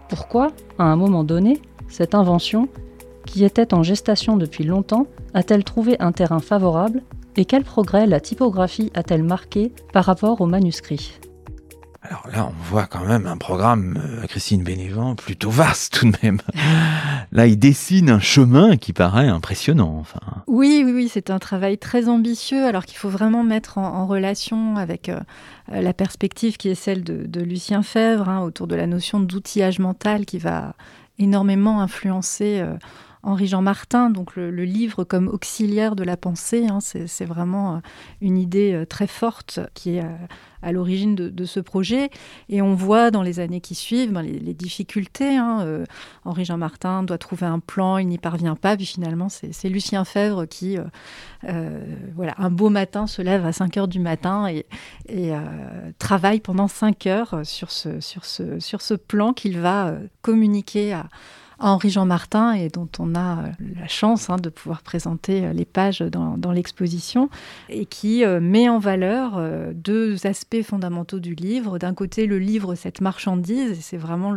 Pourquoi, 0.09 0.53
à 0.79 0.85
un 0.85 0.97
moment 0.97 1.25
donné, 1.25 1.61
cette 1.89 2.15
invention, 2.15 2.69
qui 3.27 3.45
était 3.45 3.75
en 3.75 3.83
gestation 3.83 4.37
depuis 4.37 4.65
longtemps, 4.65 5.07
a-t-elle 5.35 5.65
trouvé 5.65 5.97
un 6.01 6.13
terrain 6.13 6.41
favorable 6.41 7.03
et 7.37 7.45
quel 7.45 7.65
progrès 7.65 8.07
la 8.07 8.21
typographie 8.21 8.91
a-t-elle 8.95 9.23
marqué 9.23 9.73
par 9.93 10.05
rapport 10.05 10.41
aux 10.41 10.47
manuscrits 10.47 11.19
alors 12.09 12.29
là, 12.33 12.49
on 12.49 12.63
voit 12.65 12.87
quand 12.87 13.05
même 13.05 13.27
un 13.27 13.37
programme, 13.37 13.99
euh, 14.03 14.27
Christine 14.27 14.63
Bénévent, 14.63 15.15
plutôt 15.15 15.51
vaste 15.51 15.95
tout 16.01 16.11
de 16.11 16.17
même. 16.23 16.39
Là, 17.33 17.47
il 17.47 17.59
dessine 17.59 18.11
un 18.11 18.21
chemin 18.21 18.77
qui 18.77 18.93
paraît 18.93 19.29
impressionnant. 19.29 19.97
Enfin. 19.99 20.21
Oui, 20.47 20.83
oui, 20.85 20.93
oui, 20.93 21.11
c'est 21.13 21.31
un 21.31 21.39
travail 21.39 21.79
très 21.79 22.09
ambitieux, 22.09 22.65
alors 22.65 22.85
qu'il 22.85 22.97
faut 22.97 23.09
vraiment 23.09 23.43
mettre 23.43 23.79
en, 23.79 24.07
relation 24.07 24.77
avec 24.77 25.09
euh, 25.09 25.21
la 25.69 25.93
perspective 25.93 26.57
qui 26.57 26.69
est 26.69 26.77
celle 26.77 27.03
de, 27.03 27.27
de 27.27 27.41
Lucien 27.41 27.83
Fèvre, 27.83 28.29
hein, 28.29 28.41
autour 28.41 28.67
de 28.67 28.77
la 28.77 28.87
notion 28.87 29.19
d'outillage 29.19 29.79
mental 29.79 30.27
qui 30.27 30.39
va 30.39 30.75
énormément 31.19 31.81
influencer 31.81 32.61
euh, 32.61 32.75
Henri-Jean 33.27 33.63
Martin, 33.63 34.11
donc 34.11 34.37
le, 34.37 34.51
livre 34.51 35.05
comme 35.05 35.29
auxiliaire 35.29 35.97
de 35.97 36.05
la 36.05 36.17
pensée. 36.17 36.67
Hein, 36.69 36.79
c'est 36.81 37.25
vraiment 37.25 37.83
une 38.21 38.39
idée 38.39 38.85
très 38.89 39.07
forte 39.07 39.61
qui 39.75 39.97
est 39.97 40.05
à 40.67 40.73
l'origine 40.73 41.15
de, 41.15 41.45
ce 41.45 41.61
projet. 41.61 42.11
Et 42.49 42.61
on 42.61 42.75
voit 42.75 43.11
dans 43.11 43.23
les 43.23 43.39
années 43.39 43.61
qui 43.61 43.75
suivent 43.75 44.13
ben, 44.13 44.23
les, 44.23 44.55
difficultés. 44.55 45.37
Hein. 45.37 45.61
Euh, 45.63 45.85
Henri-Jean 46.25 46.59
Martin 46.59 47.05
doit 47.05 47.19
trouver 47.19 47.47
un 47.47 47.61
plan, 47.61 47.99
il 47.99 48.09
n'y 48.09 48.19
parvient 48.19 48.57
pas. 48.57 48.77
Puis 48.77 48.87
finalement, 48.87 49.29
c'est 49.29 49.69
Lucien 49.69 50.05
Fèvre 50.05 50.47
qui, 50.47 50.77
euh, 50.77 50.83
euh, 51.45 51.81
voilà, 52.17 52.35
un 52.39 52.51
beau 52.51 52.69
matin, 52.69 53.07
se 53.07 53.23
lève 53.23 53.47
à 53.47 53.53
5 53.53 53.77
heures 53.77 53.89
du 53.89 54.01
matin 54.01 54.49
et, 54.49 54.67
travaille 55.99 56.41
pendant 56.41 56.69
5 56.69 57.07
heures 57.07 57.41
sur 57.45 57.71
ce, 57.71 58.01
sur 58.01 58.83
ce 58.83 58.95
plan 58.95 59.33
qu'il 59.33 59.59
va 59.61 59.95
communiquer 60.23 60.93
à 60.93 61.07
Henri-Jean 61.59 62.05
Martin 62.05 62.53
et 62.53 62.69
dont 62.69 62.89
on 62.99 63.15
a 63.15 63.39
euh, 63.39 63.51
la 63.81 63.89
chance 63.89 64.29
hein, 64.29 64.37
de 64.37 64.51
pouvoir 64.51 64.83
présenter 64.83 65.45
euh, 65.45 65.53
les 65.53 65.65
pages 65.65 66.01
dans, 66.01 66.53
l'exposition 66.53 67.29
et 67.69 67.87
qui 67.87 68.25
euh, 68.25 68.41
met 68.41 68.69
en 68.69 68.79
valeur 68.79 69.41
deux 69.75 70.27
aspects 70.27 70.63
fondamentaux 70.63 71.19
du 71.19 71.35
livre. 71.35 71.79
D'un 71.79 71.95
côté, 71.95 72.27
le 72.27 72.39
livre, 72.39 72.75
cette 72.75 73.01
marchandise, 73.01 73.73
et 73.73 73.83
c'est 73.83 73.97
vraiment 73.97 74.35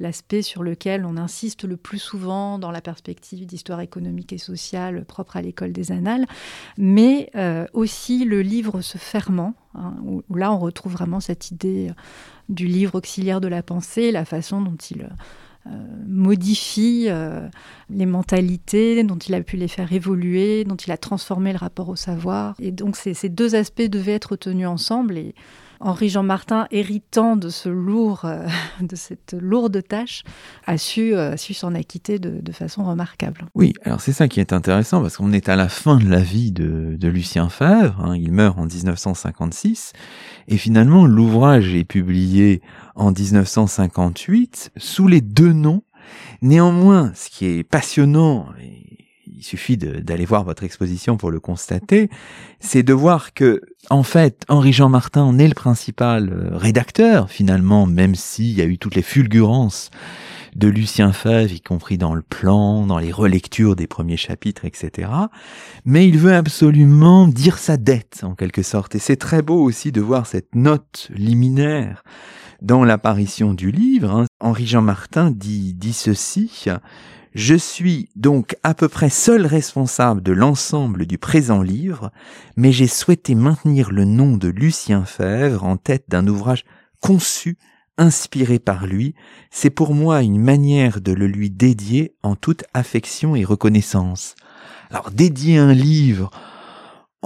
l'aspect 0.00 0.42
sur 0.42 0.62
lequel 0.62 1.04
on 1.04 1.16
insiste 1.16 1.64
le 1.64 1.76
plus 1.76 1.98
souvent 1.98 2.58
dans 2.58 2.70
la 2.70 2.80
perspective 2.80 3.46
d'histoire 3.46 3.80
économique 3.80 4.32
et 4.32 4.38
sociale 4.38 5.04
propre 5.04 5.36
à 5.36 5.42
l'école 5.42 5.72
des 5.72 5.92
annales, 5.92 6.26
mais 6.78 7.30
aussi 7.72 8.24
le 8.24 8.42
livre 8.42 8.80
se 8.80 8.98
fermant, 8.98 9.54
hein, 9.74 9.94
où, 10.04 10.22
là 10.34 10.52
on 10.52 10.58
retrouve 10.58 10.92
vraiment 10.92 11.20
cette 11.20 11.50
idée 11.50 11.90
du 12.48 12.66
livre 12.66 12.96
auxiliaire 12.96 13.40
de 13.40 13.48
la 13.48 13.62
pensée, 13.62 14.10
la 14.10 14.24
façon 14.24 14.60
dont 14.60 14.76
il 14.90 15.08
modifie 16.06 17.06
euh, 17.08 17.48
les 17.90 18.06
mentalités, 18.06 19.02
dont 19.04 19.18
il 19.18 19.34
a 19.34 19.42
pu 19.42 19.56
les 19.56 19.68
faire 19.68 19.92
évoluer, 19.92 20.64
dont 20.64 20.76
il 20.76 20.90
a 20.90 20.96
transformé 20.96 21.52
le 21.52 21.58
rapport 21.58 21.88
au 21.88 21.96
savoir. 21.96 22.54
Et 22.60 22.72
donc 22.72 22.96
ces, 22.96 23.28
deux 23.28 23.54
aspects 23.54 23.82
devaient 23.82 24.14
être 24.14 24.36
tenus 24.36 24.66
ensemble. 24.66 25.18
Henri-Jean 25.80 26.22
Martin, 26.22 26.66
héritant 26.70 27.36
de 27.36 27.48
ce 27.48 27.68
euh, 27.68 28.46
cette 28.94 29.36
lourde 29.38 29.82
tâche, 29.86 30.22
a 30.66 30.78
su, 30.78 31.14
su 31.36 31.54
s'en 31.54 31.74
acquitter 31.74 32.18
de, 32.18 32.52
façon 32.52 32.84
remarquable. 32.84 33.46
Oui, 33.54 33.74
alors 33.84 34.00
c'est 34.00 34.12
ça 34.12 34.28
qui 34.28 34.40
est 34.40 34.52
intéressant 34.52 35.02
parce 35.02 35.16
qu'on 35.18 35.32
est 35.32 35.48
à 35.48 35.56
la 35.56 35.68
fin 35.68 35.98
de 35.98 36.08
la 36.08 36.20
vie 36.20 36.52
de, 36.52 36.96
Lucien 37.06 37.48
Favre. 37.48 38.00
Hein. 38.04 38.16
il 38.16 38.32
meurt 38.32 38.58
en 38.58 38.66
1956 38.66 39.92
et 40.48 40.56
finalement 40.56 41.06
l'ouvrage 41.06 41.74
est 41.74 41.84
publié 41.84 42.62
en 42.94 43.12
1958 43.12 44.72
sous 44.76 45.08
les 45.08 45.20
deux 45.20 45.52
noms. 45.52 45.82
Néanmoins, 46.42 47.12
ce 47.14 47.30
qui 47.30 47.46
est 47.46 47.64
passionnant, 47.64 48.46
il 49.36 49.44
suffit 49.44 49.76
d'aller 49.76 50.24
voir 50.24 50.44
votre 50.44 50.64
exposition 50.64 51.16
pour 51.16 51.30
le 51.30 51.40
constater, 51.40 52.08
c'est 52.58 52.82
de 52.82 52.92
voir 52.94 53.34
que, 53.34 53.60
en 53.90 54.02
fait, 54.02 54.42
Henri-Jean 54.48 54.88
Martin 54.88 55.22
en 55.22 55.38
est 55.38 55.48
le 55.48 55.54
principal 55.54 56.30
euh, 56.32 56.56
rédacteur, 56.56 57.30
finalement, 57.30 57.86
même 57.86 58.14
s'il 58.14 58.52
y 58.52 58.62
a 58.62 58.64
eu 58.64 58.78
toutes 58.78 58.94
les 58.94 59.02
fulgurances 59.02 59.90
de 60.54 60.68
Lucien 60.68 61.12
Favre, 61.12 61.52
y 61.52 61.60
compris 61.60 61.98
dans 61.98 62.14
le 62.14 62.22
plan, 62.22 62.86
dans 62.86 62.98
les 62.98 63.12
relectures 63.12 63.76
des 63.76 63.86
premiers 63.86 64.16
chapitres, 64.16 64.64
etc. 64.64 65.10
Mais 65.84 66.08
il 66.08 66.16
veut 66.16 66.34
absolument 66.34 67.28
dire 67.28 67.58
sa 67.58 67.76
dette, 67.76 68.20
en 68.22 68.34
quelque 68.34 68.62
sorte. 68.62 68.94
Et 68.94 68.98
c'est 68.98 69.16
très 69.16 69.42
beau 69.42 69.62
aussi 69.62 69.92
de 69.92 70.00
voir 70.00 70.26
cette 70.26 70.54
note 70.54 71.10
liminaire 71.14 72.02
dans 72.62 72.84
l'apparition 72.84 73.52
du 73.52 73.70
livre, 73.70 74.10
hein, 74.10 74.24
Henri-Jean 74.40 74.80
Martin 74.80 75.30
dit, 75.30 75.74
dit 75.74 75.92
ceci, 75.92 76.64
je 77.36 77.54
suis 77.54 78.08
donc 78.16 78.56
à 78.62 78.72
peu 78.72 78.88
près 78.88 79.10
seul 79.10 79.44
responsable 79.44 80.22
de 80.22 80.32
l'ensemble 80.32 81.04
du 81.04 81.18
présent 81.18 81.60
livre, 81.60 82.10
mais 82.56 82.72
j'ai 82.72 82.86
souhaité 82.86 83.34
maintenir 83.34 83.90
le 83.90 84.06
nom 84.06 84.38
de 84.38 84.48
Lucien 84.48 85.04
Fèvre 85.04 85.62
en 85.62 85.76
tête 85.76 86.06
d'un 86.08 86.26
ouvrage 86.28 86.64
conçu, 87.00 87.58
inspiré 87.98 88.58
par 88.58 88.86
lui. 88.86 89.14
C'est 89.50 89.68
pour 89.68 89.92
moi 89.94 90.22
une 90.22 90.40
manière 90.40 91.02
de 91.02 91.12
le 91.12 91.26
lui 91.26 91.50
dédier 91.50 92.14
en 92.22 92.36
toute 92.36 92.64
affection 92.72 93.36
et 93.36 93.44
reconnaissance. 93.44 94.34
Alors 94.90 95.10
dédier 95.10 95.58
un 95.58 95.74
livre 95.74 96.30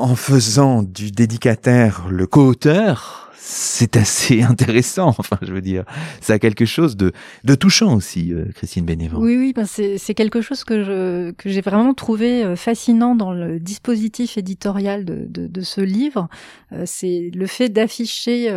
en 0.00 0.14
faisant 0.14 0.82
du 0.82 1.10
dédicataire 1.10 2.06
le 2.08 2.26
co-auteur, 2.26 3.30
c'est 3.36 3.96
assez 3.96 4.42
intéressant. 4.50 5.08
Enfin, 5.18 5.38
je 5.42 5.52
veux 5.52 5.60
dire, 5.60 5.84
ça 6.20 6.34
a 6.34 6.38
quelque 6.38 6.64
chose 6.64 6.96
de, 6.96 7.12
de 7.44 7.54
touchant 7.54 7.94
aussi, 7.94 8.32
euh, 8.32 8.46
Christine 8.54 8.84
Bénévent. 8.84 9.18
Oui, 9.18 9.36
oui, 9.36 9.52
ben 9.52 9.66
c'est 9.66 10.14
quelque 10.14 10.40
chose 10.40 10.64
que 10.64 10.84
je 10.84 11.30
que 11.32 11.48
j'ai 11.48 11.60
vraiment 11.60 11.94
trouvé 11.94 12.44
euh, 12.44 12.56
fascinant 12.56 13.14
dans 13.14 13.32
le 13.32 13.58
dispositif 13.58 14.38
éditorial 14.38 15.04
de, 15.04 15.26
de, 15.28 15.46
de 15.46 15.60
ce 15.60 15.80
livre. 15.80 16.28
Euh, 16.72 16.84
c'est 16.86 17.30
le 17.34 17.46
fait 17.46 17.68
d'afficher 17.68 18.50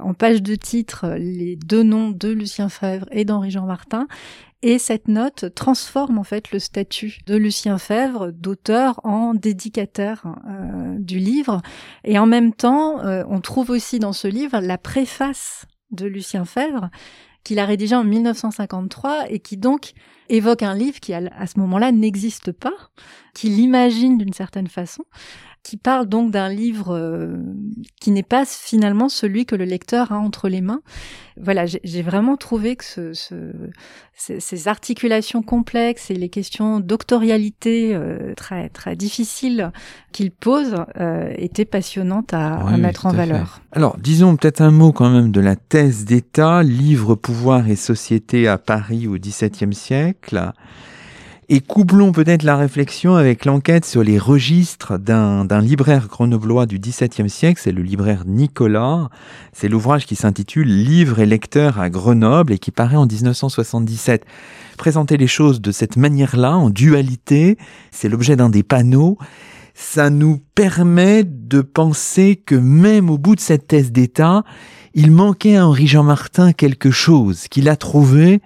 en 0.00 0.14
page 0.14 0.42
de 0.42 0.54
titre 0.54 1.14
les 1.18 1.56
deux 1.56 1.82
noms 1.82 2.10
de 2.10 2.28
Lucien 2.28 2.68
Fèvre 2.68 3.06
et 3.10 3.24
d'Henri 3.24 3.50
Jean 3.50 3.66
Martin 3.66 4.06
et 4.62 4.78
cette 4.78 5.08
note 5.08 5.54
transforme 5.54 6.18
en 6.18 6.24
fait 6.24 6.50
le 6.50 6.58
statut 6.58 7.18
de 7.26 7.36
Lucien 7.36 7.78
Fèvre, 7.78 8.32
d'auteur, 8.32 9.00
en 9.04 9.34
dédicateur 9.34 10.22
euh, 10.48 10.96
du 10.98 11.18
livre. 11.18 11.62
Et 12.04 12.18
en 12.18 12.26
même 12.26 12.52
temps, 12.52 13.00
euh, 13.04 13.22
on 13.28 13.40
trouve 13.40 13.70
aussi 13.70 13.98
dans 13.98 14.12
ce 14.12 14.26
livre 14.26 14.58
la 14.60 14.78
préface 14.78 15.66
de 15.90 16.06
Lucien 16.06 16.44
Fèvre 16.44 16.90
qu'il 17.44 17.60
a 17.60 17.64
rédigé 17.64 17.94
en 17.94 18.04
1953 18.04 19.30
et 19.30 19.38
qui 19.38 19.56
donc 19.56 19.92
évoque 20.28 20.62
un 20.62 20.74
livre 20.74 21.00
qui 21.00 21.14
à 21.14 21.46
ce 21.46 21.58
moment-là 21.60 21.92
n'existe 21.92 22.52
pas, 22.52 22.74
qu'il 23.34 23.58
imagine 23.60 24.18
d'une 24.18 24.32
certaine 24.32 24.66
façon 24.66 25.04
qui 25.62 25.76
parle 25.76 26.06
donc 26.06 26.30
d'un 26.30 26.48
livre 26.48 26.96
euh, 26.96 27.36
qui 28.00 28.10
n'est 28.10 28.22
pas 28.22 28.44
finalement 28.44 29.08
celui 29.08 29.46
que 29.46 29.56
le 29.56 29.64
lecteur 29.64 30.12
a 30.12 30.18
entre 30.18 30.48
les 30.48 30.60
mains. 30.60 30.80
Voilà, 31.40 31.66
j'ai 31.66 32.02
vraiment 32.02 32.36
trouvé 32.36 32.74
que 32.76 32.84
ce, 32.84 33.12
ce, 33.12 33.52
ces, 34.16 34.68
articulations 34.68 35.42
complexes 35.42 36.10
et 36.10 36.14
les 36.14 36.28
questions 36.28 36.80
doctorialité 36.80 37.94
euh, 37.94 38.34
très 38.34 38.68
très 38.70 38.96
difficiles 38.96 39.70
qu'il 40.10 40.32
pose 40.32 40.74
euh, 40.98 41.32
étaient 41.36 41.64
passionnantes 41.64 42.34
à, 42.34 42.54
à 42.54 42.76
mettre 42.76 43.06
en 43.06 43.12
valeur. 43.12 43.60
Alors, 43.72 43.96
disons 43.98 44.36
peut-être 44.36 44.60
un 44.60 44.72
mot 44.72 44.92
quand 44.92 45.10
même 45.10 45.30
de 45.30 45.40
la 45.40 45.54
thèse 45.54 46.04
d'État, 46.04 46.62
livre, 46.62 47.14
pouvoir 47.14 47.68
et 47.68 47.76
société 47.76 48.48
à 48.48 48.58
Paris 48.58 49.06
au 49.06 49.16
XVIIe 49.16 49.74
siècle. 49.74 50.52
Et 51.50 51.62
couplons 51.62 52.12
peut-être 52.12 52.42
la 52.42 52.58
réflexion 52.58 53.14
avec 53.14 53.46
l'enquête 53.46 53.86
sur 53.86 54.04
les 54.04 54.18
registres 54.18 54.98
d'un 54.98 55.60
libraire 55.62 56.06
grenoblois 56.06 56.66
du 56.66 56.78
XVIIe 56.78 57.30
siècle, 57.30 57.58
c'est 57.64 57.72
le 57.72 57.80
libraire 57.80 58.24
Nicolas. 58.26 59.08
C'est 59.54 59.70
l'ouvrage 59.70 60.04
qui 60.04 60.14
s'intitule 60.14 60.68
Livre 60.68 61.20
et 61.20 61.24
lecteur 61.26 61.80
à 61.80 61.88
Grenoble 61.88 62.52
et 62.52 62.58
qui 62.58 62.70
paraît 62.70 62.96
en 62.96 63.06
1977. 63.06 64.26
Présenter 64.76 65.16
les 65.16 65.26
choses 65.26 65.62
de 65.62 65.72
cette 65.72 65.96
manière-là, 65.96 66.54
en 66.54 66.68
dualité, 66.68 67.56
c'est 67.92 68.10
l'objet 68.10 68.36
d'un 68.36 68.50
des 68.50 68.62
panneaux. 68.62 69.16
Ça 69.72 70.10
nous 70.10 70.42
permet 70.54 71.24
de 71.24 71.62
penser 71.62 72.36
que 72.36 72.56
même 72.56 73.08
au 73.08 73.16
bout 73.16 73.36
de 73.36 73.40
cette 73.40 73.68
thèse 73.68 73.90
d'État, 73.90 74.42
il 74.92 75.12
manquait 75.12 75.56
à 75.56 75.66
Henri-Jean 75.66 76.02
Martin 76.02 76.52
quelque 76.52 76.90
chose 76.90 77.48
qu'il 77.48 77.70
a 77.70 77.76
trouvé 77.76 78.42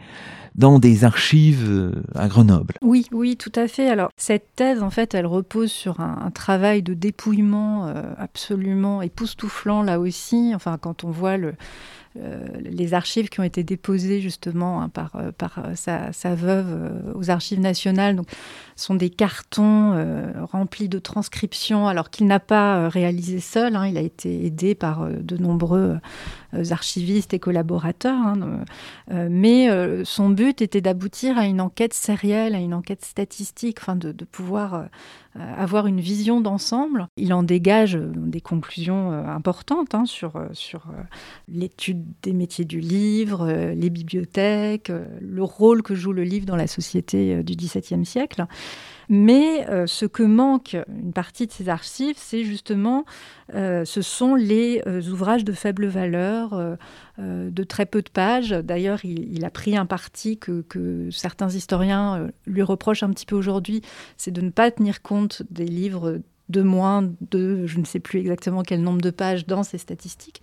dans 0.55 0.79
des 0.79 1.05
archives 1.05 1.67
euh, 1.69 1.93
à 2.15 2.29
Grenoble. 2.29 2.75
Oui, 2.83 3.07
oui, 3.13 3.37
tout 3.37 3.53
à 3.55 3.69
fait. 3.69 3.89
Alors, 3.89 4.11
cette 4.17 4.55
thèse, 4.55 4.83
en 4.83 4.91
fait, 4.91 5.15
elle 5.15 5.27
repose 5.27 5.71
sur 5.71 6.01
un, 6.01 6.31
travail 6.35 6.83
de 6.83 6.95
dépouillement 6.95 7.87
euh, 7.87 8.03
absolument 8.19 9.03
époustouflant, 9.03 9.83
là 9.83 9.99
aussi. 9.99 10.53
Enfin, 10.55 10.79
quand 10.79 11.05
on 11.05 11.11
voit 11.11 11.37
euh, 11.39 12.47
les 12.65 12.95
archives 12.95 13.29
qui 13.29 13.41
ont 13.41 13.45
été 13.45 13.65
déposées 13.65 14.21
justement 14.21 14.83
hein, 14.83 14.89
par, 14.89 15.13
sa, 15.75 16.35
veuve 16.35 17.15
aux 17.15 17.31
archives 17.31 17.61
nationales 17.61 18.17
donc, 18.17 18.27
sont 18.77 18.95
des 18.95 19.11
cartons 19.11 19.95
remplis 20.53 20.89
de 20.89 20.99
transcriptions, 20.99 21.87
alors 21.89 22.11
qu'il 22.11 22.27
n'a 22.27 22.41
pas 22.41 22.89
réalisé 22.89 23.41
seul. 23.41 23.77
Hein, 23.77 23.87
il 23.87 23.97
a 23.97 24.03
été 24.03 24.47
aidé 24.47 24.75
par 24.75 25.07
de 25.09 25.37
nombreux 25.37 25.99
archivistes 26.71 27.35
et 27.35 27.39
collaborateurs. 27.39 28.19
Hein, 28.19 28.41
euh, 28.43 28.65
euh, 29.13 29.29
mais 29.31 29.69
son 30.05 30.31
but 30.31 30.63
était 30.63 30.81
d'aboutir 30.81 31.39
à 31.39 31.47
une 31.47 31.61
enquête 31.61 31.95
sérielle, 31.95 32.55
à 32.55 32.59
une 32.59 32.75
enquête 32.75 33.05
statistique, 33.05 33.79
enfin 33.81 33.97
de, 33.97 34.13
pouvoir 34.25 34.87
avoir 35.35 35.87
une 35.87 36.01
vision 36.01 36.41
d'ensemble. 36.41 37.07
Il 37.17 37.33
en 37.33 37.43
dégage 37.43 37.95
des 37.95 38.41
conclusions 38.41 39.13
importantes 39.13 39.95
hein, 39.95 40.05
sur, 40.05 40.33
sur 40.53 40.87
l'étude 41.49 42.05
des 42.23 42.33
métiers 42.33 42.65
du 42.65 42.81
livre, 42.81 43.51
les 43.75 43.91
bibliothèques, 43.91 44.93
le 45.21 45.43
rôle 45.43 45.83
que 45.83 45.95
joue 45.95 46.13
le 46.13 46.25
livre 46.25 46.47
dans 46.47 46.57
la 46.57 46.67
société 46.67 47.43
du 47.43 47.55
XVIIe 47.55 48.05
siècle. 48.05 48.47
Mais 49.09 49.69
euh, 49.69 49.87
ce 49.87 50.07
que 50.07 50.23
manque 50.23 50.77
une 50.89 51.13
partie 51.13 51.47
de 51.47 51.53
ces 51.53 51.69
archives, 51.69 52.17
c'est 52.19 52.45
justement, 52.45 53.05
euh, 53.55 53.85
ce 53.85 54.03
sont 54.03 54.35
les 54.35 54.83
euh, 54.87 55.03
ouvrages 55.11 55.45
de 55.45 55.53
faible 55.53 55.87
valeur, 55.87 56.79
de 57.19 57.65
très 57.65 57.87
peu 57.87 58.03
de 58.03 58.09
pages. 58.09 58.51
D'ailleurs, 58.51 59.05
il, 59.05 59.45
a 59.45 59.51
pris 59.51 59.77
un 59.77 59.87
parti 59.87 60.39
que, 60.39 60.63
que 60.63 61.11
certains 61.11 61.51
historiens 61.51 62.29
lui 62.47 62.63
reprochent 62.63 63.03
un 63.03 63.11
petit 63.11 63.27
peu 63.27 63.37
aujourd'hui, 63.37 63.83
c'est 64.17 64.31
de 64.31 64.41
ne 64.41 64.51
pas 64.51 64.71
tenir 64.71 65.03
compte 65.03 65.43
des 65.51 65.67
livres 65.67 66.21
de 66.49 66.63
moins 66.63 67.11
de, 67.31 67.67
je 67.67 67.79
ne 67.79 67.85
sais 67.85 68.01
plus 68.01 68.21
exactement 68.21 68.63
quel 68.63 68.83
nombre 68.83 69.01
de 69.01 69.11
pages 69.11 69.47
dans 69.47 69.63
ces 69.63 69.79
statistiques. 69.79 70.43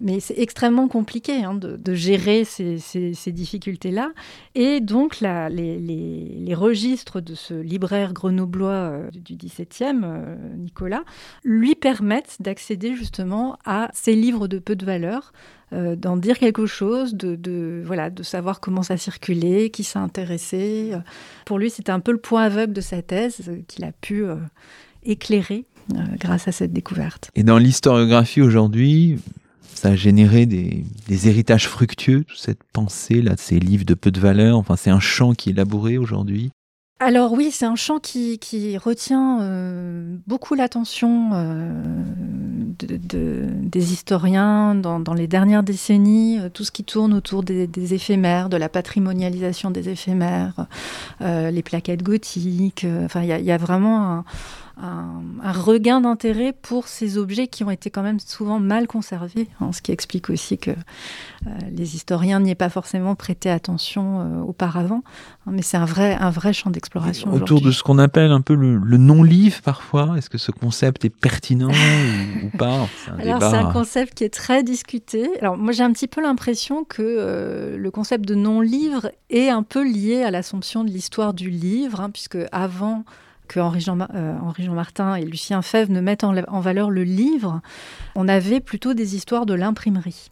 Mais 0.00 0.20
c'est 0.20 0.38
extrêmement 0.38 0.88
compliqué 0.88 1.44
hein, 1.44 1.54
de, 1.54 1.94
gérer 1.94 2.44
ces, 2.44 3.32
difficultés-là. 3.32 4.12
Et 4.54 4.80
donc, 4.80 5.20
les, 5.20 6.54
registres 6.54 7.20
de 7.20 7.34
ce 7.34 7.54
libraire 7.54 8.12
grenoblois 8.12 8.70
euh, 8.70 9.10
du 9.12 9.36
17e, 9.36 10.02
euh, 10.04 10.36
Nicolas, 10.56 11.04
lui 11.44 11.74
permettent 11.74 12.36
d'accéder 12.40 12.94
justement 12.94 13.58
à 13.64 13.90
ces 13.92 14.14
livres 14.14 14.48
de 14.48 14.58
peu 14.58 14.74
de 14.74 14.84
valeur, 14.84 15.32
euh, 15.72 15.94
d'en 15.94 16.16
dire 16.16 16.38
quelque 16.38 16.66
chose, 16.66 17.14
de, 17.14 17.82
voilà, 17.84 18.10
de 18.10 18.22
savoir 18.22 18.60
comment 18.60 18.82
ça 18.82 18.96
circulait, 18.96 19.70
qui 19.70 19.84
s'est 19.84 19.98
intéressé. 19.98 20.92
Pour 21.44 21.58
lui, 21.58 21.70
c'était 21.70 21.92
un 21.92 22.00
peu 22.00 22.12
le 22.12 22.18
point 22.18 22.44
aveugle 22.44 22.72
de 22.72 22.80
sa 22.80 23.02
thèse 23.02 23.50
qu'il 23.68 23.84
a 23.84 23.92
pu 23.92 24.24
éclairé 25.08 25.64
euh, 25.94 25.96
grâce 26.20 26.46
à 26.46 26.52
cette 26.52 26.72
découverte. 26.72 27.30
Et 27.34 27.42
dans 27.42 27.58
l'historiographie 27.58 28.42
aujourd'hui, 28.42 29.18
ça 29.74 29.88
a 29.88 29.96
généré 29.96 30.44
des, 30.44 30.84
héritages 31.08 31.66
fructueux, 31.66 32.24
toute 32.24 32.38
cette 32.38 32.62
pensée 32.72 33.22
là, 33.22 33.34
de 33.34 33.40
ces 33.40 33.58
livres 33.58 33.84
de 33.84 33.94
peu 33.94 34.10
de 34.10 34.20
valeur. 34.20 34.58
Enfin, 34.58 34.76
c'est 34.76 34.90
un 34.90 35.00
champ 35.00 35.32
qui 35.32 35.48
est 35.48 35.52
élaboré 35.52 35.96
aujourd'hui. 35.96 36.50
Alors 37.00 37.32
oui, 37.32 37.50
c'est 37.52 37.64
un 37.64 37.76
champ 37.76 38.00
qui, 38.00 38.76
retient 38.76 39.40
euh, 39.40 40.16
beaucoup 40.26 40.54
l'attention 40.54 41.30
euh, 41.32 41.70
des 42.80 43.92
historiens 43.92 44.74
dans, 44.74 45.14
les 45.14 45.28
dernières 45.28 45.62
décennies, 45.62 46.40
tout 46.52 46.64
ce 46.64 46.72
qui 46.72 46.82
tourne 46.82 47.14
autour 47.14 47.44
des, 47.44 47.94
éphémères, 47.94 48.48
de 48.48 48.56
la 48.56 48.68
patrimonialisation 48.68 49.70
des 49.70 49.88
éphémères, 49.88 50.66
les 51.20 51.62
plaquettes 51.62 52.02
gothiques. 52.02 52.86
enfin, 53.04 53.22
il 53.22 53.44
y, 53.44 53.52
a 53.52 53.58
vraiment 53.58 54.10
un, 54.10 54.24
un, 54.80 55.52
regain 55.52 56.00
d'intérêt 56.00 56.52
pour 56.52 56.88
ces 56.88 57.18
objets 57.18 57.48
qui 57.48 57.64
ont 57.64 57.70
été 57.70 57.90
quand 57.90 58.02
même 58.02 58.20
souvent 58.20 58.60
mal 58.60 58.86
conservés, 58.86 59.48
hein, 59.60 59.72
ce 59.72 59.82
qui 59.82 59.92
explique 59.92 60.30
aussi 60.30 60.58
que 60.58 60.70
euh, 60.70 61.50
les 61.72 61.96
historiens 61.96 62.40
n'y 62.40 62.50
aient 62.50 62.54
pas 62.54 62.68
forcément 62.68 63.14
prêté 63.14 63.50
attention 63.50 64.20
euh, 64.20 64.40
auparavant. 64.40 65.02
Hein, 65.46 65.52
mais 65.52 65.62
c'est 65.62 65.76
un 65.76 65.84
vrai, 65.84 66.16
un 66.20 66.30
vrai 66.30 66.52
champ 66.52 66.70
d'exploration. 66.70 67.32
Autour 67.32 67.60
de 67.60 67.70
ce 67.70 67.82
qu'on 67.82 67.98
appelle 67.98 68.30
un 68.30 68.40
peu 68.40 68.54
le, 68.54 68.78
non-livre 68.98 69.62
parfois, 69.62 70.14
est-ce 70.16 70.30
que 70.30 70.38
ce 70.38 70.50
concept 70.50 71.04
est 71.04 71.10
pertinent 71.10 71.70
ou, 72.44 72.56
pas? 72.56 72.88
C'est 73.18 73.30
un, 73.30 73.40
un 73.40 73.72
concept 73.72 74.14
qui 74.14 74.24
est 74.24 74.32
très 74.32 74.62
discuté. 74.62 75.28
Alors 75.40 75.56
moi 75.56 75.72
j'ai 75.72 75.82
un 75.82 75.92
petit 75.92 76.08
peu 76.08 76.20
l'impression 76.20 76.84
que 76.84 77.02
euh, 77.02 77.76
le 77.76 77.90
concept 77.90 78.24
de 78.24 78.34
non-livre 78.34 79.10
est 79.30 79.48
un 79.48 79.62
peu 79.62 79.84
lié 79.84 80.22
à 80.22 80.30
l'assomption 80.30 80.84
de 80.84 80.90
l'histoire 80.90 81.34
du 81.34 81.50
livre, 81.50 82.00
hein, 82.00 82.10
puisque 82.10 82.38
avant 82.52 83.04
que 83.48 83.58
Henri 83.60 83.80
Jean, 83.80 83.98
euh, 84.14 84.34
Martin 84.70 85.16
et 85.16 85.24
Lucien 85.24 85.62
Fèvre 85.62 85.90
ne 85.90 86.00
mettent 86.00 86.24
en, 86.24 86.60
valeur 86.60 86.90
le 86.90 87.02
livre, 87.02 87.60
on 88.14 88.28
avait 88.28 88.60
plutôt 88.60 88.94
des 88.94 89.16
histoires 89.16 89.46
de 89.46 89.54
l'imprimerie. 89.54 90.30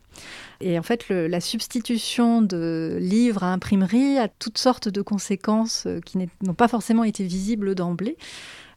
Et 0.60 0.78
en 0.78 0.82
fait, 0.82 1.08
la 1.08 1.40
substitution 1.40 2.40
de 2.40 2.96
livre 3.00 3.44
à 3.44 3.52
imprimerie 3.52 4.18
a 4.18 4.28
toutes 4.28 4.58
sortes 4.58 4.88
de 4.88 5.02
conséquences 5.02 5.84
euh, 5.86 6.00
qui 6.00 6.18
n'ont 6.42 6.54
pas 6.54 6.68
forcément 6.68 7.04
été 7.04 7.24
visibles 7.24 7.74
d'emblée, 7.74 8.16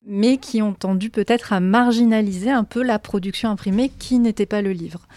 mais 0.05 0.37
qui 0.37 0.61
ont 0.61 0.73
tendu 0.73 1.09
peut-être 1.09 1.53
à 1.53 1.59
marginaliser 1.59 2.51
un 2.51 2.63
peu 2.63 2.83
la 2.83 2.99
production 2.99 3.49
imprimée 3.49 3.89
qui 3.99 4.19
n'était 4.19 4.45
pas 4.45 4.61
le 4.61 4.71
livre. 4.71 5.07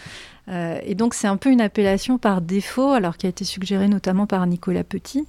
Euh, 0.49 0.79
et 0.83 0.95
donc 0.95 1.13
c'est 1.13 1.27
un 1.27 1.37
peu 1.37 1.49
une 1.49 1.61
appellation 1.61 2.17
par 2.17 2.41
défaut, 2.41 2.91
alors 2.91 3.17
qui 3.17 3.25
a 3.25 3.29
été 3.29 3.45
suggérée 3.45 3.87
notamment 3.87 4.27
par 4.27 4.45
Nicolas 4.45 4.83
Petit, 4.83 5.25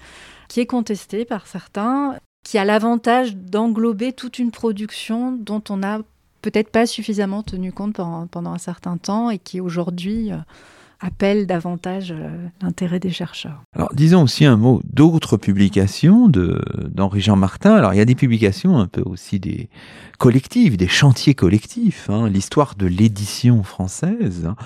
qui 0.48 0.60
est 0.60 0.66
contestée 0.66 1.24
par 1.24 1.46
certains 1.46 2.16
qui 2.44 2.58
a 2.58 2.64
l'avantage 2.64 3.34
d'englober 3.34 4.12
toute 4.12 4.38
une 4.38 4.52
production 4.52 5.32
dont 5.32 5.62
on 5.70 5.78
n'a 5.78 6.00
peut-être 6.42 6.70
pas 6.70 6.86
suffisamment 6.86 7.42
tenu 7.42 7.72
compte 7.72 7.94
pendant, 7.94 8.52
un 8.52 8.58
certain 8.58 8.98
temps 8.98 9.30
et 9.30 9.38
qui 9.38 9.60
aujourd'hui 9.62 10.30
euh, 10.30 10.36
appelle 11.00 11.46
davantage 11.46 12.12
euh, 12.12 12.28
l'intérêt 12.60 13.00
des 13.00 13.10
chercheurs. 13.10 13.62
Alors 13.74 13.94
disons 13.94 14.22
aussi 14.22 14.44
un 14.44 14.58
mot 14.58 14.82
d'autres 14.84 15.38
publications 15.38 16.28
d'Henri 16.28 17.22
Jean 17.22 17.36
Martin. 17.36 17.74
Alors 17.74 17.94
il 17.94 17.96
y 17.96 18.02
a 18.02 18.04
des 18.04 18.14
publications 18.14 18.78
un 18.78 18.86
peu 18.86 19.02
aussi 19.06 19.40
des 19.40 19.70
collectifs, 20.18 20.76
des 20.76 20.88
chantiers 20.88 21.34
collectifs, 21.34 22.10
hein. 22.10 22.28
l'histoire 22.28 22.74
de 22.74 22.86
l'édition 22.86 23.62
française. 23.62 24.46
Hein 24.46 24.56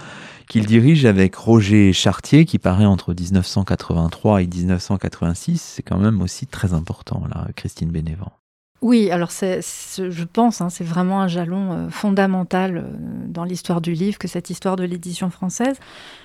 qu'il 0.48 0.66
dirige 0.66 1.04
avec 1.04 1.34
Roger 1.36 1.92
Chartier, 1.92 2.44
qui 2.44 2.58
paraît 2.58 2.86
entre 2.86 3.14
1983 3.14 4.42
et 4.42 4.46
1986. 4.46 5.60
C'est 5.76 5.82
quand 5.82 5.98
même 5.98 6.22
aussi 6.22 6.46
très 6.46 6.72
important, 6.72 7.22
là, 7.28 7.46
Christine 7.54 7.90
Bénévent. 7.90 8.32
Oui, 8.80 9.10
alors 9.10 9.32
c'est, 9.32 9.60
je 9.60 10.24
pense, 10.24 10.60
hein, 10.60 10.70
c'est 10.70 10.84
vraiment 10.84 11.20
un 11.20 11.26
jalon 11.26 11.72
euh, 11.72 11.90
fondamental 11.90 12.76
euh, 12.76 12.82
dans 13.26 13.42
l'histoire 13.42 13.80
du 13.80 13.92
livre 13.92 14.18
que 14.18 14.28
cette 14.28 14.50
histoire 14.50 14.76
de 14.76 14.84
l'édition 14.84 15.30
française. 15.30 15.76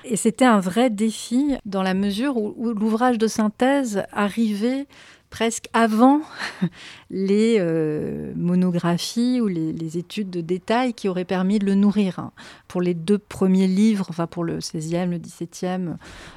Et 0.04 0.16
c'était 0.16 0.44
un 0.44 0.60
vrai 0.60 0.88
défi 0.88 1.56
dans 1.64 1.82
la 1.82 1.94
mesure 1.94 2.36
où 2.36 2.72
l'ouvrage 2.72 3.18
de 3.18 3.26
synthèse 3.26 4.04
arrivait 4.12 4.86
presque 5.34 5.66
avant 5.72 6.20
les 7.10 7.56
euh, 7.58 8.32
monographies 8.36 9.40
ou 9.40 9.48
les, 9.48 9.98
études 9.98 10.30
de 10.30 10.40
détail 10.40 10.94
qui 10.94 11.08
auraient 11.08 11.24
permis 11.24 11.58
de 11.58 11.66
le 11.66 11.74
nourrir. 11.74 12.20
Hein. 12.20 12.30
Pour 12.68 12.80
les 12.80 12.94
deux 12.94 13.18
premiers 13.18 13.66
livres, 13.66 14.06
enfin 14.10 14.28
pour 14.28 14.44
le 14.44 14.60
16e, 14.60 15.10
le 15.10 15.18
17e, 15.18 15.96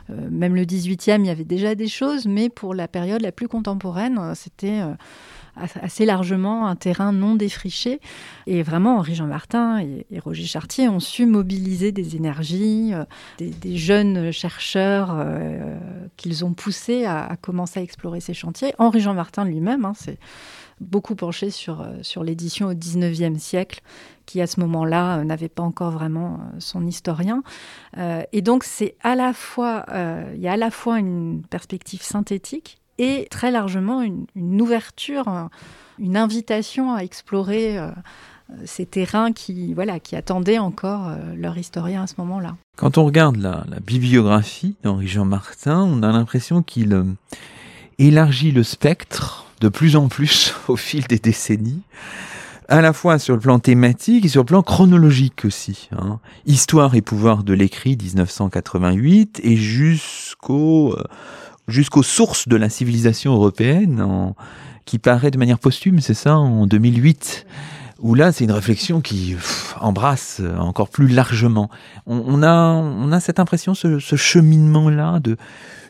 euh, 0.10 0.30
même 0.32 0.56
le 0.56 0.64
18e, 0.64 1.20
il 1.20 1.28
y 1.28 1.30
avait 1.30 1.44
déjà 1.44 1.76
des 1.76 1.88
choses, 1.88 2.26
mais 2.26 2.50
pour 2.50 2.74
la 2.74 2.88
période 2.88 3.22
la 3.22 3.32
plus 3.32 3.48
contemporaine, 3.48 4.20
c'était... 4.34 4.82
Euh, 4.82 4.96
assez 5.82 6.06
largement 6.06 6.68
un 6.68 6.76
terrain 6.76 7.12
non 7.12 7.36
défriché. 7.36 8.00
Et 8.46 8.64
vraiment, 8.64 8.98
Henri-Jean 8.98 9.28
Martin 9.28 9.80
et, 9.80 10.06
Roger 10.20 10.46
Chartier 10.46 10.90
ont 10.90 11.00
su 11.00 11.26
mobiliser 11.26 11.92
des 11.92 12.16
énergies, 12.16 12.94
euh, 12.94 13.04
des, 13.40 13.78
jeunes 13.78 14.32
chercheurs 14.32 15.10
euh, 15.12 15.78
qu'ils 16.18 16.46
ont 16.46 16.54
poussés 16.54 17.06
à, 17.06 17.38
commencer 17.42 17.80
à 17.80 17.84
explorer 17.84 18.20
ces 18.20 18.34
chantiers. 18.34 18.74
Henri-Jean 18.78 19.14
Martin 19.14 19.46
lui-même 19.46 19.86
hein, 19.86 19.94
s'est 19.94 20.18
beaucoup 20.80 21.16
penché 21.16 21.50
sur, 21.50 21.82
euh, 21.82 21.98
sur 22.02 22.24
l'édition 22.24 22.68
au 22.68 22.74
19e 22.74 23.38
siècle, 23.38 23.82
qui 24.26 24.42
à 24.42 24.48
ce 24.48 24.60
moment-là 24.60 25.24
n'avait 25.24 25.50
pas 25.50 25.64
encore 25.64 25.92
vraiment 25.92 26.40
son 26.60 26.86
historien. 26.86 27.44
et 28.34 28.42
donc, 28.42 28.66
c'est 28.66 28.98
à 29.02 29.16
la 29.16 29.32
fois, 29.32 29.86
il 30.36 30.42
y 30.42 30.50
a 30.50 30.52
à 30.52 30.58
la 30.58 30.70
fois 30.70 31.00
une 31.00 31.44
perspective 31.50 32.02
synthétique 32.02 32.82
et 32.98 33.28
très 33.30 33.52
largement 33.52 34.02
une, 34.02 34.62
ouverture, 34.62 35.50
une 36.00 36.18
invitation 36.18 36.94
à 36.94 37.02
explorer 37.02 37.78
euh, 37.78 37.92
ces 38.66 38.86
terrains 38.86 39.34
qui, 39.34 39.74
voilà, 39.74 40.00
qui 40.00 40.16
attendaient 40.16 40.58
encore 40.58 41.10
euh, 41.10 41.36
leur 41.36 41.58
historien 41.58 42.04
à 42.04 42.08
ce 42.08 42.16
moment-là. 42.20 42.56
Quand 42.78 42.98
on 42.98 43.06
regarde 43.06 43.36
la, 43.36 43.66
bibliographie 43.86 44.76
d'Henri-Jean 44.84 45.26
Martin, 45.26 45.82
on 45.82 46.02
a 46.02 46.12
l'impression 46.12 46.64
qu'il 46.64 46.94
euh, 46.94 47.04
élargit 48.00 48.52
le 48.52 48.64
spectre 48.64 49.46
de 49.60 49.68
plus 49.68 49.96
en 49.96 50.08
plus 50.08 50.56
au 50.68 50.78
fil 50.78 51.06
des 51.08 51.20
décennies 51.20 51.82
à 52.70 52.82
la 52.82 52.92
fois 52.92 53.18
sur 53.18 53.34
le 53.34 53.40
plan 53.40 53.60
thématique 53.60 54.26
et 54.26 54.28
sur 54.28 54.42
le 54.42 54.46
plan 54.46 54.62
chronologique 54.62 55.46
aussi. 55.46 55.90
Hein. 55.94 56.20
Histoire 56.46 56.96
et 56.96 57.02
pouvoir 57.02 57.44
de 57.44 57.54
l'écrit 57.54 57.96
1988 57.96 59.40
et 59.42 59.56
jusqu'au 59.56 60.94
jusqu'aux 61.68 62.04
sources 62.04 62.48
de 62.48 62.56
la 62.56 62.70
civilisation 62.70 63.34
européenne, 63.34 64.34
qui 64.86 65.00
paraît 65.00 65.32
de 65.32 65.38
manière 65.38 65.60
posthume, 65.60 66.00
c'est 66.00 66.14
ça, 66.14 66.38
en 66.38 66.66
2008 66.66 67.46
où 68.00 68.16
là, 68.16 68.32
c'est 68.32 68.44
une 68.44 68.52
réflexion 68.52 69.02
qui 69.02 69.36
embrasse 69.80 70.42
encore 70.58 70.90
plus 70.90 71.08
largement. 71.08 71.70
On, 72.06 72.44
a, 72.44 72.74
on 72.74 73.12
a 73.12 73.20
cette 73.20 73.40
impression, 73.40 73.74
ce, 73.74 73.98
cheminement-là 74.00 75.20
de 75.20 75.38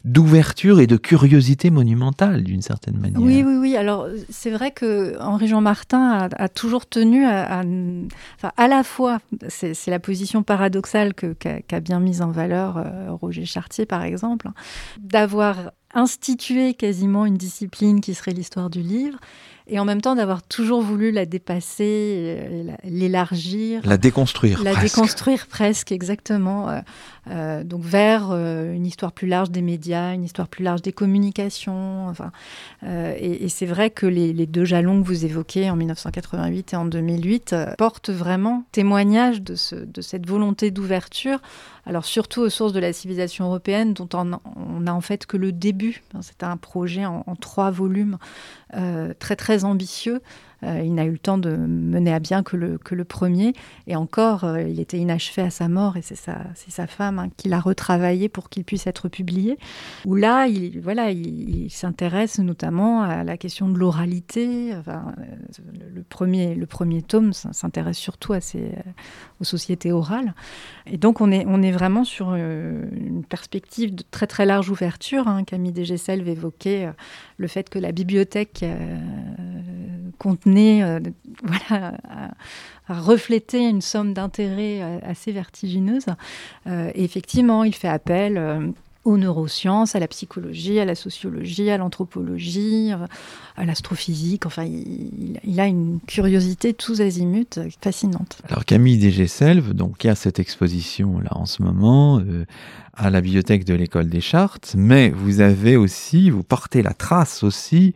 d'ouverture 0.05 0.79
et 0.79 0.87
de 0.87 0.95
curiosité 0.95 1.69
monumentale 1.69 2.43
d'une 2.43 2.61
certaine 2.61 2.97
manière. 2.97 3.19
Oui, 3.19 3.43
oui, 3.45 3.57
oui. 3.57 3.75
Alors 3.75 4.07
c'est 4.29 4.51
vrai 4.51 4.71
que 4.71 5.19
Henri 5.19 5.49
Jean 5.49 5.59
Martin 5.59 6.29
a, 6.33 6.47
toujours 6.47 6.85
tenu 6.85 7.25
à, 7.25 7.61
à 8.55 8.67
la 8.69 8.83
fois, 8.83 9.19
c'est 9.49 9.87
la 9.87 9.99
position 9.99 10.43
paradoxale 10.43 11.13
qu'a 11.13 11.79
bien 11.81 11.99
mise 11.99 12.21
en 12.21 12.31
valeur 12.31 12.77
euh, 12.77 13.11
Roger 13.11 13.45
Chartier 13.45 13.85
par 13.85 14.03
exemple, 14.03 14.47
hein, 14.47 14.53
d'avoir 15.01 15.71
institué 15.93 16.73
quasiment 16.73 17.25
une 17.25 17.37
discipline 17.37 17.99
qui 17.99 18.13
serait 18.13 18.31
l'histoire 18.31 18.69
du 18.69 18.81
livre, 18.81 19.17
et 19.69 19.79
en 19.79 19.85
même 19.85 20.01
temps 20.01 20.15
d'avoir 20.15 20.43
toujours 20.43 20.81
voulu 20.81 21.11
la 21.11 21.25
dépasser, 21.25 22.37
euh, 22.39 22.71
l'élargir. 22.83 23.81
La 23.85 23.97
déconstruire. 23.97 24.63
La 24.63 24.71
presque. 24.71 24.95
déconstruire 24.95 25.47
presque, 25.47 25.91
exactement. 25.91 26.81
Euh, 27.29 27.47
euh, 27.47 27.63
donc 27.63 27.83
vers 27.83 28.31
une 28.31 28.85
histoire 28.85 29.11
plus 29.11 29.27
large 29.27 29.51
des 29.51 29.61
médias, 29.61 30.13
une 30.13 30.23
histoire 30.23 30.47
plus 30.47 30.63
large 30.63 30.81
des 30.81 30.91
communications. 30.91 32.07
Enfin, 32.07 32.31
et, 32.85 33.45
et 33.45 33.49
c'est 33.49 33.65
vrai 33.65 33.89
que 33.89 34.05
les, 34.05 34.33
deux 34.45 34.65
jalons 34.65 35.01
que 35.01 35.07
vous 35.07 35.25
évoquez 35.25 35.69
en 35.69 35.75
1988 35.75 36.73
et 36.73 36.75
en 36.75 36.85
2008 36.85 37.55
portent 37.77 38.09
vraiment 38.09 38.63
témoignage 38.71 39.41
de, 39.41 39.55
ce, 39.55 39.75
de 39.75 40.01
cette 40.01 40.27
volonté 40.27 40.71
d'ouverture. 40.71 41.39
Alors 41.87 42.03
surtout 42.03 42.41
aux 42.41 42.49
sources 42.49 42.73
de 42.73 42.81
la 42.81 42.91
civilisation 42.91 43.45
européenne, 43.45 43.93
dont 43.93 44.09
on, 44.13 44.33
on 44.57 44.87
a 44.87 44.91
en 44.91 45.01
fait 45.01 45.25
que 45.25 45.37
le 45.37 45.53
début. 45.53 46.03
C'est 46.21 46.43
un 46.43 46.57
projet 46.57 47.05
en, 47.05 47.23
trois 47.39 47.71
volumes 47.71 48.17
euh, 48.75 49.13
très 49.17 49.37
très 49.37 49.63
ambitieux. 49.63 50.21
Euh, 50.63 50.81
il 50.83 50.93
n'a 50.93 51.05
eu 51.05 51.11
le 51.11 51.19
temps 51.19 51.37
de 51.37 51.55
mener 51.55 52.13
à 52.13 52.19
bien 52.19 52.43
que 52.43 52.57
le, 52.57 52.77
que 52.77 52.95
le 52.95 53.03
premier. 53.03 53.53
Et 53.85 53.95
encore, 53.95 54.43
euh, 54.43 54.61
il 54.61 54.79
était 54.79 54.97
inachevé 54.97 55.41
à 55.41 55.49
sa 55.49 55.67
mort 55.67 55.97
et 55.97 56.01
c'est 56.01 56.15
sa, 56.15 56.39
sa 56.55 56.87
femme 56.87 57.19
hein, 57.19 57.29
qui 57.37 57.49
l'a 57.49 57.59
retravaillé 57.59 58.29
pour 58.29 58.49
qu'il 58.49 58.63
puisse 58.63 58.87
être 58.87 59.09
publié. 59.09 59.57
Où 60.05 60.15
là, 60.15 60.47
il, 60.47 60.79
voilà, 60.79 61.11
il, 61.11 61.69
s'intéresse 61.69 62.39
notamment 62.39 63.01
à 63.01 63.23
la 63.23 63.37
question 63.37 63.69
de 63.69 63.77
l'oralité. 63.77 64.73
Enfin, 64.75 65.13
le, 65.93 66.01
premier, 66.03 66.55
le 66.55 66.65
premier 66.65 67.01
tome 67.01 67.33
s'intéresse 67.33 67.97
surtout 67.97 68.33
à 68.33 68.41
ces, 68.41 68.71
aux 69.39 69.43
sociétés 69.43 69.91
orales. 69.91 70.33
Et 70.85 70.97
donc, 70.97 71.21
on 71.21 71.31
est, 71.31 71.45
on 71.47 71.61
est 71.61 71.71
vraiment 71.71 72.03
sur 72.03 72.33
une 72.35 73.23
perspective 73.27 73.93
de 73.93 74.03
très 74.09 74.27
très 74.27 74.45
large 74.45 74.69
ouverture. 74.69 75.27
Hein. 75.27 75.43
Camille 75.43 75.73
Desgesselves 75.73 76.27
évoquait 76.27 76.89
le 77.37 77.47
fait 77.47 77.69
que 77.69 77.79
la 77.79 77.91
bibliothèque 77.91 78.63
euh, 78.63 78.97
contenait, 80.17 80.83
euh, 80.83 80.99
voilà, 81.43 81.97
à, 82.87 83.01
refléter 83.01 83.67
une 83.67 83.81
somme 83.81 84.13
d'intérêt 84.13 84.81
euh, 84.81 84.99
assez 85.03 85.31
vertigineuse. 85.31 86.05
Euh, 86.67 86.91
effectivement, 86.95 87.63
il 87.63 87.75
fait 87.75 87.87
appel 87.87 88.37
euh, 88.37 88.67
aux 89.03 89.17
neurosciences, 89.17 89.95
à 89.95 89.99
la 89.99 90.07
psychologie, 90.07 90.79
à 90.79 90.85
la 90.85 90.95
sociologie, 90.95 91.69
à 91.69 91.77
l'anthropologie, 91.77 92.91
à 93.55 93.65
l'astrophysique. 93.65 94.45
Enfin, 94.45 94.65
il, 94.65 95.59
a 95.59 95.65
une 95.65 95.99
curiosité 96.07 96.73
tous 96.73 96.99
azimuts 96.99 97.59
fascinante. 97.81 98.39
Alors 98.49 98.65
Camille 98.65 98.97
Desgesselves, 98.97 99.73
donc 99.73 100.03
y 100.03 100.09
a 100.09 100.15
cette 100.15 100.39
exposition 100.39 101.19
là 101.19 101.31
en 101.31 101.45
ce 101.45 101.63
moment 101.63 102.21
à 102.97 103.09
la 103.09 103.21
bibliothèque 103.21 103.63
de 103.63 103.75
l'école 103.75 104.09
des 104.09 104.21
Chartes, 104.21 104.73
mais 104.77 105.09
vous 105.09 105.39
avez 105.39 105.77
aussi, 105.77 106.29
vous 106.29 106.43
portez 106.43 106.81
la 106.81 106.93
trace 106.93 107.43
aussi 107.43 107.93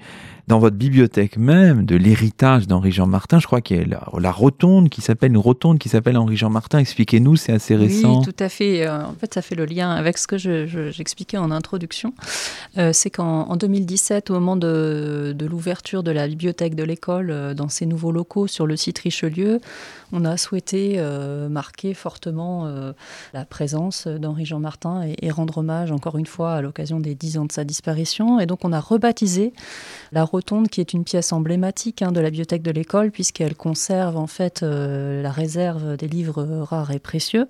dans 0.47 0.59
votre 0.59 0.75
bibliothèque 0.75 1.37
même 1.37 1.85
de 1.85 1.95
l'héritage 1.95 2.67
d'Henri-Jean 2.67 3.07
Martin. 3.07 3.39
Je 3.39 3.47
crois 3.47 3.61
qu'il 3.61 3.77
y 3.77 3.79
a 3.79 3.85
la, 3.85 4.03
la 4.19 4.31
rotonde 4.31 4.89
qui 4.89 5.01
s'appelle 5.01 5.31
une 5.31 5.37
rotonde 5.37 5.79
qui 5.79 5.87
s'appelle 5.87 6.17
Henri-Jean 6.17 6.49
Martin. 6.49 6.79
Expliquez-nous, 6.79 7.37
c'est 7.37 7.53
assez 7.53 7.75
récent. 7.75 8.19
Oui, 8.19 8.25
tout 8.25 8.43
à 8.43 8.49
fait. 8.49 8.85
Euh, 8.85 9.05
en 9.05 9.13
fait, 9.13 9.33
ça 9.33 9.41
fait 9.41 9.55
le 9.55 9.65
lien 9.65 9.91
avec 9.91 10.17
ce 10.17 10.27
que 10.27 10.37
j'expliquais 10.37 11.37
je, 11.37 11.41
je, 11.41 11.47
en 11.47 11.51
introduction. 11.51 12.13
Euh, 12.77 12.91
c'est 12.91 13.09
qu'en 13.09 13.55
2017, 13.55 14.29
au 14.29 14.33
moment 14.33 14.57
de, 14.57 15.33
de 15.33 15.45
l'ouverture 15.45 16.03
de 16.03 16.11
la 16.11 16.27
bibliothèque 16.27 16.75
de 16.75 16.83
l'école 16.83 17.31
euh, 17.31 17.53
dans 17.53 17.69
ses 17.69 17.85
nouveaux 17.85 18.11
locaux 18.11 18.47
sur 18.47 18.67
le 18.67 18.75
site 18.75 18.99
Richelieu, 18.99 19.61
on 20.11 20.25
a 20.25 20.37
souhaité 20.37 20.95
euh, 20.97 21.49
marquer 21.49 21.93
fortement 21.93 22.65
euh, 22.65 22.93
la 23.33 23.45
présence 23.45 24.07
d'Henri-Jean 24.07 24.59
Martin 24.59 25.03
et, 25.03 25.15
et, 25.21 25.31
rendre 25.31 25.59
hommage 25.59 25.91
encore 25.91 26.17
une 26.17 26.25
fois 26.25 26.53
à 26.53 26.61
l'occasion 26.61 26.99
des 26.99 27.15
dix 27.15 27.37
ans 27.37 27.45
de 27.45 27.51
sa 27.51 27.63
disparition. 27.63 28.39
Et 28.39 28.45
donc 28.45 28.65
on 28.65 28.73
a 28.73 28.79
rebaptisé 28.79 29.53
la 30.11 30.23
rotonde 30.23 30.69
qui 30.69 30.81
est 30.81 30.93
une 30.93 31.03
pièce 31.03 31.31
emblématique 31.33 32.01
hein, 32.01 32.11
de 32.11 32.19
la 32.19 32.29
bibliothèque 32.29 32.63
de 32.63 32.71
l'école 32.71 33.11
puisqu'elle 33.11 33.55
conserve 33.55 34.17
en 34.17 34.27
fait 34.27 34.63
euh, 34.63 35.21
la 35.21 35.31
réserve 35.31 35.97
des 35.97 36.07
livres 36.07 36.43
rares 36.63 36.91
et 36.91 36.99
précieux. 36.99 37.47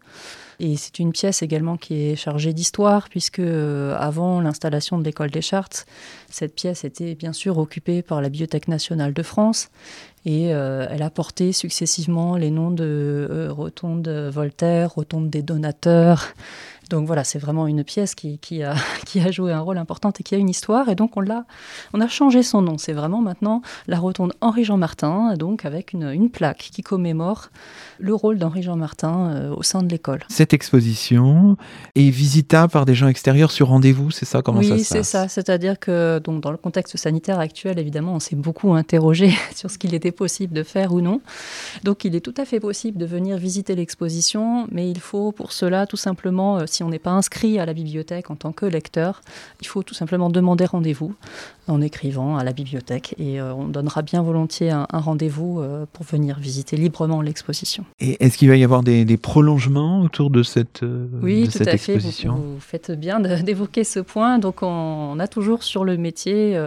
Et 0.64 0.78
c'est 0.78 1.00
une 1.00 1.12
pièce 1.12 1.42
également 1.42 1.76
qui 1.76 1.96
est 1.96 2.16
chargée 2.16 2.54
d'histoire, 2.54 3.10
puisque 3.10 3.40
euh, 3.40 3.98
avant 3.98 4.40
l'installation 4.42 5.00
de 5.00 5.04
l'école 5.04 5.32
des 5.32 5.42
Chartes, 5.42 5.88
cette 6.30 6.54
pièce 6.54 6.84
était 6.84 7.16
bien 7.16 7.34
sûr 7.34 7.58
occupée 7.58 8.04
par 8.04 8.22
la 8.22 8.30
Bibliothèque 8.30 8.68
nationale 8.68 9.12
de 9.12 9.24
France. 9.24 9.70
Et 10.24 10.54
euh, 10.54 10.86
elle 10.92 11.02
a 11.02 11.10
porté 11.10 11.52
successivement 11.52 12.38
les 12.38 12.52
noms 12.52 12.70
de 12.70 12.86
euh, 13.32 13.52
Rotonde 13.52 14.08
Voltaire, 14.08 14.92
Rotonde 14.92 15.32
des 15.32 15.42
donateurs. 15.42 16.28
Donc 16.92 17.08
voilà, 17.08 17.24
c'est 17.24 17.40
vraiment 17.40 17.68
une 17.68 17.84
pièce 17.84 18.16
qui, 18.16 18.38
qui, 18.38 18.64
a, 18.64 18.76
qui 19.06 19.20
a 19.22 19.32
joué 19.32 19.52
un 19.52 19.62
rôle 19.62 19.78
important 19.78 20.12
et 20.20 20.24
qui 20.24 20.36
a 20.36 20.38
une 20.38 20.50
histoire. 20.50 20.90
Et 20.90 20.96
donc 20.96 21.18
on, 21.18 21.22
l'a, 21.22 21.46
on 21.94 22.02
a 22.02 22.08
changé 22.08 22.44
son 22.44 22.62
nom. 22.62 22.78
C'est 22.78 22.94
vraiment 22.94 23.22
maintenant 23.22 23.62
la 23.88 23.98
rotonde 23.98 24.34
Henri-Jean 24.42 24.78
Martin, 24.78 25.36
donc 25.36 25.66
avec 25.66 25.94
une, 25.94 26.12
une 26.12 26.30
plaque 26.30 26.70
qui 26.72 26.82
commémore 26.84 27.50
le 27.98 28.14
rôle 28.14 28.38
d'Henri-Jean 28.38 28.76
Martin 28.76 29.32
euh, 29.32 29.56
au 29.56 29.64
sein 29.64 29.82
de 29.82 29.90
l'école. 29.90 30.20
Cette 30.28 30.54
exposition 30.54 31.56
est 31.96 32.10
visitable 32.10 32.72
par 32.72 32.86
des 32.86 32.96
gens 32.96 33.08
extérieurs 33.08 33.52
sur 33.52 33.70
rendez-vous, 33.70 34.12
c'est 34.12 34.26
ça? 34.26 34.42
Comment 34.42 34.60
oui, 34.60 34.68
ça 34.68 34.70
se 34.70 34.80
passe? 34.80 34.92
Oui, 34.92 34.98
c'est 34.98 35.04
ça. 35.04 35.28
C'est-à-dire 35.28 35.80
que 35.80 36.20
donc, 36.20 36.42
dans 36.42 36.52
le 36.52 36.58
contexte 36.58 36.98
sanitaire 36.98 37.40
actuel, 37.40 37.80
évidemment, 37.80 38.16
on 38.16 38.20
s'est 38.20 38.36
beaucoup 38.36 38.74
interrogé 38.74 39.32
sur 39.56 39.72
ce 39.72 39.78
qu'il 39.78 39.94
était 39.94 40.12
possible 40.12 40.54
de 40.54 40.64
faire 40.64 40.94
ou 40.94 41.00
non. 41.00 41.22
Donc 41.84 42.04
il 42.04 42.16
est 42.16 42.22
tout 42.22 42.34
à 42.38 42.46
fait 42.46 42.60
possible 42.60 42.98
de 42.98 43.06
venir 43.06 43.38
visiter 43.38 43.76
l'exposition, 43.76 44.68
mais 44.72 44.90
il 44.90 45.00
faut 45.00 45.32
pour 45.32 45.54
cela 45.54 45.86
tout 45.88 45.98
simplement, 45.98 46.58
euh, 46.58 46.66
si 46.82 46.84
on 46.84 46.90
n'est 46.90 46.98
pas 46.98 47.12
inscrit 47.12 47.60
à 47.60 47.66
la 47.68 47.74
bibliothèque 47.74 48.32
en 48.32 48.36
tant 48.36 48.52
que 48.52 48.66
lecteur, 48.66 49.22
il 49.62 49.68
faut 49.68 49.84
tout 49.84 49.94
simplement 49.94 50.32
demander 50.32 50.66
rendez-vous 50.66 51.14
en 51.68 51.80
écrivant 51.80 52.38
à 52.38 52.44
la 52.44 52.54
bibliothèque 52.54 53.14
et 53.20 53.40
euh, 53.40 53.54
on 53.54 53.68
donnera 53.68 54.02
bien 54.02 54.24
volontiers 54.24 54.72
un, 54.72 54.88
un 54.92 55.00
rendez-vous 55.00 55.60
euh, 55.60 55.86
pour 55.94 56.04
venir 56.08 56.40
visiter 56.40 56.78
librement 56.78 57.22
l'exposition. 57.22 57.86
Et 58.00 58.18
est-ce 58.24 58.36
qu'il 58.40 58.50
va 58.50 58.56
y 58.56 58.64
avoir 58.64 58.82
des, 58.82 59.06
des, 59.06 59.18
prolongements 59.18 60.02
autour 60.02 60.32
de 60.32 60.42
cette, 60.42 60.82
euh, 60.82 61.06
oui, 61.22 61.48
de 61.48 61.52
tout 61.52 61.70
à 61.70 61.74
exposition 61.74 62.34
fait. 62.34 62.42
Vous, 62.42 62.54
vous, 62.56 62.60
faites 62.60 62.92
bien 62.92 63.20
d'évoquer 63.44 63.84
ce 63.84 64.00
point. 64.00 64.40
Donc 64.40 64.64
on, 64.64 64.68
on, 65.14 65.20
a 65.20 65.28
toujours 65.28 65.62
sur 65.62 65.86
le 65.86 65.98
métier 65.98 66.60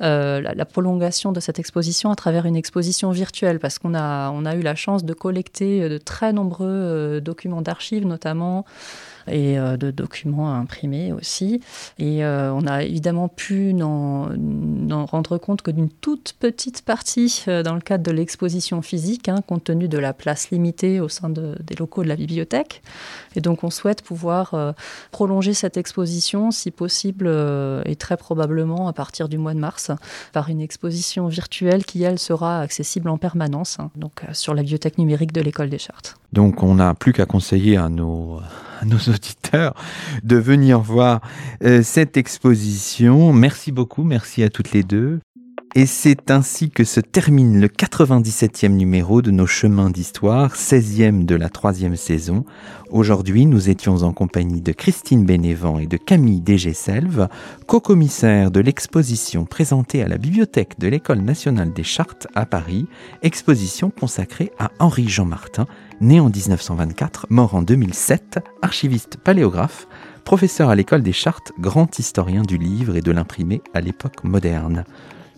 la, 0.00 0.40
la, 0.40 0.64
prolongation 0.64 1.30
de 1.30 1.38
cette 1.38 1.60
exposition 1.60 2.10
à 2.10 2.16
travers 2.16 2.46
une 2.46 2.56
exposition 2.56 3.12
virtuelle 3.12 3.60
parce 3.60 3.78
qu'on 3.78 3.94
a, 3.94 4.32
on 4.32 4.44
a 4.44 4.56
eu 4.56 4.62
la 4.62 4.74
chance 4.74 5.04
de 5.04 5.14
collecter 5.14 5.88
de 5.88 5.98
très 5.98 6.32
nombreux 6.32 7.20
documents 7.20 7.62
d'archives 7.62 8.06
notamment 8.06 8.64
et 9.28 9.58
euh, 9.58 9.76
de 9.76 9.90
documents 9.90 10.54
imprimés 10.54 11.12
aussi. 11.12 11.60
Et 11.98 12.24
euh, 12.24 12.52
on 12.52 12.66
a 12.66 12.82
évidemment 12.82 13.28
pu 13.28 13.74
n'en 13.74 15.06
rendre 15.06 15.38
compte 15.38 15.62
que 15.62 15.70
d'une 15.70 15.88
toute 15.88 16.34
petite 16.38 16.82
partie 16.82 17.44
euh, 17.48 17.62
dans 17.62 17.74
le 17.74 17.80
cadre 17.80 18.04
de 18.04 18.10
l'exposition 18.10 18.82
physique, 18.82 19.28
hein, 19.28 19.42
compte 19.46 19.64
tenu 19.64 19.88
de 19.88 19.98
la 19.98 20.12
place 20.12 20.50
limitée 20.50 21.00
au 21.00 21.08
sein 21.08 21.28
de, 21.28 21.56
des 21.62 21.74
locaux 21.74 22.02
de 22.02 22.08
la 22.08 22.16
bibliothèque. 22.16 22.82
Et 23.36 23.40
donc 23.40 23.64
on 23.64 23.70
souhaite 23.70 24.02
pouvoir 24.02 24.74
prolonger 25.10 25.54
cette 25.54 25.76
exposition, 25.76 26.50
si 26.50 26.70
possible, 26.70 27.26
et 27.86 27.96
très 27.96 28.16
probablement 28.16 28.88
à 28.88 28.92
partir 28.92 29.28
du 29.28 29.38
mois 29.38 29.54
de 29.54 29.58
mars, 29.58 29.90
par 30.32 30.50
une 30.50 30.60
exposition 30.60 31.28
virtuelle 31.28 31.84
qui, 31.84 32.02
elle, 32.02 32.18
sera 32.18 32.60
accessible 32.60 33.08
en 33.08 33.16
permanence, 33.16 33.78
hein, 33.80 33.90
donc 33.96 34.22
sur 34.32 34.54
la 34.54 34.62
bibliothèque 34.62 34.98
numérique 34.98 35.32
de 35.32 35.40
l'école 35.40 35.70
des 35.70 35.78
chartes. 35.78 36.16
Donc 36.32 36.62
on 36.62 36.74
n'a 36.74 36.94
plus 36.94 37.12
qu'à 37.12 37.26
conseiller 37.26 37.76
à 37.76 37.88
nos, 37.88 38.40
nos 38.84 38.98
auditeurs 38.98 39.74
de 40.22 40.36
venir 40.36 40.80
voir 40.80 41.20
euh, 41.64 41.82
cette 41.82 42.16
exposition. 42.16 43.32
Merci 43.32 43.72
beaucoup, 43.72 44.04
merci 44.04 44.42
à 44.42 44.50
toutes 44.50 44.72
les 44.72 44.82
deux. 44.82 45.20
Et 45.74 45.86
c'est 45.86 46.30
ainsi 46.30 46.68
que 46.68 46.84
se 46.84 47.00
termine 47.00 47.58
le 47.58 47.66
97e 47.66 48.72
numéro 48.72 49.22
de 49.22 49.30
nos 49.30 49.46
chemins 49.46 49.88
d'histoire, 49.88 50.54
16e 50.54 51.24
de 51.24 51.34
la 51.34 51.48
troisième 51.48 51.96
saison. 51.96 52.44
Aujourd'hui, 52.90 53.46
nous 53.46 53.70
étions 53.70 54.02
en 54.02 54.12
compagnie 54.12 54.60
de 54.60 54.72
Christine 54.72 55.24
Bénévent 55.24 55.78
et 55.78 55.86
de 55.86 55.96
Camille 55.96 56.42
Desgesselves, 56.42 57.26
co-commissaires 57.66 58.50
de 58.50 58.60
l'exposition 58.60 59.46
présentée 59.46 60.02
à 60.02 60.08
la 60.08 60.18
bibliothèque 60.18 60.78
de 60.78 60.88
l'École 60.88 61.22
nationale 61.22 61.72
des 61.72 61.84
chartes 61.84 62.26
à 62.34 62.44
Paris, 62.44 62.86
exposition 63.22 63.88
consacrée 63.88 64.52
à 64.58 64.70
Henri-Jean 64.78 65.24
Martin, 65.24 65.64
né 66.02 66.20
en 66.20 66.28
1924, 66.28 67.26
mort 67.30 67.54
en 67.54 67.62
2007, 67.62 68.40
archiviste 68.60 69.16
paléographe, 69.16 69.86
professeur 70.24 70.68
à 70.68 70.74
l'école 70.74 71.02
des 71.02 71.12
chartes, 71.12 71.52
grand 71.58 71.98
historien 71.98 72.42
du 72.42 72.58
livre 72.58 72.96
et 72.96 73.00
de 73.00 73.12
l'imprimé 73.12 73.62
à 73.72 73.80
l'époque 73.80 74.24
moderne. 74.24 74.84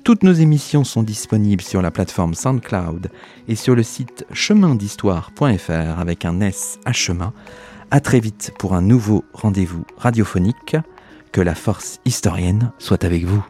Toutes 0.02 0.22
nos 0.22 0.32
émissions 0.32 0.84
sont 0.84 1.02
disponibles 1.02 1.62
sur 1.62 1.80
la 1.80 1.90
plateforme 1.90 2.34
SoundCloud 2.34 3.10
et 3.48 3.54
sur 3.54 3.74
le 3.74 3.82
site 3.82 4.26
chemindhistoire.fr 4.32 5.98
avec 5.98 6.24
un 6.24 6.40
S 6.40 6.78
à 6.84 6.92
chemin. 6.92 7.32
À 7.90 8.00
très 8.00 8.20
vite 8.20 8.52
pour 8.58 8.74
un 8.74 8.82
nouveau 8.82 9.24
rendez-vous 9.32 9.84
radiophonique. 9.96 10.76
Que 11.32 11.40
la 11.40 11.54
force 11.54 11.98
historienne 12.04 12.70
soit 12.78 13.02
avec 13.02 13.24
vous. 13.24 13.44